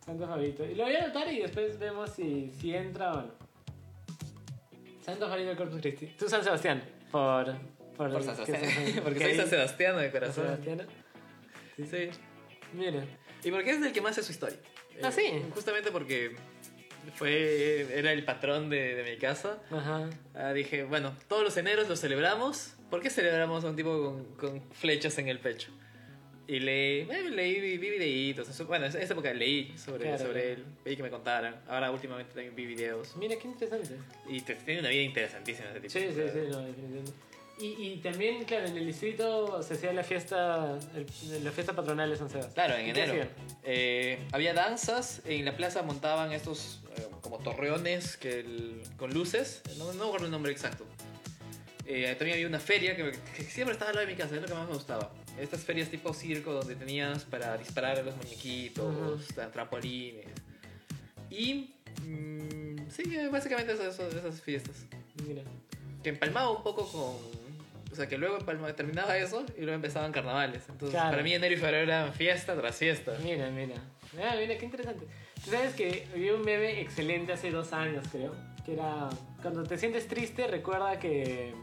Santo 0.05 0.27
favorito. 0.27 0.65
Y 0.65 0.75
lo 0.75 0.85
voy 0.85 0.95
a 0.95 1.05
anotar 1.05 1.33
y 1.33 1.41
después 1.41 1.79
vemos 1.79 2.11
si, 2.11 2.51
si 2.53 2.75
entra 2.75 3.13
o 3.13 3.23
no. 3.23 3.35
Santo 5.01 5.27
favorito 5.27 5.51
de 5.51 5.57
Corpus 5.57 5.81
Christi. 5.81 6.07
Tú 6.19 6.29
San 6.29 6.45
Sebastián. 6.45 6.83
Por... 7.11 7.55
Por, 7.97 8.13
Por 8.13 8.23
San 8.23 8.37
Sebastián, 8.37 9.01
porque 9.05 9.21
soy 9.21 9.35
San 9.35 9.49
Sebastián 9.49 9.97
de 9.97 10.03
San 10.03 10.13
corazón. 10.13 10.45
Sebastián. 10.45 10.87
Sí. 11.79 12.11
Mira. 12.73 13.05
Y 13.43 13.51
porque 13.51 13.71
es 13.71 13.83
el 13.83 13.93
que 13.93 14.01
más 14.01 14.13
hace 14.13 14.23
su 14.23 14.33
historia. 14.33 14.59
Ah, 15.03 15.13
sí. 15.13 15.43
Justamente 15.55 15.91
porque 15.91 16.37
fue 17.15 17.87
era 17.99 18.13
el 18.13 18.25
patrón 18.25 18.69
de, 18.71 18.95
de 18.95 19.11
mi 19.11 19.17
casa. 19.19 19.59
Ajá. 19.71 20.09
Ah, 20.35 20.53
dije, 20.53 20.85
bueno, 20.85 21.15
todos 21.29 21.43
los 21.43 21.57
eneros 21.57 21.89
los 21.89 22.01
celebramos. 22.01 22.75
¿Por 22.91 23.03
qué 23.03 23.11
celebramos 23.11 23.65
a 23.65 23.69
un 23.69 23.77
tipo 23.77 24.25
con, 24.39 24.51
con 24.51 24.63
flechas 24.73 25.19
en 25.19 25.29
el 25.29 25.39
pecho? 25.39 25.71
Y 26.47 26.61
leí, 26.61 27.01
eh, 27.11 27.29
leí, 27.31 27.61
vi, 27.61 27.77
vi 27.77 27.91
videitos. 27.91 28.49
eso- 28.49 28.65
Bueno, 28.65 28.87
en 28.87 28.91
esa 28.97 29.03
época 29.13 29.33
leí 29.35 29.77
sobre, 29.77 30.05
Claro, 30.05 30.19
sobre 30.19 30.41
claro. 30.41 30.49
él. 30.57 30.65
Pedí 30.83 30.97
que 30.97 31.03
me 31.03 31.11
contaran. 31.11 31.57
Ahora 31.69 31.91
últimamente 31.91 32.33
también 32.33 32.55
vi 32.57 32.65
videos. 32.65 33.15
Mira, 33.17 33.37
qué 33.37 33.49
interesante. 33.49 33.97
Y 34.29 34.41
tiene 34.41 34.81
una 34.81 34.89
vida 34.89 35.03
interesantísima 35.03 35.69
ese 35.71 35.81
tipo. 35.81 35.93
Sí, 35.93 36.01
sí, 36.09 36.23
sí, 36.33 36.39
no, 36.51 36.61
definitivamente. 36.61 37.13
Y, 37.61 37.67
y 37.67 37.97
también, 37.99 38.45
claro, 38.45 38.67
en 38.67 38.77
el 38.77 38.87
distrito 38.87 39.63
se 39.63 39.75
hacía 39.75 39.93
la 39.93 40.05
fiesta, 40.05 40.79
el- 40.95 41.45
la 41.45 41.51
fiesta 41.51 41.73
patronal 41.75 42.09
de 42.11 42.17
San 42.17 42.31
Sebastián. 42.31 42.55
Claro, 42.55 42.75
en 42.81 42.89
¿Y 42.89 42.93
qué 42.93 43.03
enero. 43.05 43.29
Eh, 43.65 44.19
había 44.33 44.55
danzas, 44.55 45.23
en 45.25 45.45
la 45.45 45.57
plaza 45.57 45.83
montaban 45.83 46.33
estos 46.33 46.81
eh, 46.97 47.07
como 47.21 47.39
torreones 47.41 48.17
que 48.17 48.41
el- 48.41 48.83
con 48.97 49.13
luces, 49.13 49.63
no, 49.77 49.93
no 49.95 50.05
recuerdo 50.05 50.27
el 50.27 50.31
nombre 50.33 50.53
exacto. 50.53 50.85
Eh, 51.87 52.15
también 52.19 52.35
había 52.37 52.47
una 52.47 52.61
feria 52.61 52.95
que, 52.95 53.13
que 53.37 53.43
siempre 53.45 53.73
estaba 53.73 53.91
al 53.91 53.97
lado 53.97 54.07
de 54.07 54.13
mi 54.13 54.19
casa, 54.19 54.35
es 54.37 54.43
lo 54.43 54.47
que 54.47 54.55
más 54.55 54.69
me 54.69 54.75
gustaba. 54.75 55.11
Estas 55.41 55.61
ferias 55.63 55.89
tipo 55.89 56.13
circo 56.13 56.53
donde 56.53 56.77
tenías 56.77 57.25
para 57.25 57.57
disparar 57.57 57.99
a 57.99 58.03
los 58.03 58.15
muñequitos, 58.17 58.85
Ujú. 58.95 59.17
tra- 59.35 59.51
trampolines. 59.51 60.27
Y 61.31 61.75
mm, 62.05 62.89
sí, 62.91 63.03
básicamente 63.33 63.73
esas- 63.73 63.99
esas 63.99 64.41
fiestas. 64.43 64.77
Mira. 65.27 65.43
Que 66.03 66.11
empalmaba 66.11 66.51
un 66.51 66.63
poco 66.63 66.87
con... 66.87 67.38
O 67.91 67.95
sea, 67.95 68.07
que 68.07 68.19
luego 68.19 68.39
empalma- 68.39 68.75
terminaba 68.75 69.17
eso 69.17 69.45
y 69.57 69.61
luego 69.63 69.75
empezaban 69.75 70.13
carnavales. 70.13 70.63
Entonces, 70.69 70.91
Claro. 70.91 71.11
para 71.11 71.23
mí 71.23 71.33
enero 71.35 71.55
y 71.55 71.57
febrero 71.57 71.85
eran 71.85 72.13
fiesta 72.13 72.55
tras 72.55 72.77
fiesta. 72.77 73.13
Mira, 73.23 73.49
mira. 73.51 73.75
Ah, 74.23 74.35
mira, 74.39 74.57
qué 74.59 74.65
interesante. 74.67 75.07
Tú 75.45 75.51
sabes 75.51 75.75
que 75.75 76.07
vi 76.15 76.31
un 76.31 76.43
meme 76.45 76.81
excelente 76.81 77.33
hace 77.33 77.51
dos 77.51 77.73
años, 77.73 78.05
creo. 78.13 78.35
Que 78.65 78.75
era, 78.75 79.09
cuando 79.43 79.63
te 79.65 79.79
sientes 79.79 80.07
triste, 80.09 80.47
recuerda 80.47 80.99
que 80.99 81.55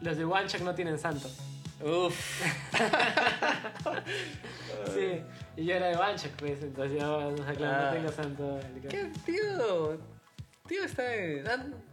los 0.00 0.16
de 0.16 0.24
Shot 0.24 0.60
no 0.62 0.74
tienen 0.74 0.98
santo. 0.98 1.28
Uf. 1.82 2.42
Sí, 4.94 5.20
y 5.56 5.64
yo 5.66 5.74
era 5.74 5.86
de 5.88 5.94
Shot, 5.94 6.30
pues, 6.38 6.62
entonces 6.62 7.00
yo, 7.00 7.16
o 7.28 7.36
sea, 7.36 7.54
claro, 7.54 7.76
Ah. 7.76 7.90
no 7.90 7.96
tengo 7.96 8.12
santo. 8.12 8.60
¿Qué 8.88 9.10
tío? 9.24 9.98
Tío 10.66 10.84
está 10.84 11.14
en... 11.14 11.44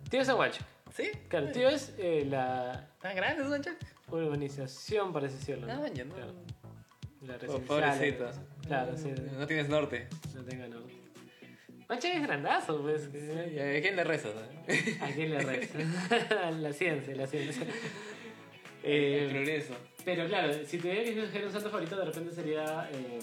Tío 0.09 0.21
es 0.21 0.29
One 0.29 0.51
Shot. 0.51 0.65
¿Sí? 0.93 1.09
Claro, 1.27 1.51
tío 1.51 1.69
es 1.69 1.93
eh, 1.97 2.25
la 2.29 2.87
¿Tan 3.01 3.15
grande 3.15 3.43
es 3.43 3.49
Sancho? 3.49 3.71
urbanización, 4.09 5.15
así 5.17 5.35
decirlo. 5.35 5.67
Ya 5.67 6.05
no. 6.05 6.13
Claro. 6.15 6.33
La 7.21 7.33
Oh, 7.35 7.37
residencial. 7.39 7.61
pobrecito. 7.65 8.31
Claro, 8.67 8.97
sí. 8.97 9.13
No 9.37 9.47
tienes 9.47 9.69
norte. 9.69 10.07
No 10.35 10.43
tengo 10.43 10.67
no. 10.67 10.81
Mancha 11.89 12.13
es 12.13 12.21
grandazo, 12.21 12.81
pues. 12.81 13.09
¿Y 13.13 13.59
¿A 13.59 13.81
quién 13.81 13.95
le 13.95 14.03
rezas? 14.03 14.33
no? 14.35 15.05
¿A 15.05 15.07
quién 15.09 15.31
le 15.31 15.39
reza? 15.39 15.77
la 16.51 16.73
ciencia, 16.73 17.15
la 17.15 17.27
ciencia. 17.27 17.63
El 18.83 19.03
Eh, 19.23 19.27
progreso. 19.31 19.73
pero 20.03 20.27
claro, 20.27 20.53
si 20.65 20.77
tuviera 20.77 21.03
que 21.03 21.17
escoger 21.19 21.45
un 21.45 21.51
santo 21.53 21.69
favorito, 21.69 21.97
de 21.97 22.05
repente 22.05 22.31
sería 22.35 22.89
eh, 22.91 23.19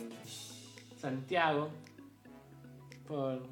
Santiago. 0.96 1.70
Por. 3.06 3.42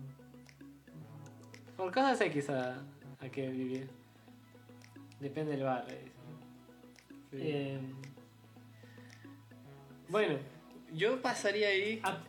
Por 1.76 1.92
cosas 1.92 2.20
X 2.22 2.50
a, 2.50 2.82
a 3.20 3.28
que 3.28 3.48
vivir. 3.48 3.88
Depende 5.20 5.52
del 5.52 5.62
barrio. 5.64 5.96
dice. 7.32 7.42
Eh, 7.74 7.80
bueno, 10.08 10.38
Yo 10.92 11.20
pasaría 11.20 11.68
ahí... 11.68 12.00
a- 12.02 12.22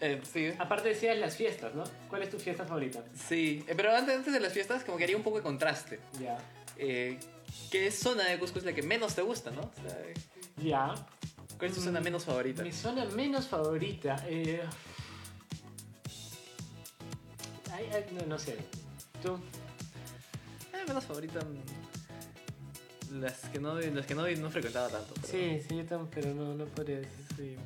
Eh, 0.00 0.20
sí. 0.32 0.50
aparte 0.58 0.88
decías 0.88 1.18
las 1.18 1.36
fiestas, 1.36 1.74
¿no? 1.74 1.84
¿Cuál 2.08 2.22
es 2.22 2.30
tu 2.30 2.38
fiesta 2.38 2.64
favorita? 2.64 3.04
Sí. 3.14 3.62
Eh, 3.68 3.74
Pero 3.76 3.94
antes, 3.94 4.16
antes 4.16 4.32
de 4.32 4.40
las 4.40 4.52
fiestas, 4.54 4.82
como 4.84 4.96
que 4.96 5.04
haría 5.04 5.16
un 5.16 5.22
poco 5.22 5.36
de 5.36 5.42
contraste. 5.42 6.00
Ya. 6.18 6.38
Eh, 6.78 7.18
¿Qué 7.70 7.90
zona 7.90 8.24
de 8.24 8.38
Cusco 8.38 8.58
es 8.58 8.64
la 8.64 8.72
que 8.72 8.82
menos 8.82 9.14
te 9.14 9.20
gusta, 9.22 9.50
no? 9.50 9.60
O 9.60 9.88
sea, 9.88 9.98
Ya. 10.56 10.94
¿Cuál 11.58 11.70
es 11.70 11.76
tu 11.76 11.82
zona 11.82 12.00
Mm, 12.00 12.04
menos 12.04 12.24
favorita? 12.24 12.62
Mi 12.62 12.72
zona 12.72 13.04
menos 13.04 13.46
favorita. 13.48 14.16
Eh... 14.26 14.62
ay, 17.72 17.84
ay, 17.92 18.04
no, 18.12 18.26
no 18.26 18.38
sé. 18.38 18.56
¿Tú? 19.22 19.34
Eh, 20.72 20.84
menos 20.88 21.04
favorita... 21.04 21.40
Las 23.10 23.34
que 23.48 23.58
no, 23.58 23.74
las 23.78 24.06
que 24.06 24.14
no, 24.14 24.26
no 24.28 24.50
frecuentaba 24.50 24.88
tanto. 24.88 25.14
pero- 25.14 25.28
Sí, 25.28 25.60
sí, 25.68 25.76
yo 25.76 25.84
también, 25.84 26.10
pero 26.14 26.34
no, 26.34 26.54
no 26.54 26.64
podría 26.66 26.98
decir. 26.98 27.24
Sí. 27.36 27.56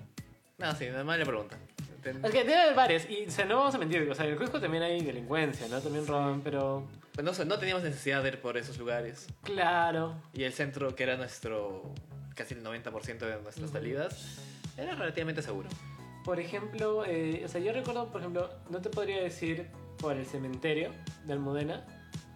No, 0.59 0.75
sí, 0.75 0.87
nada 0.87 1.05
más 1.05 1.19
le 1.19 1.27
pregunta. 1.27 1.57
Ten- 2.03 2.25
Es 2.25 2.31
que 2.33 2.45
debe 2.45 2.61
haber 2.61 2.75
varias. 2.75 3.09
Y 3.11 3.27
o 3.27 3.31
sea, 3.31 3.45
no 3.45 3.57
vamos 3.59 3.75
a 3.75 3.79
mentir. 3.79 4.09
O 4.11 4.15
sea, 4.15 4.25
en 4.27 4.33
el 4.33 4.39
Cusco 4.39 4.61
también 4.61 4.83
hay 4.83 5.03
delincuencia, 5.03 5.67
¿no? 5.69 5.81
También 5.81 6.07
roban, 6.07 6.41
pero. 6.43 6.87
Pues 7.15 7.25
no, 7.39 7.45
no 7.45 7.59
teníamos 7.59 7.83
necesidad 7.85 8.23
de 8.23 8.29
ir 8.31 8.41
por 8.41 8.57
esos 8.57 8.77
lugares. 8.79 9.27
Claro. 9.43 10.15
Y 10.33 10.43
el 10.45 10.53
centro, 10.53 10.95
que 10.95 11.03
era 11.03 11.17
nuestro. 11.17 11.93
casi 12.35 12.55
el 12.55 12.63
90% 12.65 13.19
de 13.27 13.41
nuestras 13.43 13.67
Ujú. 13.71 13.73
salidas, 13.73 14.39
era 14.77 14.95
relativamente 14.97 15.41
seguro. 15.43 15.69
Por 16.25 16.41
ejemplo, 16.41 17.05
eh, 17.07 17.43
o 17.45 17.49
sea, 17.49 17.61
yo 17.61 17.73
recuerdo, 17.73 18.09
por 18.09 18.21
ejemplo, 18.23 18.51
no 18.71 18.81
te 18.81 18.91
podría 18.91 19.23
decir 19.23 19.69
por 19.99 20.17
el 20.17 20.27
cementerio 20.27 20.91
de 21.27 21.33
Almudena. 21.33 21.85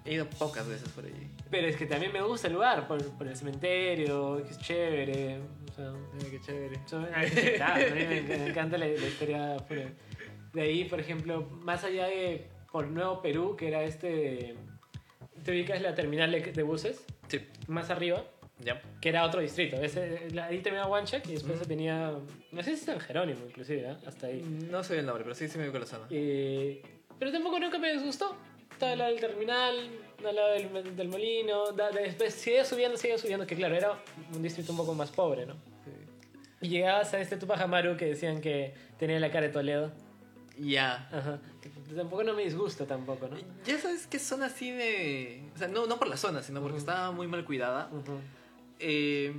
He 0.04 0.14
ido 0.14 0.26
pocas 0.30 0.66
veces 0.66 0.88
por 0.90 1.04
allí. 1.04 1.28
Pero 1.50 1.66
es 1.66 1.76
que 1.76 1.86
también 1.86 2.12
me 2.12 2.22
gusta 2.22 2.46
el 2.48 2.54
lugar, 2.54 2.86
por, 2.88 3.02
por 3.16 3.26
el 3.28 3.36
cementerio, 3.36 4.42
que 4.44 4.50
es 4.50 4.58
chévere. 4.58 5.38
O 5.70 5.72
sea, 5.74 5.92
Ay, 6.14 6.30
qué 6.30 6.40
chévere. 6.40 6.80
Yo- 6.90 7.06
claro, 7.56 7.86
a 7.86 7.94
mí 7.94 8.04
me, 8.06 8.20
me 8.22 8.46
encanta 8.48 8.78
la, 8.78 8.86
la 8.86 8.92
historia. 9.06 9.58
fuera. 9.66 9.90
De 10.52 10.62
ahí, 10.62 10.84
por 10.84 10.98
ejemplo, 11.00 11.42
más 11.60 11.84
allá 11.84 12.06
de 12.06 12.46
por 12.72 12.86
Nuevo 12.88 13.20
Perú, 13.22 13.54
que 13.56 13.68
era 13.68 13.82
este... 13.84 14.54
Te 15.44 15.52
ubicas 15.52 15.80
la 15.82 15.94
terminal 15.94 16.30
de, 16.32 16.40
de 16.40 16.62
buses, 16.62 17.04
Sí. 17.28 17.40
más 17.68 17.90
arriba, 17.90 18.24
Ya. 18.60 18.80
que 19.00 19.08
era 19.10 19.24
otro 19.24 19.40
distrito. 19.40 19.76
Ese, 19.76 20.28
la- 20.32 20.46
ahí 20.46 20.60
terminaba 20.60 20.90
Wanchek 20.90 21.26
y 21.28 21.32
después 21.34 21.58
se 21.58 21.66
tenía... 21.66 22.12
No 22.52 22.62
sé 22.62 22.76
si 22.76 22.84
San 22.84 22.98
Jerónimo, 23.00 23.40
inclusive, 23.46 23.90
¿eh? 23.90 23.96
hasta 24.06 24.26
ahí. 24.28 24.42
No 24.70 24.82
sé 24.82 24.98
el 24.98 25.06
nombre, 25.06 25.22
pero 25.24 25.34
sí, 25.34 25.48
sí 25.48 25.58
me 25.58 25.64
ubico 25.64 25.78
la 25.78 25.86
zona. 25.86 26.06
Eh, 26.10 26.82
pero 27.18 27.30
tampoco 27.30 27.58
nunca 27.60 27.78
me 27.78 27.92
disgustó. 27.92 28.36
Estaba 28.78 28.92
al 28.92 28.98
lado 28.98 29.10
del 29.10 29.20
terminal, 29.20 29.74
al 30.24 30.36
lado 30.36 30.52
del, 30.52 30.96
del 30.96 31.08
molino. 31.08 31.72
da- 31.72 31.90
de- 31.90 32.02
después 32.02 32.32
sigue 32.32 32.64
subiendo, 32.64 32.96
sigue 32.96 33.18
subiendo, 33.18 33.44
que 33.44 33.56
claro, 33.56 33.74
era 33.74 33.98
un 34.32 34.40
distrito 34.40 34.70
un 34.70 34.78
poco 34.78 34.94
más 34.94 35.10
pobre, 35.10 35.46
¿no? 35.46 35.56
Y 36.60 36.68
llegabas 36.68 37.12
a 37.12 37.20
este 37.20 37.36
Tupac 37.36 37.60
Amaru 37.60 37.96
que 37.96 38.04
decían 38.04 38.40
que 38.40 38.74
tenía 38.96 39.18
la 39.18 39.32
cara 39.32 39.48
de 39.48 39.52
Toledo. 39.52 39.90
Ya. 40.56 41.08
Ajá. 41.12 41.40
Tampoco 41.96 42.22
no 42.22 42.34
me 42.34 42.44
disgusta 42.44 42.86
tampoco, 42.86 43.26
¿no? 43.26 43.36
Ya 43.66 43.78
sabes 43.78 44.06
que 44.06 44.20
zona 44.20 44.46
así 44.46 44.70
me... 44.70 45.50
O 45.54 45.58
sea, 45.58 45.66
no, 45.66 45.86
no 45.86 45.98
por 45.98 46.06
la 46.08 46.16
zona, 46.16 46.42
sino 46.42 46.60
porque 46.60 46.74
Ujú. 46.76 46.80
estaba 46.80 47.10
muy 47.10 47.26
mal 47.26 47.44
cuidada. 47.44 47.88
Ujú. 47.92 48.18
Eh, 48.78 49.34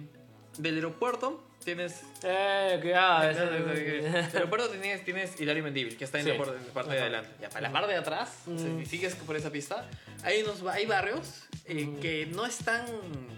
del 0.58 0.76
aeropuerto 0.76 1.42
tienes... 1.76 2.02
Eh, 2.24 2.78
cuidado. 2.82 3.32
No, 3.34 3.60
no, 3.68 3.74
Del 3.74 4.16
aeropuerto 4.34 4.70
tienes, 4.70 5.04
tienes 5.06 5.40
Hilario 5.40 5.64
Mendívil, 5.64 5.98
que 5.98 6.04
está 6.06 6.20
en 6.20 6.26
Sí. 6.26 6.32
la, 6.32 6.38
por- 6.38 6.56
en 6.56 6.66
la 6.68 6.74
parte 6.74 6.94
de 6.94 7.00
adelante. 7.02 7.30
Ya, 7.42 7.50
para 7.50 7.62
la 7.62 7.72
parte 7.72 7.92
de 7.92 7.98
atrás, 7.98 8.30
o 8.48 8.58
sea, 8.58 8.68
si 8.80 8.86
sigues 8.86 9.16
por 9.16 9.36
esa 9.36 9.52
pista, 9.52 9.88
hay, 10.24 10.42
unos, 10.44 10.62
hay 10.74 10.86
barrios 10.86 11.44
eh, 11.66 11.86
Mm. 11.86 12.00
que 12.00 12.26
no 12.28 12.46
están... 12.46 12.86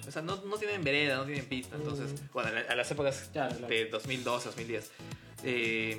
O 0.08 0.12
sea, 0.12 0.22
no, 0.22 0.38
no 0.38 0.58
tienen 0.58 0.84
vereda, 0.84 1.18
no 1.18 1.26
tienen 1.26 1.46
pista. 1.46 1.76
Entonces, 1.76 2.12
Mm. 2.14 2.26
bueno, 2.34 2.50
a, 2.50 2.52
la- 2.54 2.62
a 2.62 2.76
las 2.76 2.90
épocas 2.92 3.30
Claro, 3.32 3.56
claro. 3.56 3.68
de 3.68 3.86
2012, 3.86 4.46
2010. 4.50 4.92
eh, 5.44 5.98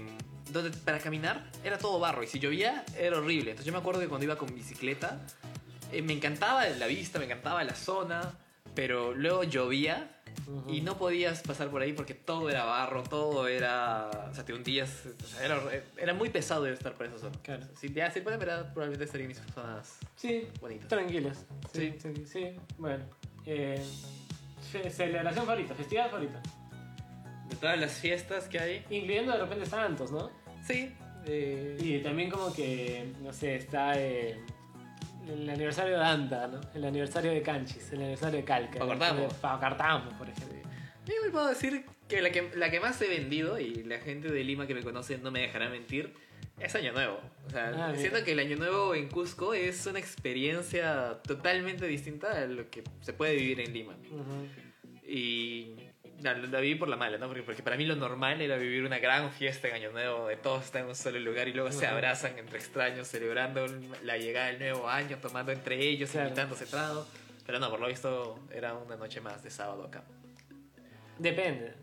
donde 0.50 0.70
para 0.70 0.98
caminar 0.98 1.46
era 1.64 1.78
todo 1.78 1.98
barro 1.98 2.22
y 2.22 2.26
si 2.26 2.38
llovía 2.38 2.84
era 2.98 3.18
horrible. 3.18 3.50
Entonces 3.52 3.64
yo 3.66 3.72
me 3.72 3.78
acuerdo 3.78 4.00
que 4.00 4.08
cuando 4.08 4.24
iba 4.24 4.36
con 4.36 4.54
bicicleta 4.54 5.20
eh, 5.92 6.02
me 6.02 6.12
encantaba 6.12 6.66
la 6.68 6.86
vista, 6.86 7.18
me 7.18 7.24
encantaba 7.26 7.62
la 7.64 7.74
zona, 7.74 8.32
pero 8.74 9.14
luego 9.14 9.44
llovía 9.44 10.10
Y 10.68 10.80
no 10.80 10.96
podías 10.98 11.42
pasar 11.42 11.70
por 11.70 11.82
ahí 11.82 11.92
porque 11.92 12.14
todo 12.14 12.50
era 12.50 12.64
barro, 12.64 13.02
todo 13.02 13.46
era... 13.48 14.10
O 14.30 14.34
sea, 14.34 14.44
te 14.44 14.52
hundías, 14.52 15.04
o 15.22 15.26
sea, 15.26 15.44
era, 15.44 15.60
era 15.96 16.14
muy 16.14 16.30
pesado 16.30 16.64
de 16.64 16.72
estar 16.72 16.94
por 16.94 17.06
esa 17.06 17.18
zona. 17.18 17.38
Claro. 17.42 17.66
Si 17.78 17.88
te 17.90 18.02
hace 18.02 18.20
pueden 18.22 18.38
ver, 18.40 18.48
probablemente 18.72 19.04
estaría 19.04 19.24
en 19.24 19.28
mis 19.28 19.38
zonas 19.54 19.98
Sí, 20.16 20.46
bonitas. 20.60 20.88
tranquilas. 20.88 21.46
Sí, 21.72 21.94
Sí. 21.98 22.14
sí, 22.14 22.26
sí. 22.26 22.56
Bueno. 22.78 23.04
Eh, 23.46 23.82
celebración 24.90 25.46
favorita, 25.46 25.74
festividad 25.74 26.10
favorita. 26.10 26.40
De 27.48 27.56
todas 27.56 27.78
las 27.78 27.92
fiestas 27.92 28.48
que 28.48 28.58
hay, 28.58 28.84
Incluyendo 28.90 29.32
de 29.32 29.38
repente 29.38 29.66
Santos, 29.66 30.10
¿no? 30.10 30.30
sí. 30.66 30.94
eh, 31.26 31.76
Y 31.80 31.98
también 32.00 32.30
como 32.30 32.52
que, 32.52 33.12
no 33.22 33.32
sé, 33.32 33.56
está 33.56 33.92
eh, 33.96 34.40
el 35.28 35.48
aniversario 35.50 35.98
de 35.98 36.04
Anta, 36.04 36.48
¿no? 36.48 36.60
El 36.74 36.84
aniversario 36.84 37.30
de 37.32 37.42
Canchis, 37.42 37.92
el 37.92 38.00
aniversario 38.00 38.38
de 38.40 38.44
Calca. 38.44 38.72
el 38.74 38.78
Pacartamo. 38.80 39.04
aniversario 39.12 39.28
de 39.28 39.40
Pacartamo, 39.40 40.18
por 40.18 40.28
ejemplo. 40.28 40.58
Yo 41.06 41.14
igual 41.14 41.30
puedo 41.32 41.48
decir 41.48 41.84
que 42.08 42.22
la, 42.22 42.30
que 42.30 42.50
la 42.56 42.70
que 42.70 42.80
más 42.80 43.00
he 43.02 43.08
vendido, 43.08 43.58
y 43.58 43.82
la 43.84 43.98
gente 43.98 44.30
de 44.30 44.44
Lima 44.44 44.66
que 44.66 44.74
me 44.74 44.82
conoce 44.82 45.18
no 45.18 45.30
me 45.30 45.40
dejará 45.40 45.68
mentir, 45.68 46.12
es 46.60 46.74
Año 46.76 46.92
Nuevo. 46.92 47.20
O 47.46 47.50
sea, 47.50 47.68
Ah, 47.74 47.88
mira. 47.88 47.96
siento 47.98 48.22
que 48.24 48.32
el 48.32 48.38
Año 48.38 48.56
Nuevo 48.56 48.94
en 48.94 49.08
Cusco 49.08 49.52
es 49.54 49.84
una 49.86 49.98
experiencia 49.98 51.18
totalmente 51.26 51.86
distinta 51.86 52.42
a 52.42 52.46
lo 52.46 52.70
que 52.70 52.84
se 53.00 53.12
puede 53.12 53.34
vivir 53.36 53.60
en 53.60 53.72
Lima. 53.72 53.96
Ujú. 54.10 54.46
Y 55.06 55.74
la, 56.22 56.34
la 56.34 56.60
viví 56.60 56.74
por 56.76 56.88
la 56.88 56.96
mala, 56.96 57.18
¿no? 57.18 57.26
Porque, 57.28 57.42
porque 57.42 57.62
para 57.62 57.76
mí 57.76 57.84
lo 57.84 57.96
normal 57.96 58.40
era 58.40 58.56
vivir 58.56 58.84
una 58.84 58.98
gran 58.98 59.30
fiesta 59.32 59.68
en 59.68 59.74
Año 59.74 59.92
Nuevo, 59.92 60.28
de 60.28 60.36
todos 60.36 60.64
están 60.64 60.82
en 60.82 60.88
un 60.88 60.94
solo 60.94 61.18
lugar 61.20 61.48
y 61.48 61.52
luego 61.52 61.70
se 61.72 61.84
Ajá. 61.86 61.94
abrazan 61.94 62.38
entre 62.38 62.58
extraños, 62.58 63.08
celebrando 63.08 63.66
la 64.04 64.16
llegada 64.16 64.46
del 64.48 64.58
nuevo 64.58 64.88
año, 64.88 65.18
tomando 65.20 65.52
entre 65.52 65.76
ellos, 65.78 66.10
Claro. 66.10 66.28
invitándose 66.28 66.66
trago. 66.66 67.06
Pero 67.44 67.58
no, 67.58 67.68
por 67.70 67.80
lo 67.80 67.88
visto 67.88 68.38
era 68.52 68.74
una 68.74 68.96
noche 68.96 69.20
más 69.20 69.42
de 69.42 69.50
sábado 69.50 69.84
acá. 69.84 70.04
Depende, 71.18 71.74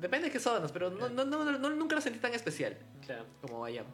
Depende 0.00 0.28
de 0.28 0.32
qué 0.32 0.38
zonas, 0.38 0.72
pero 0.72 0.88
no, 0.88 1.08
no, 1.10 1.24
no, 1.24 1.44
no- 1.58 1.70
nunca 1.70 1.94
lo 1.96 2.00
sentí 2.00 2.18
tan 2.20 2.32
especial 2.32 2.76
claro. 3.04 3.24
como 3.42 3.60
Bayam. 3.60 3.84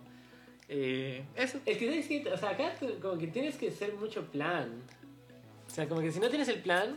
Eh, 0.69 1.25
eso. 1.35 1.59
Es 1.65 1.79
que, 1.79 1.87
¿sabes 1.89 2.07
qué? 2.07 2.33
O 2.33 2.37
sea, 2.37 2.51
acá 2.51 2.75
como 3.01 3.19
que 3.19 3.27
tienes 3.29 3.57
que 3.57 3.69
hacer 3.69 3.93
mucho 3.95 4.25
plan. 4.27 4.83
O 5.67 5.71
sea, 5.71 5.89
como 5.89 6.01
que 6.03 6.13
si 6.13 6.21
no 6.21 6.29
tienes 6.29 6.49
el 6.49 6.61
plan, 6.61 6.97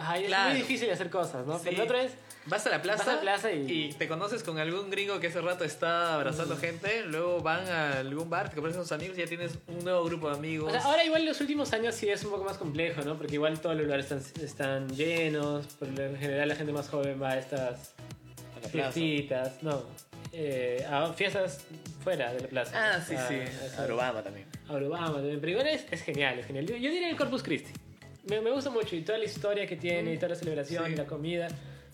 ay, 0.00 0.22
es 0.22 0.28
Claro. 0.28 0.50
muy 0.50 0.58
difícil 0.58 0.90
hacer 0.90 1.10
cosas, 1.10 1.46
¿no? 1.46 1.58
Sí. 1.58 1.64
Pero 1.70 1.76
el 1.76 1.82
otro 1.82 1.98
es, 1.98 2.12
Vas 2.46 2.66
a 2.66 2.70
la 2.70 2.80
plaza, 2.80 3.04
Vas 3.04 3.08
a 3.08 3.14
la 3.16 3.20
plaza 3.20 3.52
y- 3.52 3.92
te 3.92 4.08
conoces 4.08 4.42
con 4.42 4.58
algún 4.58 4.88
gringo 4.90 5.20
que 5.20 5.26
hace 5.26 5.38
rato 5.42 5.64
está 5.64 6.14
abrazando 6.14 6.54
Mm. 6.56 6.58
gente, 6.58 7.02
luego 7.04 7.40
van 7.40 7.68
a 7.68 7.98
algún 7.98 8.30
bar, 8.30 8.48
te 8.48 8.56
conocen 8.56 8.80
sus 8.80 8.92
amigos 8.92 9.18
y 9.18 9.20
ya 9.20 9.26
tienes 9.26 9.58
un 9.66 9.84
nuevo 9.84 10.02
grupo 10.04 10.30
de 10.30 10.36
amigos. 10.36 10.68
O 10.68 10.70
sea, 10.72 10.82
ahora 10.84 11.04
igual 11.04 11.26
los 11.26 11.38
últimos 11.42 11.70
años 11.74 11.94
sí 11.94 12.08
es 12.08 12.24
un 12.24 12.30
poco 12.30 12.44
más 12.44 12.56
complejo, 12.56 13.02
¿no? 13.02 13.18
Porque 13.18 13.34
igual 13.34 13.60
todos 13.60 13.76
los 13.76 13.84
lugares 13.84 14.10
están, 14.10 14.42
están 14.42 14.88
llenos, 14.96 15.66
por 15.74 15.88
lo 15.88 16.16
general 16.16 16.48
la 16.48 16.54
gente 16.54 16.72
más 16.72 16.88
joven 16.88 17.20
va 17.20 17.32
a 17.32 17.38
estas 17.38 17.92
A 18.56 18.60
la 18.62 18.68
plaza. 18.68 18.92
fiestitas, 18.92 19.62
no, 19.62 19.82
eh, 20.32 20.86
a 20.90 21.12
fiestas 21.12 21.66
fuera 22.02 22.32
de 22.32 22.40
la 22.40 22.48
plaza. 22.48 22.72
Ah, 22.96 23.04
sí, 23.06 23.14
A- 23.14 23.28
sí. 23.28 23.34
a 23.76 23.82
A 23.82 23.84
Urubamba 23.84 24.22
también. 24.22 24.46
a 24.68 24.72
Urubamba 24.72 25.16
también, 25.16 25.38
pero 25.40 25.50
igual 25.52 25.66
es, 25.66 25.84
es 25.90 26.00
genial, 26.02 26.38
es 26.38 26.46
genial. 26.46 26.64
Yo, 26.66 26.76
yo 26.76 26.90
diría 26.90 27.10
el 27.10 27.16
Corpus 27.16 27.42
Christi. 27.42 27.72
Me, 28.28 28.40
me 28.40 28.50
gusta 28.50 28.70
mucho 28.70 28.94
y 28.96 29.02
toda 29.02 29.18
la 29.18 29.24
historia 29.24 29.66
que 29.66 29.76
tiene, 29.76 30.14
y 30.14 30.16
toda 30.16 30.30
la 30.30 30.34
celebración, 30.36 30.86
Sí. 30.86 30.92
y 30.92 30.96
la 30.96 31.06
comida. 31.06 31.48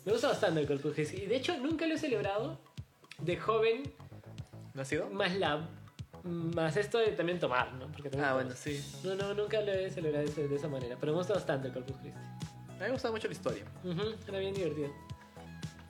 Me 0.04 0.12
gusta 0.12 0.28
bastante 0.28 0.60
el 0.60 0.66
Corpus 0.66 0.92
Christi. 0.94 1.16
Y 1.22 1.26
de 1.26 1.36
hecho 1.36 1.56
nunca 1.58 1.86
lo 1.86 1.94
he 1.94 1.98
celebrado 1.98 2.58
de 3.20 3.36
joven, 3.36 3.82
¿No 4.74 4.82
ha 4.82 4.84
sido? 4.84 5.08
más 5.10 5.34
la... 5.36 5.68
Más 6.24 6.76
esto 6.78 6.98
de 6.98 7.08
también 7.08 7.38
tomar, 7.38 7.72
¿no? 7.74 7.86
Porque 7.92 8.08
también 8.08 8.24
Ah, 8.24 8.28
tomas. 8.30 8.44
bueno, 8.46 8.56
sí. 8.56 8.82
No, 9.04 9.14
no, 9.14 9.34
nunca 9.34 9.60
lo 9.60 9.72
he 9.72 9.90
celebrado 9.90 10.24
de, 10.26 10.48
de 10.48 10.56
esa 10.56 10.68
manera, 10.68 10.96
pero 10.98 11.12
me 11.12 11.18
gusta 11.18 11.34
bastante 11.34 11.68
el 11.68 11.74
Corpus 11.74 11.96
Christi. 11.98 12.18
A 12.18 12.72
mí 12.72 12.78
me 12.80 12.90
gusta 12.92 13.10
mucho 13.10 13.28
la 13.28 13.34
historia. 13.34 13.64
Ujú, 13.84 14.02
era 14.26 14.38
bien 14.38 14.54
divertido. 14.54 14.88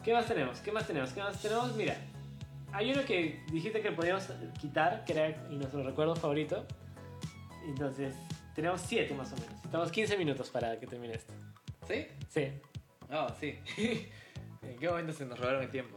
¿Qué 0.03 0.12
más 0.12 0.26
tenemos? 0.26 0.59
¿Qué 0.59 0.72
más 0.72 0.86
tenemos? 0.88 1.12
¿Qué 1.12 1.20
más 1.20 1.40
tenemos? 1.40 1.74
Mira, 1.76 1.97
hay 2.72 2.90
uno 2.92 3.05
que 3.05 3.42
dijiste 3.53 3.80
que 3.80 3.92
podíamos 3.92 4.24
quitar, 4.61 5.05
que 5.05 5.12
era 5.12 5.28
nuestro 5.51 5.82
recuerdo 5.84 6.16
favorito. 6.16 6.66
Entonces, 7.68 8.14
tenemos 8.55 8.80
7 8.82 9.12
más 9.14 9.32
o 9.32 9.36
menos. 9.36 9.64
Estamos 9.64 9.90
15 9.90 10.16
minutos 10.16 10.50
para 10.50 10.78
que 10.78 10.86
termine 10.86 11.14
esto. 11.14 11.32
¿Sí? 11.88 12.07
Sí. 12.28 12.48
Ah, 13.11 13.34
sí. 13.38 13.59
¿En 14.62 14.78
qué 14.78 14.88
momento 14.88 15.12
se 15.12 15.26
nos 15.26 15.38
robaron 15.38 15.62
el 15.62 15.70
tiempo? 15.70 15.94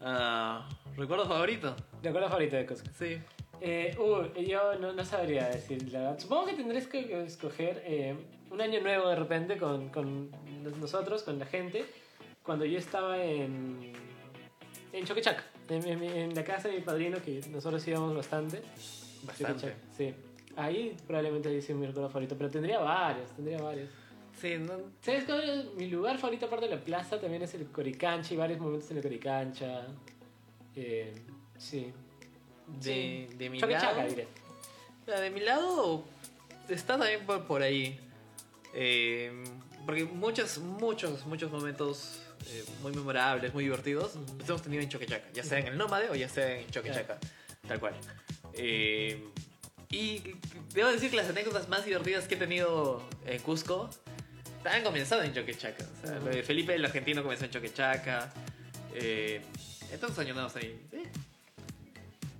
Ah, 0.00 0.68
¿Recuerdo 0.96 1.26
favorito? 1.26 1.74
Recuerdo 2.02 2.28
favorito 2.28 2.56
de 2.56 2.66
Cusco. 2.66 2.88
Sí. 2.98 3.18
Eh, 3.60 3.96
uh, 3.98 4.40
yo 4.40 4.76
no, 4.78 4.92
no 4.92 5.04
sabría 5.04 5.48
decir 5.48 5.92
la 5.92 5.98
verdad. 6.00 6.18
Supongo 6.18 6.46
que 6.46 6.54
tendréis 6.54 6.86
que 6.86 7.24
escoger 7.24 7.82
eh, 7.84 8.16
un 8.50 8.60
año 8.60 8.80
nuevo 8.80 9.08
de 9.08 9.16
repente 9.16 9.56
con, 9.56 9.88
con 9.90 10.30
nosotros, 10.80 11.22
con 11.24 11.38
la 11.38 11.46
gente, 11.46 11.84
cuando 12.44 12.64
yo 12.64 12.78
estaba 12.78 13.20
en, 13.22 13.92
en 14.92 15.04
Choquechaca, 15.04 15.44
en, 15.68 15.86
en- 15.88 16.02
en 16.04 16.34
la 16.34 16.44
casa 16.44 16.68
de 16.68 16.74
mi 16.76 16.80
padrino, 16.82 17.18
que 17.20 17.40
nosotros 17.50 17.86
íbamos 17.88 18.14
bastante. 18.14 18.62
Bastante. 19.24 19.74
Sí. 19.96 20.14
Ahí 20.58 20.96
probablemente 21.06 21.48
dice 21.50 21.72
mi 21.72 21.86
recuerdo 21.86 22.08
favorito, 22.08 22.36
pero 22.36 22.50
tendría 22.50 22.80
varios, 22.80 23.30
tendría 23.30 23.62
varios. 23.62 23.88
Sí, 24.40 24.56
no, 24.58 24.72
¿Sabes 25.00 25.24
cuál 25.24 25.48
es 25.48 25.74
mi 25.74 25.86
lugar 25.88 26.18
favorito 26.18 26.46
aparte 26.46 26.66
de 26.68 26.74
la 26.74 26.80
plaza? 26.80 27.20
También 27.20 27.42
es 27.42 27.54
el 27.54 27.66
Coricancha 27.66 28.34
y 28.34 28.36
varios 28.36 28.58
momentos 28.58 28.90
en 28.90 28.96
el 28.96 29.02
Coricancha. 29.04 29.86
Eh, 30.74 31.14
sí. 31.56 31.92
de, 32.80 33.28
de 33.36 33.50
mi 33.50 33.60
lado. 33.60 34.08
diré. 34.08 34.26
Ah, 35.06 35.20
De 35.20 35.30
mi 35.30 35.40
lado 35.40 36.04
está 36.68 36.98
también 36.98 37.24
por, 37.24 37.44
por 37.46 37.62
ahí. 37.62 37.98
Eh, 38.74 39.32
porque 39.86 40.04
muchos, 40.04 40.58
muchos, 40.58 41.24
muchos 41.26 41.50
momentos 41.50 42.20
eh, 42.48 42.64
muy 42.82 42.92
memorables, 42.92 43.54
muy 43.54 43.64
divertidos, 43.64 44.16
los 44.38 44.48
hemos 44.48 44.62
tenido 44.62 44.82
en 44.82 44.88
Choquechaca. 44.88 45.30
Ya 45.32 45.42
sea 45.44 45.60
en 45.60 45.68
el 45.68 45.78
Nómade 45.78 46.10
o 46.10 46.14
ya 46.14 46.28
sea 46.28 46.58
en 46.58 46.68
Choquechaca. 46.68 47.18
Tal 47.66 47.80
cual. 47.80 47.94
Eh, 48.54 49.22
y 49.90 50.34
debo 50.74 50.90
decir 50.90 51.10
que 51.10 51.16
las 51.16 51.28
anécdotas 51.28 51.68
más 51.68 51.84
divertidas 51.84 52.28
que 52.28 52.34
he 52.34 52.38
tenido 52.38 53.02
en 53.24 53.40
Cusco 53.40 53.88
han 54.64 54.82
comenzado 54.82 55.22
en 55.22 55.32
Choquechaca. 55.32 55.84
O 56.02 56.06
sea, 56.06 56.18
lo 56.18 56.26
de 56.26 56.42
Felipe 56.42 56.74
el 56.74 56.84
argentino 56.84 57.22
comenzó 57.22 57.46
en 57.46 57.50
Choquechaca. 57.50 58.32
Eh, 58.94 59.40
entonces 59.90 60.18
ahí. 60.56 60.88
Eh, 60.92 61.04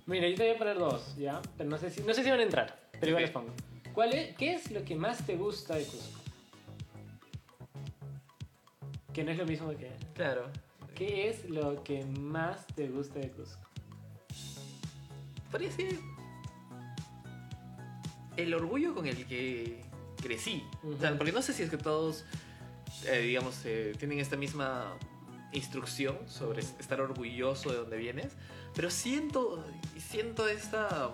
Mira, 0.05 0.27
yo 0.27 0.35
te 0.35 0.43
voy 0.43 0.55
a 0.55 0.57
poner 0.57 0.77
dos, 0.77 1.15
¿ya? 1.17 1.41
Pero 1.57 1.69
no 1.69 1.77
sé 1.77 1.89
si, 1.89 2.01
no 2.01 2.13
sé 2.13 2.23
si 2.23 2.29
van 2.29 2.39
a 2.39 2.43
entrar, 2.43 2.79
pero 2.93 3.07
igual 3.07 3.23
les 3.23 3.31
pongo. 3.31 3.53
¿Cuál 3.93 4.13
es, 4.13 4.35
¿Qué 4.37 4.53
es 4.53 4.71
lo 4.71 4.83
que 4.83 4.95
más 4.95 5.25
te 5.25 5.35
gusta 5.35 5.75
de 5.75 5.85
Cusco? 5.85 6.19
Que 9.13 9.23
no 9.23 9.31
es 9.31 9.37
lo 9.37 9.45
mismo 9.45 9.69
que... 9.75 9.91
claro. 10.13 10.49
¿Qué 10.95 11.29
es 11.29 11.49
lo 11.49 11.81
que 11.83 12.03
más 12.05 12.67
te 12.75 12.87
gusta 12.87 13.19
de 13.19 13.29
Cusco? 13.29 13.69
podría 15.51 15.71
ser 15.71 15.95
el 18.43 18.53
orgullo 18.53 18.93
con 18.93 19.07
el 19.07 19.25
que 19.25 19.81
crecí. 20.21 20.63
O 20.83 20.97
sea, 20.99 21.09
Ujú. 21.09 21.17
porque 21.17 21.31
no 21.31 21.41
sé 21.41 21.53
si 21.53 21.63
es 21.63 21.69
que 21.69 21.77
todos, 21.77 22.25
eh, 23.05 23.19
digamos, 23.21 23.61
eh, 23.65 23.93
tienen 23.97 24.19
esta 24.19 24.37
misma 24.37 24.97
instrucción 25.51 26.17
sobre 26.27 26.61
estar 26.61 27.01
orgulloso 27.01 27.71
de 27.71 27.77
donde 27.77 27.97
vienes, 27.97 28.33
pero 28.75 28.89
siento, 28.89 29.65
siento 29.97 30.47
esta, 30.47 31.11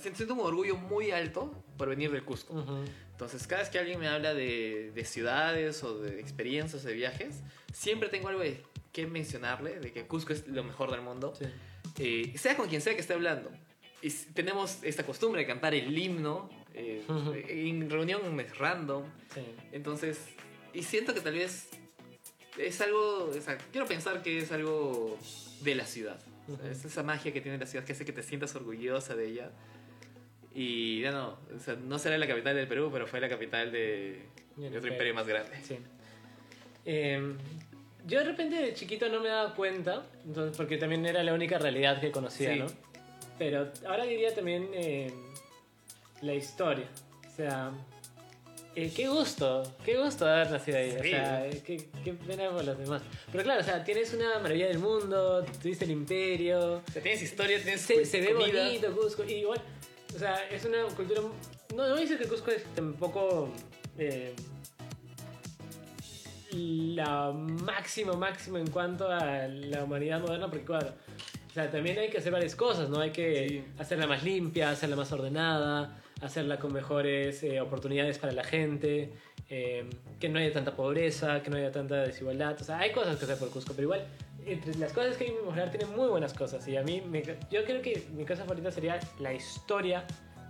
siento 0.00 0.34
un 0.34 0.40
orgullo 0.40 0.76
muy 0.76 1.12
alto 1.12 1.52
por 1.76 1.88
venir 1.88 2.10
del 2.10 2.24
Cusco. 2.24 2.54
Ujú. 2.54 2.84
Entonces, 3.12 3.46
cada 3.46 3.62
vez 3.62 3.70
que 3.70 3.78
alguien 3.78 4.00
me 4.00 4.08
habla 4.08 4.34
de, 4.34 4.90
de 4.92 5.04
ciudades 5.04 5.84
o 5.84 5.98
de 6.00 6.18
experiencias, 6.20 6.82
de 6.82 6.94
viajes, 6.94 7.42
siempre 7.72 8.08
tengo 8.08 8.28
algo 8.28 8.40
de 8.40 8.60
que 8.92 9.06
mencionarle, 9.06 9.78
de 9.78 9.92
que 9.92 10.06
Cusco 10.06 10.32
es 10.32 10.48
lo 10.48 10.64
mejor 10.64 10.90
del 10.90 11.00
mundo. 11.02 11.32
Sí. 11.38 11.44
Eh, 11.98 12.34
sea 12.36 12.56
con 12.56 12.68
quien 12.68 12.80
sea 12.80 12.94
que 12.94 13.00
esté 13.00 13.12
hablando. 13.14 13.50
Tenemos 14.34 14.82
esta 14.82 15.04
costumbre 15.04 15.40
de 15.42 15.46
cantar 15.46 15.74
el 15.74 15.96
himno 15.96 16.50
eh, 16.74 17.04
en 17.48 17.88
reunión 17.88 18.20
random. 18.58 19.04
Sí. 19.32 19.40
Entonces, 19.72 20.20
y 20.72 20.82
siento 20.82 21.14
que 21.14 21.20
tal 21.20 21.34
vez 21.34 21.68
es 22.58 22.80
algo, 22.80 23.30
o 23.30 23.40
sea, 23.40 23.56
quiero 23.72 23.86
pensar 23.86 24.22
que 24.22 24.38
es 24.38 24.52
algo 24.52 25.18
de 25.62 25.74
la 25.74 25.86
ciudad. 25.86 26.18
O 26.48 26.56
sea, 26.56 26.64
Ujú. 26.64 26.66
Es 26.72 26.84
esa 26.84 27.02
magia 27.02 27.32
que 27.32 27.40
tiene 27.40 27.56
la 27.56 27.66
ciudad 27.66 27.84
que 27.84 27.92
hace 27.92 28.04
que 28.04 28.12
te 28.12 28.22
sientas 28.22 28.54
orgullosa 28.54 29.14
de 29.16 29.26
ella. 29.28 29.50
Y 30.54 31.00
ya 31.00 31.10
no, 31.10 31.38
o 31.54 31.58
sea, 31.58 31.74
no 31.74 31.98
será 31.98 32.16
la 32.18 32.28
capital 32.28 32.54
del 32.54 32.68
Perú, 32.68 32.90
pero 32.92 33.06
fue 33.06 33.20
la 33.20 33.28
capital 33.28 33.72
de, 33.72 34.22
otro 34.56 34.88
imperio. 34.88 35.14
más 35.14 35.26
grande. 35.26 35.56
Sí. 35.62 35.78
Eh, 36.84 37.34
yo 38.06 38.18
de 38.18 38.24
repente 38.24 38.56
de 38.56 38.74
chiquito 38.74 39.08
no 39.08 39.20
me 39.20 39.28
daba 39.30 39.54
cuenta, 39.54 40.06
entonces, 40.24 40.56
porque 40.56 40.76
también 40.76 41.06
era 41.06 41.22
la 41.24 41.32
única 41.34 41.58
realidad 41.58 42.00
que 42.00 42.10
conocía, 42.12 42.52
Sí. 42.52 42.58
¿no? 42.60 42.66
Pero 43.38 43.70
ahora 43.86 44.04
diría 44.04 44.34
también 44.34 44.68
eh, 44.72 45.12
la 46.22 46.34
historia. 46.34 46.86
O 47.26 47.36
sea, 47.36 47.72
eh, 48.76 48.92
qué 48.94 49.08
gusto, 49.08 49.62
qué 49.84 49.96
gusto 49.96 50.26
haber 50.26 50.50
nacido 50.50 50.78
ahí. 50.78 50.90
Sí. 50.92 50.98
O 50.98 51.02
sea, 51.02 51.46
eh, 51.46 51.62
qué, 51.64 51.88
qué 52.04 52.12
pena 52.14 52.50
por 52.50 52.64
los 52.64 52.78
demás. 52.78 53.02
Pero 53.30 53.44
claro, 53.44 53.60
o 53.60 53.64
sea, 53.64 53.82
tienes 53.84 54.12
una 54.14 54.38
maravilla 54.38 54.68
del 54.68 54.78
mundo, 54.78 55.44
tuviste 55.60 55.84
el 55.84 55.92
imperio, 55.92 56.82
O 56.86 56.92
sea, 56.92 57.02
tienes 57.02 57.22
historia, 57.22 57.60
tienes 57.62 57.80
se, 57.80 58.04
se 58.04 58.20
ve 58.20 58.34
bonito 58.34 58.94
Cusco. 58.94 59.24
Y 59.24 59.34
igual, 59.34 59.60
o 60.14 60.18
sea, 60.18 60.48
es 60.48 60.64
una 60.64 60.84
cultura. 60.96 61.22
No, 61.74 61.88
no 61.88 61.96
dice 61.96 62.16
que 62.16 62.26
Cusco 62.26 62.50
es 62.50 62.64
tampoco. 62.74 63.48
eh, 63.98 64.34
la 66.56 67.32
máximo, 67.32 68.14
máximo 68.14 68.58
en 68.58 68.68
cuanto 68.70 69.08
a 69.08 69.48
la 69.48 69.82
humanidad 69.82 70.20
moderna, 70.20 70.48
porque 70.48 70.64
claro. 70.64 70.92
O 71.54 71.56
sea, 71.56 71.70
también 71.70 71.96
hay 72.00 72.08
que 72.08 72.18
hacer 72.18 72.32
varias 72.32 72.56
cosas, 72.56 72.88
¿no? 72.90 72.98
Hay 72.98 73.12
que 73.12 73.48
Sí. 73.48 73.64
hacerla 73.78 74.08
más 74.08 74.24
limpia, 74.24 74.70
hacerla 74.70 74.96
más 74.96 75.12
ordenada, 75.12 76.02
hacerla 76.20 76.58
con 76.58 76.72
mejores 76.72 77.44
eh, 77.44 77.60
oportunidades 77.60 78.18
para 78.18 78.32
la 78.32 78.42
gente, 78.42 79.12
eh, 79.48 79.88
que 80.18 80.28
no 80.28 80.40
haya 80.40 80.52
tanta 80.52 80.74
pobreza, 80.74 81.44
que 81.44 81.50
no 81.50 81.56
haya 81.56 81.70
tanta 81.70 81.94
desigualdad. 82.02 82.56
O 82.60 82.64
sea, 82.64 82.78
hay 82.80 82.90
cosas 82.90 83.16
que 83.18 83.26
hacer 83.26 83.36
por 83.38 83.50
Cusco, 83.50 83.72
pero 83.72 83.84
igual, 83.84 84.04
entre 84.44 84.74
las 84.78 84.92
cosas 84.92 85.16
que 85.16 85.26
hay 85.26 85.30
que 85.30 85.36
mejorar, 85.42 85.70
tiene 85.70 85.86
muy 85.86 86.08
buenas 86.08 86.34
cosas. 86.34 86.66
Y 86.66 86.76
a 86.76 86.82
mí, 86.82 87.00
me- 87.08 87.22
yo 87.52 87.64
creo 87.64 87.80
que 87.82 88.02
mi 88.16 88.24
cosa 88.26 88.42
favorita 88.42 88.72
sería 88.72 88.98
la 89.20 89.32
historia, 89.32 90.04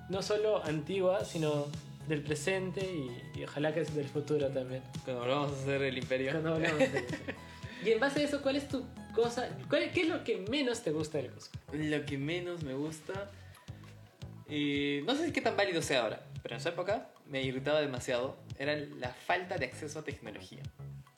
no 0.09 0.23
solo 0.23 0.65
antigua, 0.65 1.23
sino 1.27 1.67
del 2.09 2.23
presente 2.23 2.81
y, 2.81 3.41
y 3.41 3.45
ojalá 3.45 3.75
que 3.75 3.81
es 3.81 3.95
del 3.95 4.09
futuro 4.09 4.49
también. 4.49 4.83
Cuando 5.05 5.21
volvamos 5.21 5.53
a 5.53 5.55
hacer 5.61 5.83
el 5.83 5.99
imperio. 5.99 6.31
Cuando 6.31 6.55
hablamos 6.55 6.79
de 6.79 6.87
eso. 6.87 7.15
Y 7.85 7.91
en 7.91 8.01
base 8.01 8.21
a 8.21 8.25
eso, 8.25 8.41
¿cuál 8.41 8.57
es 8.57 8.67
tu 8.69 8.83
cosa? 9.15 9.49
cuál- 9.69 9.91
¿Qué 9.93 10.03
es 10.03 10.09
lo 10.09 10.23
que 10.25 10.39
menos 10.51 10.83
te 10.83 10.91
gusta 10.91 11.19
del 11.19 11.31
Cusco? 11.31 11.57
Lo 11.73 12.05
que 12.05 12.19
menos 12.19 12.63
me 12.63 12.75
gusta. 12.75 13.31
eh, 14.49 15.03
no 15.07 15.15
sé 15.15 15.33
qué 15.33 15.41
tan 15.41 15.57
válido 15.57 15.81
sea 15.81 16.03
ahora, 16.03 16.27
pero 16.43 16.55
en 16.55 16.61
su 16.61 16.69
época 16.69 17.09
me 17.27 17.43
irritaba 17.43 17.81
demasiado. 17.81 18.37
Era 18.59 18.77
la 18.77 19.09
falta 19.09 19.57
de 19.57 19.65
acceso 19.67 19.99
a 20.01 20.05
tecnología. 20.05 20.63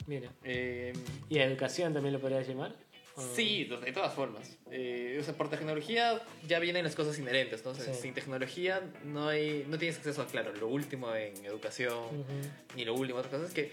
Mira. 0.07 0.31
Eh, 0.45 0.93
¿Y 1.29 1.39
a 1.39 1.45
educación 1.45 1.93
también 1.93 2.13
lo 2.13 2.21
podrías 2.21 2.47
llamar? 2.47 2.77
¿O- 3.17 3.23
sí, 3.35 3.65
de 3.65 3.93
todas 3.93 4.15
formas. 4.15 4.57
Eh, 4.71 5.17
o 5.21 5.25
sea, 5.25 5.35
por 5.35 5.51
tecnología 5.51 6.23
ya 6.47 6.59
vienen 6.61 6.85
las 6.85 6.95
cosas 6.95 7.19
inherentes, 7.19 7.65
¿no? 7.65 7.73
O 7.73 7.75
sea, 7.75 7.93
Sí. 7.93 8.03
Sin 8.03 8.15
tecnología 8.15 8.81
no, 9.05 9.29
hay, 9.29 9.65
no 9.69 9.77
tienes 9.79 9.97
acceso 9.97 10.23
a, 10.23 10.27
claro, 10.27 10.55
lo 10.55 10.69
último 10.69 11.13
en 11.15 11.45
educación, 11.45 11.99
Ujú. 12.21 12.77
ni 12.77 12.85
lo 12.85 12.95
último, 12.95 13.19
otras 13.19 13.35
cosas 13.41 13.53
que 13.55 13.73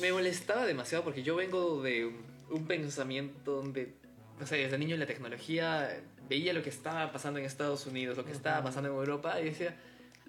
me 0.00 0.12
molestaba 0.12 0.66
demasiado 0.66 1.04
porque 1.04 1.22
yo 1.22 1.36
vengo 1.36 1.82
de 1.82 2.12
un, 2.50 2.66
pensamiento 2.66 3.56
donde, 3.56 3.94
no 4.38 4.46
sé, 4.46 4.56
desde 4.56 4.78
niño 4.78 4.96
la 4.96 5.06
tecnología 5.06 6.02
veía 6.28 6.52
lo 6.52 6.62
que 6.62 6.70
estaba 6.70 7.12
pasando 7.12 7.38
en 7.38 7.44
Estados 7.44 7.86
Unidos, 7.86 8.16
lo 8.16 8.24
que 8.24 8.32
estaba 8.32 8.62
pasando 8.62 8.90
en 8.90 8.96
Europa 8.96 9.40
y 9.40 9.46
decía, 9.46 9.76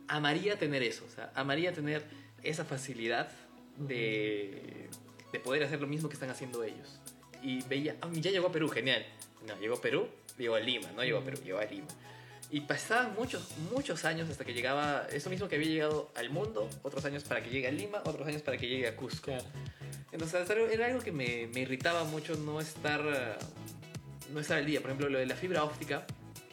amaría 0.07 0.57
tener 0.57 0.83
eso, 0.83 1.05
o 1.05 1.09
sea, 1.09 1.31
amaría 1.35 1.73
tener 1.73 2.03
esa 2.43 2.65
facilidad 2.65 3.29
de, 3.77 4.89
de 5.31 5.39
poder 5.39 5.63
hacer 5.63 5.81
lo 5.81 5.87
mismo 5.87 6.09
que 6.09 6.13
están 6.13 6.29
haciendo 6.29 6.63
ellos. 6.63 6.99
Y 7.41 7.61
veía, 7.63 7.95
ah, 8.01 8.09
ya 8.13 8.31
llegó 8.31 8.47
a 8.47 8.51
Perú, 8.51 8.69
genial. 8.69 9.05
No, 9.47 9.59
llegó 9.59 9.75
a 9.75 9.81
Perú, 9.81 10.07
llegó 10.37 10.55
a 10.55 10.59
Lima, 10.59 10.91
no 10.95 11.03
llegó 11.03 11.19
a 11.19 11.23
Perú, 11.23 11.37
llegó 11.43 11.59
a 11.59 11.65
Lima. 11.65 11.87
Y 12.55 12.61
pasaban 12.61 13.13
muchos, 13.15 13.49
muchos 13.69 14.05
años 14.05 14.29
hasta 14.29 14.45
que 14.45 14.53
llegaba, 14.53 15.05
eso 15.11 15.29
mismo 15.29 15.49
que 15.49 15.55
había 15.57 15.67
llegado 15.67 16.09
al 16.15 16.29
mundo, 16.29 16.69
otros 16.83 17.03
años 17.03 17.25
para 17.25 17.43
que 17.43 17.49
llegue 17.49 17.67
a 17.67 17.71
Lima, 17.71 18.01
otros 18.05 18.25
años 18.25 18.41
para 18.43 18.55
que 18.57 18.65
llegue 18.69 18.87
a 18.87 18.95
Cusco. 18.95 19.25
Claro. 19.25 19.43
Entonces 20.13 20.49
era- 20.49 20.85
algo 20.85 21.01
que 21.01 21.11
me, 21.11 21.47
me 21.53 21.59
irritaba 21.59 22.05
mucho 22.05 22.37
no 22.37 22.61
estar, 22.61 23.03
no 24.31 24.39
estar 24.39 24.59
al 24.59 24.65
día. 24.65 24.79
Por 24.79 24.91
ejemplo, 24.91 25.09
lo 25.09 25.19
de 25.19 25.25
la 25.25 25.35
fibra 25.35 25.65
óptica, 25.65 26.07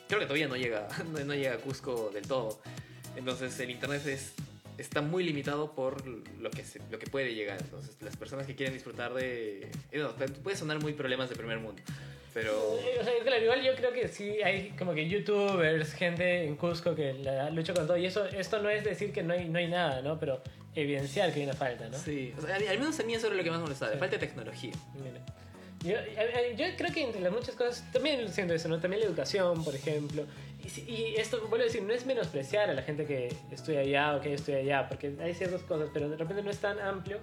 creo 0.08 0.18
que 0.18 0.26
todavía 0.26 0.48
no 0.48 0.56
llega, 0.56 0.88
no, 1.12 1.20
no 1.20 1.34
llega 1.36 1.52
a 1.54 1.58
Cusco 1.58 2.10
del 2.12 2.26
todo. 2.26 2.60
Entonces 3.14 3.60
el 3.60 3.70
internet 3.70 4.04
es, 4.06 4.32
está 4.78 5.02
muy 5.02 5.22
limitado 5.22 5.72
por 5.72 6.04
lo 6.04 6.50
que, 6.50 6.64
se- 6.64 6.80
lo 6.90 6.98
que 6.98 7.06
puede 7.06 7.32
llegar. 7.32 7.58
Entonces 7.60 7.96
las 8.00 8.16
personas 8.16 8.48
que 8.48 8.56
quieren 8.56 8.74
disfrutar 8.74 9.14
de... 9.14 9.70
eh, 9.92 9.98
no, 10.00 10.12
puede 10.42 10.56
sonar 10.56 10.80
muy 10.82 10.94
problemas 10.94 11.30
de 11.30 11.36
primer 11.36 11.60
mundo, 11.60 11.80
pero... 12.34 12.78
Eh, 12.78 12.98
O 13.00 13.04
sea, 13.04 13.12
claro, 13.22 13.42
igual 13.42 13.62
yo 13.62 13.74
creo 13.74 13.92
que 13.92 14.08
sí 14.08 14.42
hay 14.42 14.70
como 14.78 14.94
que 14.94 15.08
youtubers, 15.08 15.92
gente 15.94 16.44
en 16.44 16.56
Cusco 16.56 16.94
que 16.94 17.14
la 17.14 17.50
lucha 17.50 17.74
con 17.74 17.86
todo. 17.86 17.96
Y 17.96 18.06
eso, 18.06 18.24
esto 18.26 18.60
no 18.62 18.68
es 18.70 18.84
decir 18.84 19.12
que 19.12 19.22
no 19.22 19.34
hay, 19.34 19.48
no 19.48 19.58
hay 19.58 19.68
nada, 19.68 20.00
¿no? 20.02 20.18
Pero 20.18 20.42
evidenciar 20.74 21.32
que 21.32 21.40
hay 21.40 21.46
una 21.46 21.54
falta, 21.54 21.88
¿no? 21.88 21.98
Sí, 21.98 22.32
o 22.38 22.40
sea, 22.40 22.56
al 22.56 22.78
menos 22.78 22.98
a 22.98 23.02
mí 23.02 23.14
eso 23.14 23.26
era 23.26 23.36
lo 23.36 23.42
que 23.44 23.50
más 23.50 23.58
me 23.58 23.64
molestaba, 23.64 23.92
Sí. 23.92 23.98
falta 23.98 24.16
de 24.16 24.26
tecnología. 24.26 24.72
Mira. 24.94 25.20
Yo, 25.84 25.96
yo 26.56 26.64
creo 26.76 26.92
que 26.92 27.02
entre 27.02 27.20
las 27.20 27.32
muchas 27.32 27.56
cosas, 27.56 27.84
también 27.92 28.28
siento 28.32 28.54
eso, 28.54 28.68
¿no? 28.68 28.78
También 28.78 29.00
la 29.00 29.06
educación, 29.08 29.64
por 29.64 29.74
ejemplo. 29.74 30.24
Y, 30.62 30.80
y 30.92 31.14
esto, 31.16 31.40
vuelvo 31.48 31.56
a 31.56 31.66
decir, 31.66 31.82
no 31.82 31.92
es 31.92 32.06
menospreciar 32.06 32.70
a 32.70 32.74
la 32.74 32.82
gente 32.82 33.04
que 33.04 33.34
estudia 33.50 33.80
allá 33.80 34.16
o 34.16 34.20
que 34.20 34.32
estudia 34.34 34.58
allá, 34.60 34.88
porque 34.88 35.12
hay 35.20 35.34
ciertas 35.34 35.62
cosas, 35.64 35.88
pero 35.92 36.08
de 36.08 36.16
repente 36.16 36.40
no 36.44 36.50
es 36.52 36.58
tan 36.58 36.78
amplio. 36.78 37.18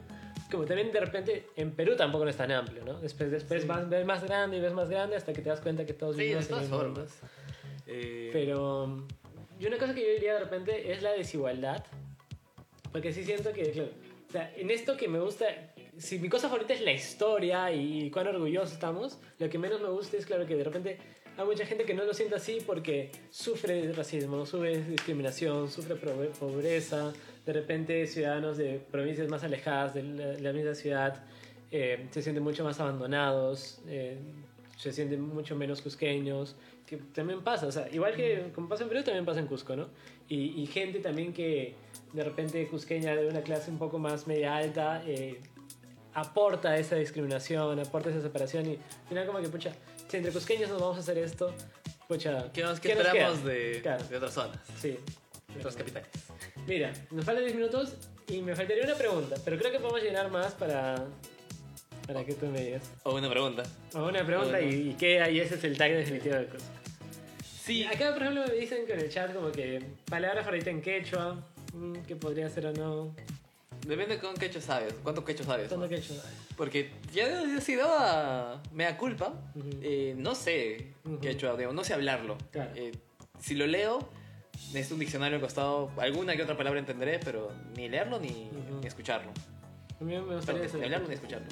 Como 0.52 0.66
también 0.66 0.92
de 0.92 1.00
repente 1.00 1.48
en 1.56 1.72
Perú 1.72 1.96
tampoco 1.96 2.24
no 2.24 2.30
es 2.32 2.38
tan 2.38 2.52
amplio, 2.52 2.84
¿no? 2.84 3.00
Después, 3.00 3.30
después 3.30 3.62
Sí. 3.62 3.68
vas, 3.68 3.88
ves 3.88 4.06
más 4.06 4.24
grande 4.24 4.58
y 4.58 4.60
ves 4.60 4.74
más 4.74 4.90
grande 4.90 5.16
hasta 5.16 5.32
que 5.34 5.42
te 5.42 5.50
das 5.50 5.62
cuenta 5.62 5.86
que 5.86 5.94
todos 5.94 6.16
Sí, 6.16 6.22
de 6.22 6.28
vivimos 6.28 6.46
en 6.46 6.50
todas 6.50 6.64
el 6.66 6.70
mundo. 6.72 6.86
formas. 7.06 7.20
Eh, 7.86 8.30
Pero. 8.34 9.08
Y 9.60 9.66
una 9.68 9.78
cosa 9.78 9.94
que 9.94 10.02
yo 10.02 10.10
diría 10.14 10.34
de 10.36 10.40
repente 10.40 10.92
es 10.92 11.02
la 11.02 11.12
desigualdad. 11.12 11.84
Porque 12.92 13.14
sí 13.14 13.24
siento 13.24 13.54
que, 13.54 13.70
claro, 13.72 13.90
o 14.28 14.32
sea, 14.32 14.52
en 14.56 14.72
esto 14.72 14.98
que 14.98 15.08
me 15.08 15.20
gusta. 15.20 15.46
Si 15.98 16.18
mi 16.18 16.30
cosa 16.30 16.48
favorita 16.48 16.74
es 16.74 16.82
la 16.82 16.94
historia 16.94 17.72
y 17.74 18.10
cuán 18.10 18.26
orgullosos 18.28 18.72
estamos, 18.72 19.20
lo 19.38 19.50
que 19.50 19.58
menos 19.58 19.82
me 19.82 19.90
gusta 19.90 20.16
es, 20.18 20.26
claro, 20.26 20.46
que 20.48 20.56
de 20.56 20.64
repente 20.64 20.98
hay 21.40 21.46
mucha 21.46 21.66
gente 21.66 21.86
que 21.86 21.94
no 21.94 22.04
lo 22.04 22.14
siente 22.14 22.36
así 22.36 22.60
porque 22.66 23.12
sufre 23.30 23.88
de 23.88 23.94
racismo, 23.94 24.46
sufre 24.46 24.84
discriminación, 24.84 25.70
sufre 25.72 25.96
pobre- 25.96 26.30
pobreza. 26.38 27.14
De 27.46 27.54
repente, 27.54 28.06
ciudadanos 28.08 28.58
de 28.58 28.80
provincias 28.92 29.30
más 29.30 29.44
alejadas 29.44 29.94
de 29.94 30.04
la, 30.04 30.34
la 30.34 30.52
misma 30.54 30.76
ciudad 30.76 31.24
eh, 31.72 32.08
se 32.12 32.22
sienten 32.22 32.44
mucho 32.44 32.64
más 32.64 32.80
abandonados, 32.80 33.80
eh, 33.88 34.18
se 34.78 34.92
sienten 34.92 35.22
mucho 35.22 35.56
menos 35.56 35.82
cusqueños, 35.82 36.56
que 36.86 36.98
también 36.98 37.42
pasa, 37.42 37.68
o 37.68 37.72
sea, 37.72 37.88
igual 37.92 38.16
que 38.16 38.52
como 38.54 38.68
pasa 38.68 38.84
en 38.84 38.90
Perú, 38.90 39.04
también 39.04 39.26
pasa 39.26 39.40
en 39.40 39.48
Cusco, 39.48 39.76
¿no? 39.76 39.88
Y, 40.28 40.62
y 40.62 40.66
gente 40.68 41.00
también 41.00 41.32
que 41.34 41.76
de 42.14 42.24
repente 42.24 42.68
cusqueña 42.68 43.16
de 43.16 43.28
una 43.28 43.42
clase 43.42 43.72
un 43.72 43.78
poco 43.78 43.98
más 44.00 44.28
media 44.28 44.58
alta 44.58 45.02
eh, 45.06 45.40
aporta 46.14 46.78
esa 46.78 46.96
discriminación, 46.96 47.80
aporta 47.80 48.10
esa 48.10 48.22
separación 48.22 48.66
y 48.66 48.70
al 48.76 49.08
final 49.08 49.28
como 49.28 49.40
que, 49.40 49.50
pucha, 49.50 49.72
si 50.10 50.18
entre 50.18 50.32
cusqueños 50.32 50.70
nos 50.70 50.82
vamos 50.82 50.98
a 50.98 51.00
hacer 51.02 51.18
esto, 51.20 51.54
pucha, 52.08 52.52
¿Qué, 52.52 52.64
más- 52.64 52.80
qué 52.80 52.96
nos 52.96 53.06
esperamos 53.06 53.40
queda? 53.40 53.50
de, 53.50 53.80
Claro. 53.82 54.04
de 54.06 54.18
otras 54.18 54.34
zonas, 54.34 54.58
Sí. 54.82 54.98
de 55.54 55.60
otras 55.60 55.76
capitales? 55.76 56.10
Mira, 56.68 56.92
nos 57.12 57.24
faltan 57.26 57.44
10 57.46 57.56
minutos 57.56 57.94
y 58.28 58.42
me 58.42 58.56
faltaría 58.56 58.84
una 58.84 58.96
pregunta, 58.96 59.36
pero 59.46 59.58
creo 59.58 59.72
que 59.72 59.80
podemos 59.80 60.02
llenar 60.02 60.30
más 60.32 60.54
para, 60.54 61.06
para 62.08 62.24
que 62.26 62.34
tú 62.34 62.48
me 62.48 62.60
digas. 62.62 62.90
O 63.04 63.16
una 63.16 63.30
pregunta. 63.30 63.64
O 63.94 64.04
una 64.08 64.26
pregunta 64.26 64.52
Bueno. 64.58 64.68
y, 64.72 64.90
y 64.90 64.94
queda, 64.96 65.30
y 65.30 65.40
ese 65.40 65.56
es 65.56 65.64
el 65.64 65.78
tag 65.78 65.92
definitivo 65.92 66.36
de 66.36 66.48
cosas. 66.48 66.70
Sí, 67.64 67.84
Acá, 67.84 68.14
por 68.14 68.24
ejemplo, 68.24 68.46
me 68.48 68.54
dicen 68.56 68.86
que 68.88 68.94
en 68.94 69.00
el 69.02 69.10
chat 69.12 69.32
como 69.32 69.52
que 69.52 69.80
palabra 70.10 70.44
favorita 70.44 70.72
en 70.72 70.82
quechua, 70.82 71.36
mm, 71.74 71.94
que 72.08 72.16
podría 72.16 72.50
ser 72.50 72.66
o 72.66 72.74
no. 72.74 73.16
Depende 73.88 74.20
con 74.20 74.36
quechua 74.36 74.62
sabes, 74.62 74.94
cuánto 75.04 75.24
quechua 75.26 75.46
sabes. 75.46 75.68
¿Cuándo 75.68 75.86
¿no? 75.88 75.90
quechua? 75.90 76.16
Porque 76.58 76.92
ya 77.14 77.26
he 77.28 77.48
decidido 77.48 77.88
a 77.90 78.62
mea 78.74 78.98
culpa, 78.98 79.34
Ujú. 79.56 79.70
eh, 79.82 80.14
no 80.18 80.36
sé 80.36 80.94
quechua, 81.22 81.56
digo, 81.58 81.72
no 81.74 81.84
sé 81.84 81.94
hablarlo. 81.94 82.38
Claro. 82.52 82.72
Eh, 82.76 82.92
si 83.40 83.56
lo 83.56 83.66
leo, 83.68 84.10
necesito 84.74 84.96
un 84.96 85.00
diccionario 85.00 85.36
al 85.38 85.42
costado, 85.42 85.92
alguna 85.98 86.36
que 86.36 86.44
otra 86.44 86.58
palabra 86.58 86.80
entenderé, 86.80 87.20
pero 87.20 87.52
ni 87.78 87.88
leerlo 87.90 88.20
ni, 88.20 88.30
Ujú. 88.52 88.80
ni 88.82 88.88
escucharlo. 88.88 89.32
A 90.00 90.04
mí 90.04 90.18
me 90.18 90.36
gustaría 90.36 90.62
ni 90.68 90.84
hablarlo 90.84 91.08
ni 91.08 91.14
escucharlo. 91.16 91.48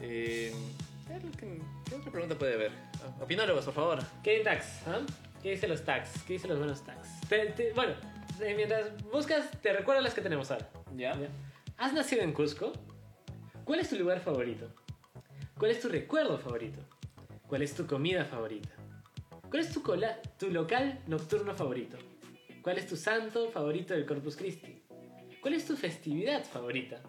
Eh, 0.00 0.52
¿qué, 1.38 1.60
qué 1.88 1.94
otra 1.96 2.10
pregunta 2.10 2.34
puede 2.36 2.54
haber? 2.54 2.72
Opinólogos, 3.20 3.64
por 3.64 3.74
favor. 3.74 3.98
Kevin 4.22 4.44
Tax, 4.44 4.66
¿ah? 4.86 5.00
¿Qué 5.42 5.50
dicen 5.52 5.68
los 5.70 5.84
tags? 5.84 6.10
¿Qué 6.26 6.34
dicen 6.34 6.50
los 6.50 6.58
buenos 6.58 6.82
tags? 6.84 7.20
Te- 7.28 7.46
te- 7.50 7.72
bueno, 7.74 7.92
eh, 8.40 8.54
mientras 8.56 8.90
buscas, 9.12 9.50
te 9.60 9.72
recuerdo 9.72 10.00
las 10.00 10.14
que 10.14 10.22
tenemos 10.22 10.50
ahora. 10.50 10.68
¿Ya? 10.96 11.18
¿Ya? 11.18 11.28
¿Has 11.76 11.92
nacido 11.92 12.22
en 12.22 12.32
Cusco? 12.32 12.72
¿Cuál 13.64 13.80
es 13.80 13.88
tu 13.90 13.96
lugar 13.96 14.20
favorito? 14.20 14.68
¿Cuál 15.58 15.70
es 15.72 15.80
tu 15.80 15.88
recuerdo 15.88 16.38
favorito? 16.38 16.80
¿Cuál 17.46 17.62
es 17.62 17.74
tu 17.74 17.86
comida 17.86 18.24
favorita? 18.24 18.70
¿Cuál 19.50 19.62
es 19.62 19.72
tu, 19.72 19.82
cola- 19.82 20.20
tu 20.38 20.50
local 20.50 21.00
nocturno 21.06 21.54
favorito? 21.54 21.96
¿Cuál 22.62 22.78
es 22.78 22.86
tu 22.86 22.96
santo 22.96 23.50
favorito 23.50 23.94
del 23.94 24.06
Corpus 24.06 24.36
Christi? 24.36 24.82
¿Cuál 25.40 25.54
es 25.54 25.66
tu 25.66 25.76
festividad 25.76 26.44
favorita? 26.44 27.00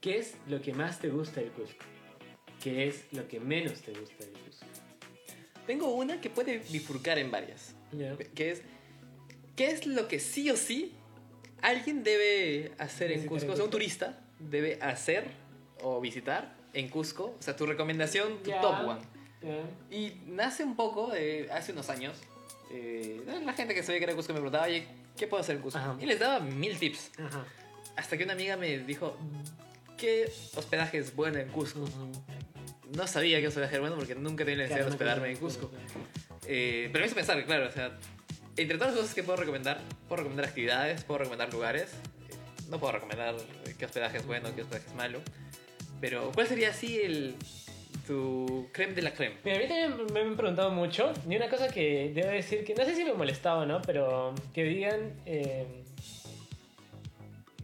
¿Qué 0.00 0.18
es 0.18 0.36
lo 0.48 0.60
que 0.60 0.72
más 0.74 0.98
te 0.98 1.08
gusta 1.08 1.40
del 1.40 1.50
Cusco? 1.52 1.84
¿Qué 2.62 2.88
es 2.88 3.06
lo 3.12 3.28
que 3.28 3.38
menos 3.40 3.80
te 3.82 3.92
gusta 3.92 4.24
del 4.24 4.32
Cusco? 4.32 4.66
Tengo 5.66 5.94
una 5.94 6.20
que 6.20 6.30
puede 6.30 6.58
bifurcar 6.58 7.18
en 7.18 7.30
varias. 7.30 7.74
Que 8.34 8.50
es. 8.52 8.62
¿Qué 9.54 9.70
es 9.70 9.86
lo 9.86 10.08
que 10.08 10.18
sí 10.18 10.50
o 10.50 10.56
sí 10.56 10.92
alguien 11.62 12.02
debe 12.02 12.72
hacer 12.78 13.12
en 13.12 13.26
Cusco? 13.26 13.46
en 13.46 13.52
O 13.52 13.56
sea, 13.56 13.64
un 13.64 13.70
turista 13.70 14.18
debe 14.38 14.78
hacer 14.82 15.24
o 15.82 16.00
visitar 16.00 16.54
en 16.74 16.88
Cusco. 16.88 17.36
O 17.38 17.42
sea, 17.42 17.56
tu 17.56 17.66
recomendación, 17.66 18.42
tu 18.42 18.50
top 18.50 18.74
one. 18.86 19.00
Y 19.90 20.12
nace 20.26 20.64
un 20.64 20.76
poco 20.76 21.08
de 21.10 21.48
hace 21.52 21.72
unos 21.72 21.88
años. 21.88 22.16
eh, 22.70 23.20
la 23.44 23.52
gente 23.54 23.74
que 23.74 23.82
sabía 23.82 23.98
que 23.98 24.04
era 24.04 24.14
Cusco 24.14 24.32
me 24.32 24.38
preguntaba, 24.40 24.66
oye, 24.66 24.86
¿qué 25.16 25.26
puedo 25.26 25.40
hacer 25.40 25.56
en 25.56 25.62
Cusco? 25.62 25.78
Ajá. 25.78 25.96
Y 26.00 26.06
les 26.06 26.18
daba 26.18 26.40
mil 26.40 26.78
tips. 26.78 27.10
Ajá. 27.18 27.44
Hasta 27.96 28.16
que 28.16 28.24
una 28.24 28.32
amiga 28.32 28.56
me 28.56 28.78
dijo, 28.78 29.16
¿qué 29.98 30.30
hospedaje 30.56 30.98
es 30.98 31.14
bueno 31.14 31.38
en 31.38 31.48
Cusco? 31.48 31.84
No 32.96 33.06
sabía 33.06 33.40
que 33.40 33.48
hospedaje 33.48 33.74
era 33.74 33.80
bueno 33.80 33.96
porque 33.96 34.14
nunca 34.14 34.44
tenía 34.44 34.58
la 34.58 34.62
necesidad 34.64 34.86
de 34.86 34.90
hospedarme 34.92 35.30
en 35.30 35.36
claro, 35.36 35.46
Cusco. 35.46 35.70
claro. 35.70 35.86
Eh, 36.46 36.88
pero 36.92 37.02
me 37.02 37.06
hizo 37.06 37.14
pensar, 37.14 37.44
claro, 37.44 37.68
o 37.68 37.70
sea, 37.70 37.98
entre 38.56 38.76
todas 38.78 38.92
las 38.92 39.00
cosas 39.00 39.14
que 39.14 39.22
puedo 39.22 39.38
recomendar, 39.38 39.80
puedo 40.08 40.18
recomendar 40.18 40.46
actividades, 40.46 41.04
puedo 41.04 41.18
recomendar 41.18 41.52
lugares. 41.52 41.92
No 42.70 42.78
puedo 42.78 42.92
recomendar 42.92 43.34
qué 43.78 43.84
hospedaje 43.84 44.18
es 44.18 44.26
bueno, 44.26 44.54
qué 44.54 44.62
hospedaje 44.62 44.88
es 44.88 44.94
malo. 44.94 45.20
Pero, 46.00 46.32
¿cuál 46.32 46.46
sería 46.46 46.70
así 46.70 47.00
el 47.00 47.34
tu 48.06 48.68
creme 48.72 48.94
de 48.94 49.02
la 49.02 49.12
creme? 49.12 49.36
Mira, 49.44 49.56
a 49.56 49.60
mí 49.60 49.68
también 49.68 50.12
me 50.12 50.20
han 50.20 50.36
preguntado 50.36 50.70
mucho. 50.70 51.12
Y 51.28 51.36
una 51.36 51.48
cosa 51.48 51.68
que 51.68 52.12
debo 52.14 52.28
decir 52.28 52.64
que 52.64 52.74
no 52.74 52.84
sé 52.84 52.94
si 52.94 53.04
me 53.04 53.12
molestaba 53.12 53.60
o 53.62 53.66
no, 53.66 53.82
pero 53.82 54.34
que 54.54 54.64
digan. 54.64 55.12
eh, 55.26 55.66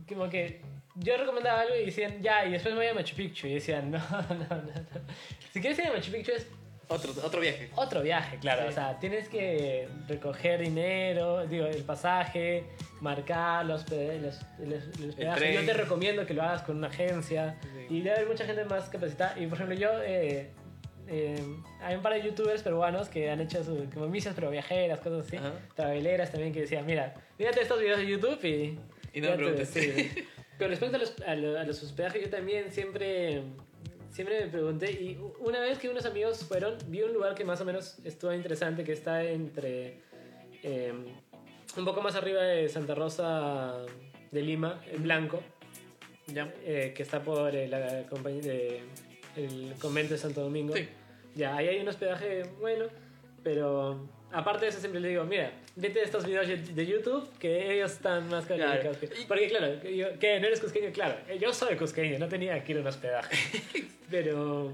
como 0.09 0.29
que 0.31 0.61
yo 0.95 1.17
recomendaba 1.17 1.61
algo 1.61 1.77
y 1.77 1.87
decían, 1.87 2.21
ya, 2.23 2.45
y 2.47 2.51
después 2.53 2.75
me 2.75 2.81
voy 2.81 2.89
a 2.89 2.95
Machu 2.95 3.15
Picchu. 3.15 3.47
Y 3.47 3.55
decían, 3.55 3.91
no, 3.91 3.99
no, 3.99 4.35
no. 4.35 4.57
no. 4.57 5.01
Si 5.53 5.61
quieres 5.61 5.79
ir 5.79 5.87
a 5.87 5.93
Machu 5.93 6.11
Picchu 6.11 6.33
es 6.33 6.47
Otro, 6.89 7.13
otro 7.23 7.41
viaje. 7.41 7.71
otro 7.77 8.03
viaje, 8.03 8.39
claro. 8.39 8.63
Sí. 8.63 8.69
O 8.69 8.73
sea, 8.73 8.99
tienes 8.99 9.29
que 9.29 9.89
recoger 10.09 10.61
dinero, 10.61 11.47
digo, 11.47 11.67
el 11.67 11.83
pasaje, 11.85 12.65
marcar 13.01 13.67
los, 13.67 13.85
los, 13.91 14.41
los- 14.59 14.89
hospedaje. 15.09 15.39
tren. 15.39 15.55
Yo 15.55 15.65
te 15.67 15.75
recomiendo 15.75 16.25
que 16.27 16.35
lo 16.35 16.43
hagas 16.43 16.63
con 16.63 16.77
una 16.79 16.89
agencia. 16.89 17.57
Sí. 17.63 17.95
Y 17.97 18.01
debe 18.01 18.17
haber 18.17 18.29
mucha 18.29 18.45
gente 18.47 18.65
más 18.65 18.89
capacitada. 18.89 19.39
Y 19.39 19.47
por 19.47 19.57
ejemplo, 19.59 19.77
yo. 19.77 19.91
eh, 20.03 20.51
eh, 21.11 21.43
hay 21.83 21.97
un 21.97 22.03
par 22.03 22.13
de 22.15 22.23
youtubers 22.23 22.63
peruanos 22.63 23.09
que 23.09 23.31
han 23.31 23.41
hecho 23.41 23.65
su, 23.65 23.89
como 23.95 24.09
misas 24.09 24.35
pero 24.35 24.51
viajeras, 24.51 24.99
cosas 25.01 25.27
así. 25.27 25.37
Ajá. 25.39 25.53
Traveleras 25.75 26.31
también 26.31 26.53
que 26.53 26.61
decían, 26.63 26.85
mira, 26.87 27.15
mírate 27.39 27.63
estos 27.63 27.81
videos 27.81 27.99
de 27.99 28.07
YouTube 28.07 28.45
y... 28.45 28.79
Y 29.15 29.21
no 29.23 29.29
me 29.31 29.37
te- 29.37 29.37
preguntes. 29.37 29.69
sí. 29.71 30.25
Con 30.59 30.69
respecto 30.69 30.97
a 30.97 30.99
los, 30.99 31.15
a, 31.27 31.35
lo- 31.35 31.59
a 31.59 31.65
los 31.65 31.83
hospedajes, 31.83 32.23
yo 32.25 32.31
también 32.31 32.71
siempre, 32.73 33.43
siempre 34.11 34.45
me 34.45 34.51
pregunté. 34.51 34.91
Y 34.93 35.19
una 35.41 35.61
vez 35.61 35.79
que 35.79 35.89
unos 35.89 36.05
amigos 36.07 36.45
fueron, 36.45 36.77
vi 36.87 37.03
un 37.03 37.13
lugar 37.13 37.35
que 37.35 37.45
más 37.45 37.61
o 37.61 37.65
menos 37.65 37.99
estuvo 38.05 38.33
interesante, 38.33 38.85
que 38.85 38.93
está 38.93 39.23
entre. 39.25 40.01
eh, 40.63 40.93
un 41.77 41.85
poco 41.85 42.01
más 42.01 42.17
arriba 42.17 42.43
de 42.43 42.69
Santa 42.69 42.95
Rosa 42.95 43.77
de 44.33 44.43
Lima, 44.43 44.83
en 44.91 45.03
blanco, 45.03 45.41
Ya. 46.27 46.53
eh, 46.65 46.93
que 46.97 47.03
está 47.03 47.23
por 47.23 47.55
eh, 47.55 47.69
la 47.69 48.05
compañía 48.09 48.43
de, 48.43 48.81
el 49.37 49.75
convento 49.81 50.15
de 50.15 50.19
Santo 50.19 50.41
Domingo. 50.41 50.75
Sí. 50.75 50.89
Ya, 51.35 51.57
ahí 51.57 51.69
hay 51.69 51.79
un 51.81 51.87
hospedaje 51.89 52.43
bueno, 52.59 52.87
pero 53.45 54.09
aparte 54.33 54.65
de 54.67 54.71
eso 54.71 54.81
siempre 54.81 55.01
le 55.01 55.09
digo, 55.09 55.25
mira, 55.25 55.53
vete 55.77 56.03
estos 56.03 56.25
videos 56.27 56.47
de 56.49 56.87
YouTube 56.87 57.29
que 57.39 57.75
ellos 57.75 57.93
están 57.93 58.29
más 58.29 58.45
calificados. 58.47 58.97
Claro. 58.99 59.01
que-". 59.17 59.27
Porque 59.27 59.49
claro, 59.49 59.81
que. 59.81 60.39
¿No 60.41 60.47
eres 60.47 60.61
cusqueño? 60.61 60.93
Claro, 60.93 61.17
yo 61.41 61.53
soy 61.53 61.77
cusqueño, 61.77 62.19
no 62.19 62.29
tenía 62.29 62.63
que 62.65 62.73
ir 62.73 62.79
a 62.79 62.81
un 62.83 62.87
hospedaje. 62.87 63.37
pero... 64.11 64.73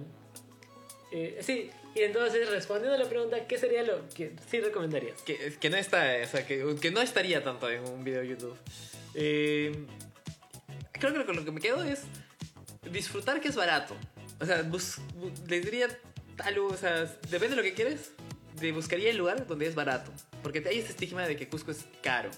eh, 1.12 1.38
sí, 1.40 1.70
y 1.94 2.00
entonces 2.00 2.48
respondiendo 2.50 2.96
a 2.96 2.98
la 2.98 3.08
pregunta, 3.08 3.46
¿qué 3.46 3.56
sería 3.58 3.82
lo 3.84 4.08
que 4.10 4.32
sí 4.50 4.60
recomendarías? 4.60 5.22
Que, 5.22 5.54
que 5.60 5.70
no 5.70 5.76
está, 5.76 6.16
o 6.22 6.26
sea, 6.26 6.44
que, 6.46 6.76
que 6.80 6.90
no 6.90 7.00
estaría 7.00 7.42
tanto 7.44 7.70
en 7.70 7.84
un 7.88 8.02
video 8.02 8.20
de 8.22 8.28
YouTube. 8.28 8.56
Eh, 9.14 9.72
creo 10.92 11.12
que 11.14 11.24
con 11.24 11.36
lo 11.36 11.44
que 11.44 11.52
me 11.52 11.60
quedo 11.60 11.84
es 11.84 12.02
disfrutar 12.90 13.40
que 13.40 13.48
es 13.48 13.54
barato. 13.56 13.94
O 14.40 14.44
sea, 14.46 14.62
bus- 14.62 14.98
bu- 15.16 15.32
les 15.48 15.64
diría 15.64 15.86
tal, 16.36 16.58
o 16.58 16.76
sea, 16.76 17.04
depende 17.30 17.50
de 17.50 17.56
lo 17.56 17.62
que 17.62 17.74
quieres, 17.74 18.10
te 18.58 18.72
buscaría 18.72 19.10
el 19.10 19.16
lugar 19.16 19.46
donde 19.46 19.66
es 19.66 19.74
barato. 19.74 20.10
Porque 20.42 20.62
hay 20.66 20.78
este 20.78 20.90
estigma 20.92 21.26
de 21.26 21.36
que 21.36 21.48
Cusco 21.48 21.70
es 21.70 21.84
caro. 22.02 22.30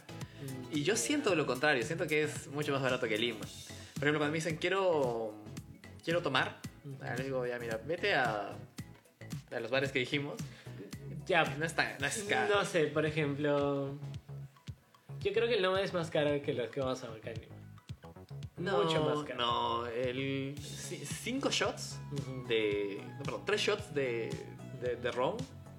Y 0.72 0.82
yo 0.82 0.96
siento 0.96 1.34
lo 1.34 1.46
contrario, 1.46 1.82
siento 1.84 2.06
que 2.06 2.22
es 2.24 2.46
mucho 2.48 2.72
más 2.72 2.82
barato 2.82 3.06
que 3.08 3.18
Lima. 3.18 3.40
Por 3.40 4.04
ejemplo, 4.04 4.18
cuando 4.18 4.32
me 4.32 4.38
dicen 4.38 4.56
quiero, 4.56 5.34
quiero 6.04 6.22
tomar, 6.22 6.58
les 7.16 7.24
digo, 7.24 7.46
ya 7.46 7.58
mira, 7.58 7.80
vete 7.84 8.14
a, 8.14 8.52
a 9.50 9.60
los 9.60 9.70
bares 9.70 9.90
que 9.92 9.98
dijimos. 10.00 10.34
Ya, 11.26 11.44
No 11.58 11.64
es, 11.64 11.74
tan, 11.74 11.96
no 11.98 12.06
es 12.06 12.22
caro. 12.28 12.54
no 12.56 12.64
sé, 12.64 12.84
por 12.86 13.04
ejemplo... 13.06 13.98
Yo 15.20 15.32
creo 15.32 15.48
que 15.48 15.54
el 15.54 15.62
Noma 15.62 15.80
es 15.80 15.92
más 15.92 16.08
caro 16.10 16.40
que 16.40 16.52
los 16.54 16.68
que 16.68 16.78
vamos 16.80 17.02
a 17.02 17.08
acá 17.08 17.30
en 17.32 17.40
Lima. 17.40 17.56
Mucho 18.78 19.02
más 19.04 19.24
caro. 19.24 19.38
No, 19.38 19.86
el 19.86 20.54
ci- 20.56 21.04
cinco 21.04 21.50
shots 21.50 21.98
Ujú. 22.12 22.46
de. 22.46 23.02
No, 23.18 23.22
perdón, 23.24 23.42
tres 23.44 23.60
shots 23.60 23.92
de, 23.92 24.30
de, 24.80 24.96
de 24.96 25.10
ron, 25.10 25.36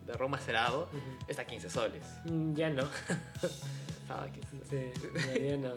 de 0.07 0.13
ron 0.13 0.31
macerado, 0.31 0.83
Ujú. 0.93 0.99
está 1.27 1.43
a 1.43 1.45
15 1.45 1.69
soles. 1.69 2.03
Mm, 2.25 2.53
Ya 2.55 2.69
no. 2.69 2.83
Estaba 4.01 4.23
a 4.23 4.31
15 4.31 4.49
soles. 4.65 4.67
Sí, 4.69 5.09
ya, 5.39 5.47
ya 5.47 5.57
no. 5.57 5.73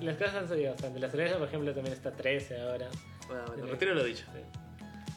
Las 0.00 0.16
cosas 0.16 0.34
han 0.34 0.48
subido 0.48 0.72
bastante. 0.72 0.98
La 1.00 1.10
cerveza, 1.10 1.38
por 1.38 1.48
ejemplo, 1.48 1.72
también 1.74 1.94
está 1.94 2.08
a 2.10 2.12
13 2.16 2.60
ahora. 2.60 2.88
Bueno, 3.28 3.44
bueno, 3.48 3.66
retiro 3.66 3.94
lo 3.94 4.04
dicho. 4.04 4.24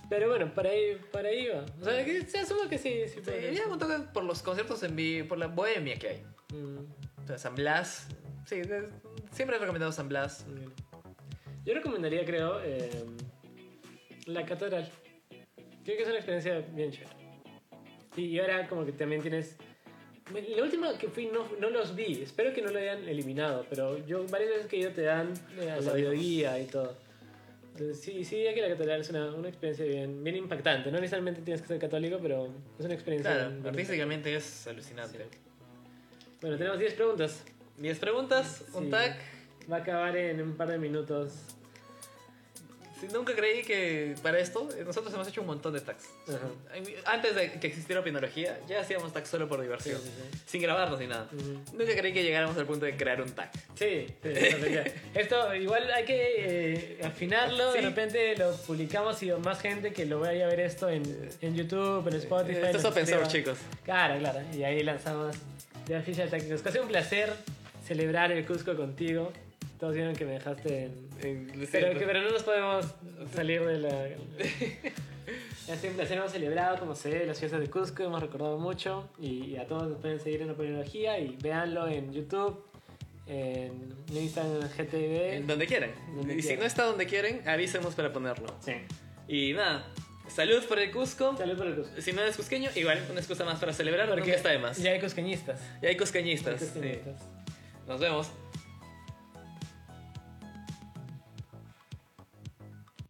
Pero 0.10 0.30
bueno, 0.30 0.52
para 0.54 0.70
ahí, 0.70 1.00
para 1.12 1.30
ahí 1.30 1.48
va. 1.48 1.66
O 1.82 1.84
sea, 1.84 2.04
que 2.04 2.26
se 2.26 2.40
asume 2.40 2.68
que 2.70 2.78
sí, 2.78 3.02
sí. 3.08 3.20
Sí, 3.24 3.62
un 3.70 3.78
toque 3.78 4.00
por 4.14 4.24
los 4.24 4.42
conciertos 4.42 4.82
en 4.84 4.96
vivo, 4.96 5.28
por 5.28 5.38
la 5.38 5.48
bohemia 5.48 5.98
que 6.00 6.08
hay. 6.10 6.24
Mm, 6.54 6.80
O 7.24 7.28
sea, 7.28 7.38
San 7.38 7.56
Blas. 7.56 8.08
Sí, 8.46 8.62
siempre 9.32 9.58
he 9.58 9.60
recomendado 9.60 9.92
San 9.92 10.10
Blas. 10.10 10.46
bien. 10.48 10.72
Yo 11.66 11.74
recomendaría, 11.76 12.26
creo, 12.26 12.60
eh, 12.64 13.06
la 14.26 14.46
catedral. 14.46 14.90
Creo 15.84 15.98
que 15.98 16.02
es 16.02 16.08
una 16.08 16.16
experiencia 16.18 16.60
bien 16.74 16.92
chévere. 16.92 17.19
Y, 18.16 18.22
y 18.26 18.40
ahora 18.40 18.68
como 18.68 18.86
que 18.86 18.92
también 18.92 19.22
tienes... 19.22 19.56
La 20.56 20.64
última 20.64 20.96
que 20.98 21.08
fui 21.08 21.26
no, 21.26 21.48
no 21.60 21.72
los 21.72 21.96
vi, 21.96 22.22
espero 22.22 22.54
que 22.54 22.62
no 22.62 22.70
lo 22.70 22.78
hayan 22.78 23.08
eliminado, 23.10 23.66
pero 23.68 23.98
yo 24.06 24.26
varias 24.28 24.52
veces 24.52 24.68
que 24.68 24.78
ido 24.78 24.92
te 24.92 25.02
dan 25.02 25.34
eh, 25.60 25.80
la 25.82 25.94
videoguía 25.94 26.60
y 26.60 26.66
todo. 26.68 26.96
Entonces, 27.72 28.00
sí, 28.00 28.24
sí, 28.24 28.36
diría 28.36 28.54
que 28.54 28.62
la 28.62 28.68
catedral 28.70 29.02
es 29.02 29.10
una, 29.10 29.34
una 29.34 29.48
experiencia 29.50 29.86
bien, 29.86 30.24
bien 30.24 30.36
impactante. 30.36 30.92
No 30.92 30.98
necesariamente 31.00 31.42
tienes 31.42 31.62
que 31.64 31.68
ser 31.70 31.80
católico, 31.80 32.20
pero 32.22 32.48
es 32.78 32.86
una 32.86 32.94
experiencia 32.94 33.32
Claro, 33.34 33.50
bien- 33.52 33.66
artísticamente 33.68 34.36
es 34.36 34.68
alucinante. 34.68 35.18
impactante. 35.18 35.38
Bueno, 36.42 36.58
tenemos 36.58 36.78
10 36.80 36.94
preguntas. 36.94 37.44
10 37.78 38.00
preguntas, 38.00 38.66
un 38.74 38.86
Sí. 38.86 38.90
tag. 38.92 39.18
Va 39.72 39.78
a 39.78 39.80
acabar 39.80 40.16
en 40.16 40.42
un 40.42 40.56
par 40.56 40.70
de 40.70 40.78
minutos. 40.78 41.34
Sí, 43.00 43.08
nunca 43.14 43.34
creí 43.36 43.64
que 43.64 44.16
para 44.22 44.40
esto 44.40 44.68
eh, 44.78 44.84
nosotros 44.86 45.14
hemos 45.14 45.28
hecho 45.28 45.42
un 45.42 45.48
montón 45.48 45.74
de 45.74 45.82
tags. 45.82 46.10
Antes 47.06 47.36
de 47.36 47.52
que 47.54 47.68
existiera 47.68 48.02
Opinología, 48.02 48.60
ya 48.68 48.82
hacíamos 48.82 49.14
tags 49.14 49.30
solo 49.30 49.48
por 49.48 49.62
diversión. 49.62 50.02
sí, 50.02 50.10
sí. 50.10 50.40
Sin 50.46 50.62
grabarnos 50.62 51.00
ni 51.00 51.08
nada. 51.08 51.28
Ujú. 51.32 51.78
Nunca 51.78 51.96
creí 51.96 52.14
que 52.14 52.24
llegáramos 52.24 52.58
al 52.58 52.66
punto 52.66 52.86
de 52.86 52.98
crear 52.98 53.22
un 53.22 53.32
tag. 53.32 53.52
Sí. 53.76 54.08
Esto 55.14 55.56
igual 55.56 55.92
hay 55.92 56.06
que 56.06 56.34
eh, 56.38 57.00
afinarlo, 57.04 57.74
de 57.74 57.82
repente 57.82 58.36
lo 58.36 58.56
publicamos 58.58 59.22
y 59.24 59.32
más 59.32 59.62
gente 59.62 59.94
que 59.94 60.06
lo 60.06 60.20
vaya 60.20 60.46
a 60.46 60.50
ver 60.50 60.60
esto 60.60 60.90
en, 60.90 61.30
en 61.42 61.56
YouTube, 61.56 62.08
en 62.08 62.16
Spotify. 62.16 62.52
Esto 62.58 62.68
es 62.68 62.74
nos 62.74 62.86
open 62.86 63.08
source, 63.08 63.32
chicos. 63.32 63.58
Claro, 63.84 64.20
claro. 64.20 64.42
Y 64.54 64.64
ahí 64.64 64.84
lanzamos 64.84 65.36
de 65.88 65.98
Official. 65.98 66.30
Ha 66.34 66.72
sido 66.72 66.84
un 66.84 66.90
placer 66.90 67.34
celebrar 67.86 68.32
el 68.32 68.46
Cusco 68.46 68.76
contigo. 68.76 69.32
Todos 69.80 69.96
vieron 69.96 70.14
que 70.16 70.26
me 70.26 70.34
dejaste 70.34 70.86
en... 70.86 71.10
En- 71.22 71.68
Pero, 71.72 71.98
que- 71.98 72.06
pero 72.06 72.22
no 72.22 72.32
nos 72.32 72.44
podemos 72.44 72.86
salir 73.34 73.64
de 73.66 73.78
la... 73.80 74.08
Sido 75.78 75.92
un 75.92 75.98
placer, 75.98 76.18
hemos 76.18 76.32
celebrado 76.32 76.80
como 76.80 76.96
se 76.96 77.10
debe 77.10 77.26
las 77.28 77.38
fiestas 77.40 77.62
de 77.62 77.70
Cusco, 77.70 78.04
hemos 78.04 78.20
recordado 78.22 78.58
mucho 78.58 79.08
y, 79.20 79.46
y 79.46 79.58
a 79.58 79.68
todos 79.68 79.88
nos 79.88 80.00
pueden 80.00 80.20
seguir 80.20 80.42
en 80.42 80.50
Openología 80.50 81.20
y 81.20 81.38
véanlo 81.42 81.88
en 81.88 82.12
YouTube, 82.12 82.62
en 83.28 83.94
Instagram 84.12 84.68
GTV. 84.76 85.34
En 85.36 85.48
donde 85.48 85.68
quieran. 85.68 85.92
Donde 86.16 86.34
y 86.34 86.38
si 86.38 86.48
quieran. 86.48 86.60
no 86.62 86.66
está 86.66 86.84
donde 86.86 87.06
quieren, 87.06 87.48
avísenos 87.48 87.94
para 87.94 88.12
ponerlo. 88.12 88.48
Sí. 88.66 88.74
Y 89.28 89.54
nada, 89.54 89.86
Salud 90.28 90.64
por 90.66 90.80
el 90.80 90.92
Cusco. 90.92 91.38
Salud 91.38 91.56
por 91.58 91.68
el 91.68 91.76
Cusco. 91.76 92.02
Si 92.02 92.14
no 92.14 92.22
eres 92.22 92.36
cusqueño, 92.36 92.70
igual 92.76 93.00
una 93.12 93.20
excusa 93.20 93.46
más 93.46 93.60
para 93.60 93.72
celebrar, 93.74 94.10
porque 94.10 94.34
está 94.34 94.50
de 94.50 94.58
más. 94.60 94.78
Ya 94.78 94.92
hay 94.92 95.00
cusqueñistas. 95.00 95.60
Y 95.82 95.86
hay 95.86 95.96
cusqueñistas. 95.98 96.54
Hay 96.62 96.68
sí. 96.68 96.74
cusqueñistas. 96.74 97.22
Nos 97.88 98.00
vemos. 98.00 98.30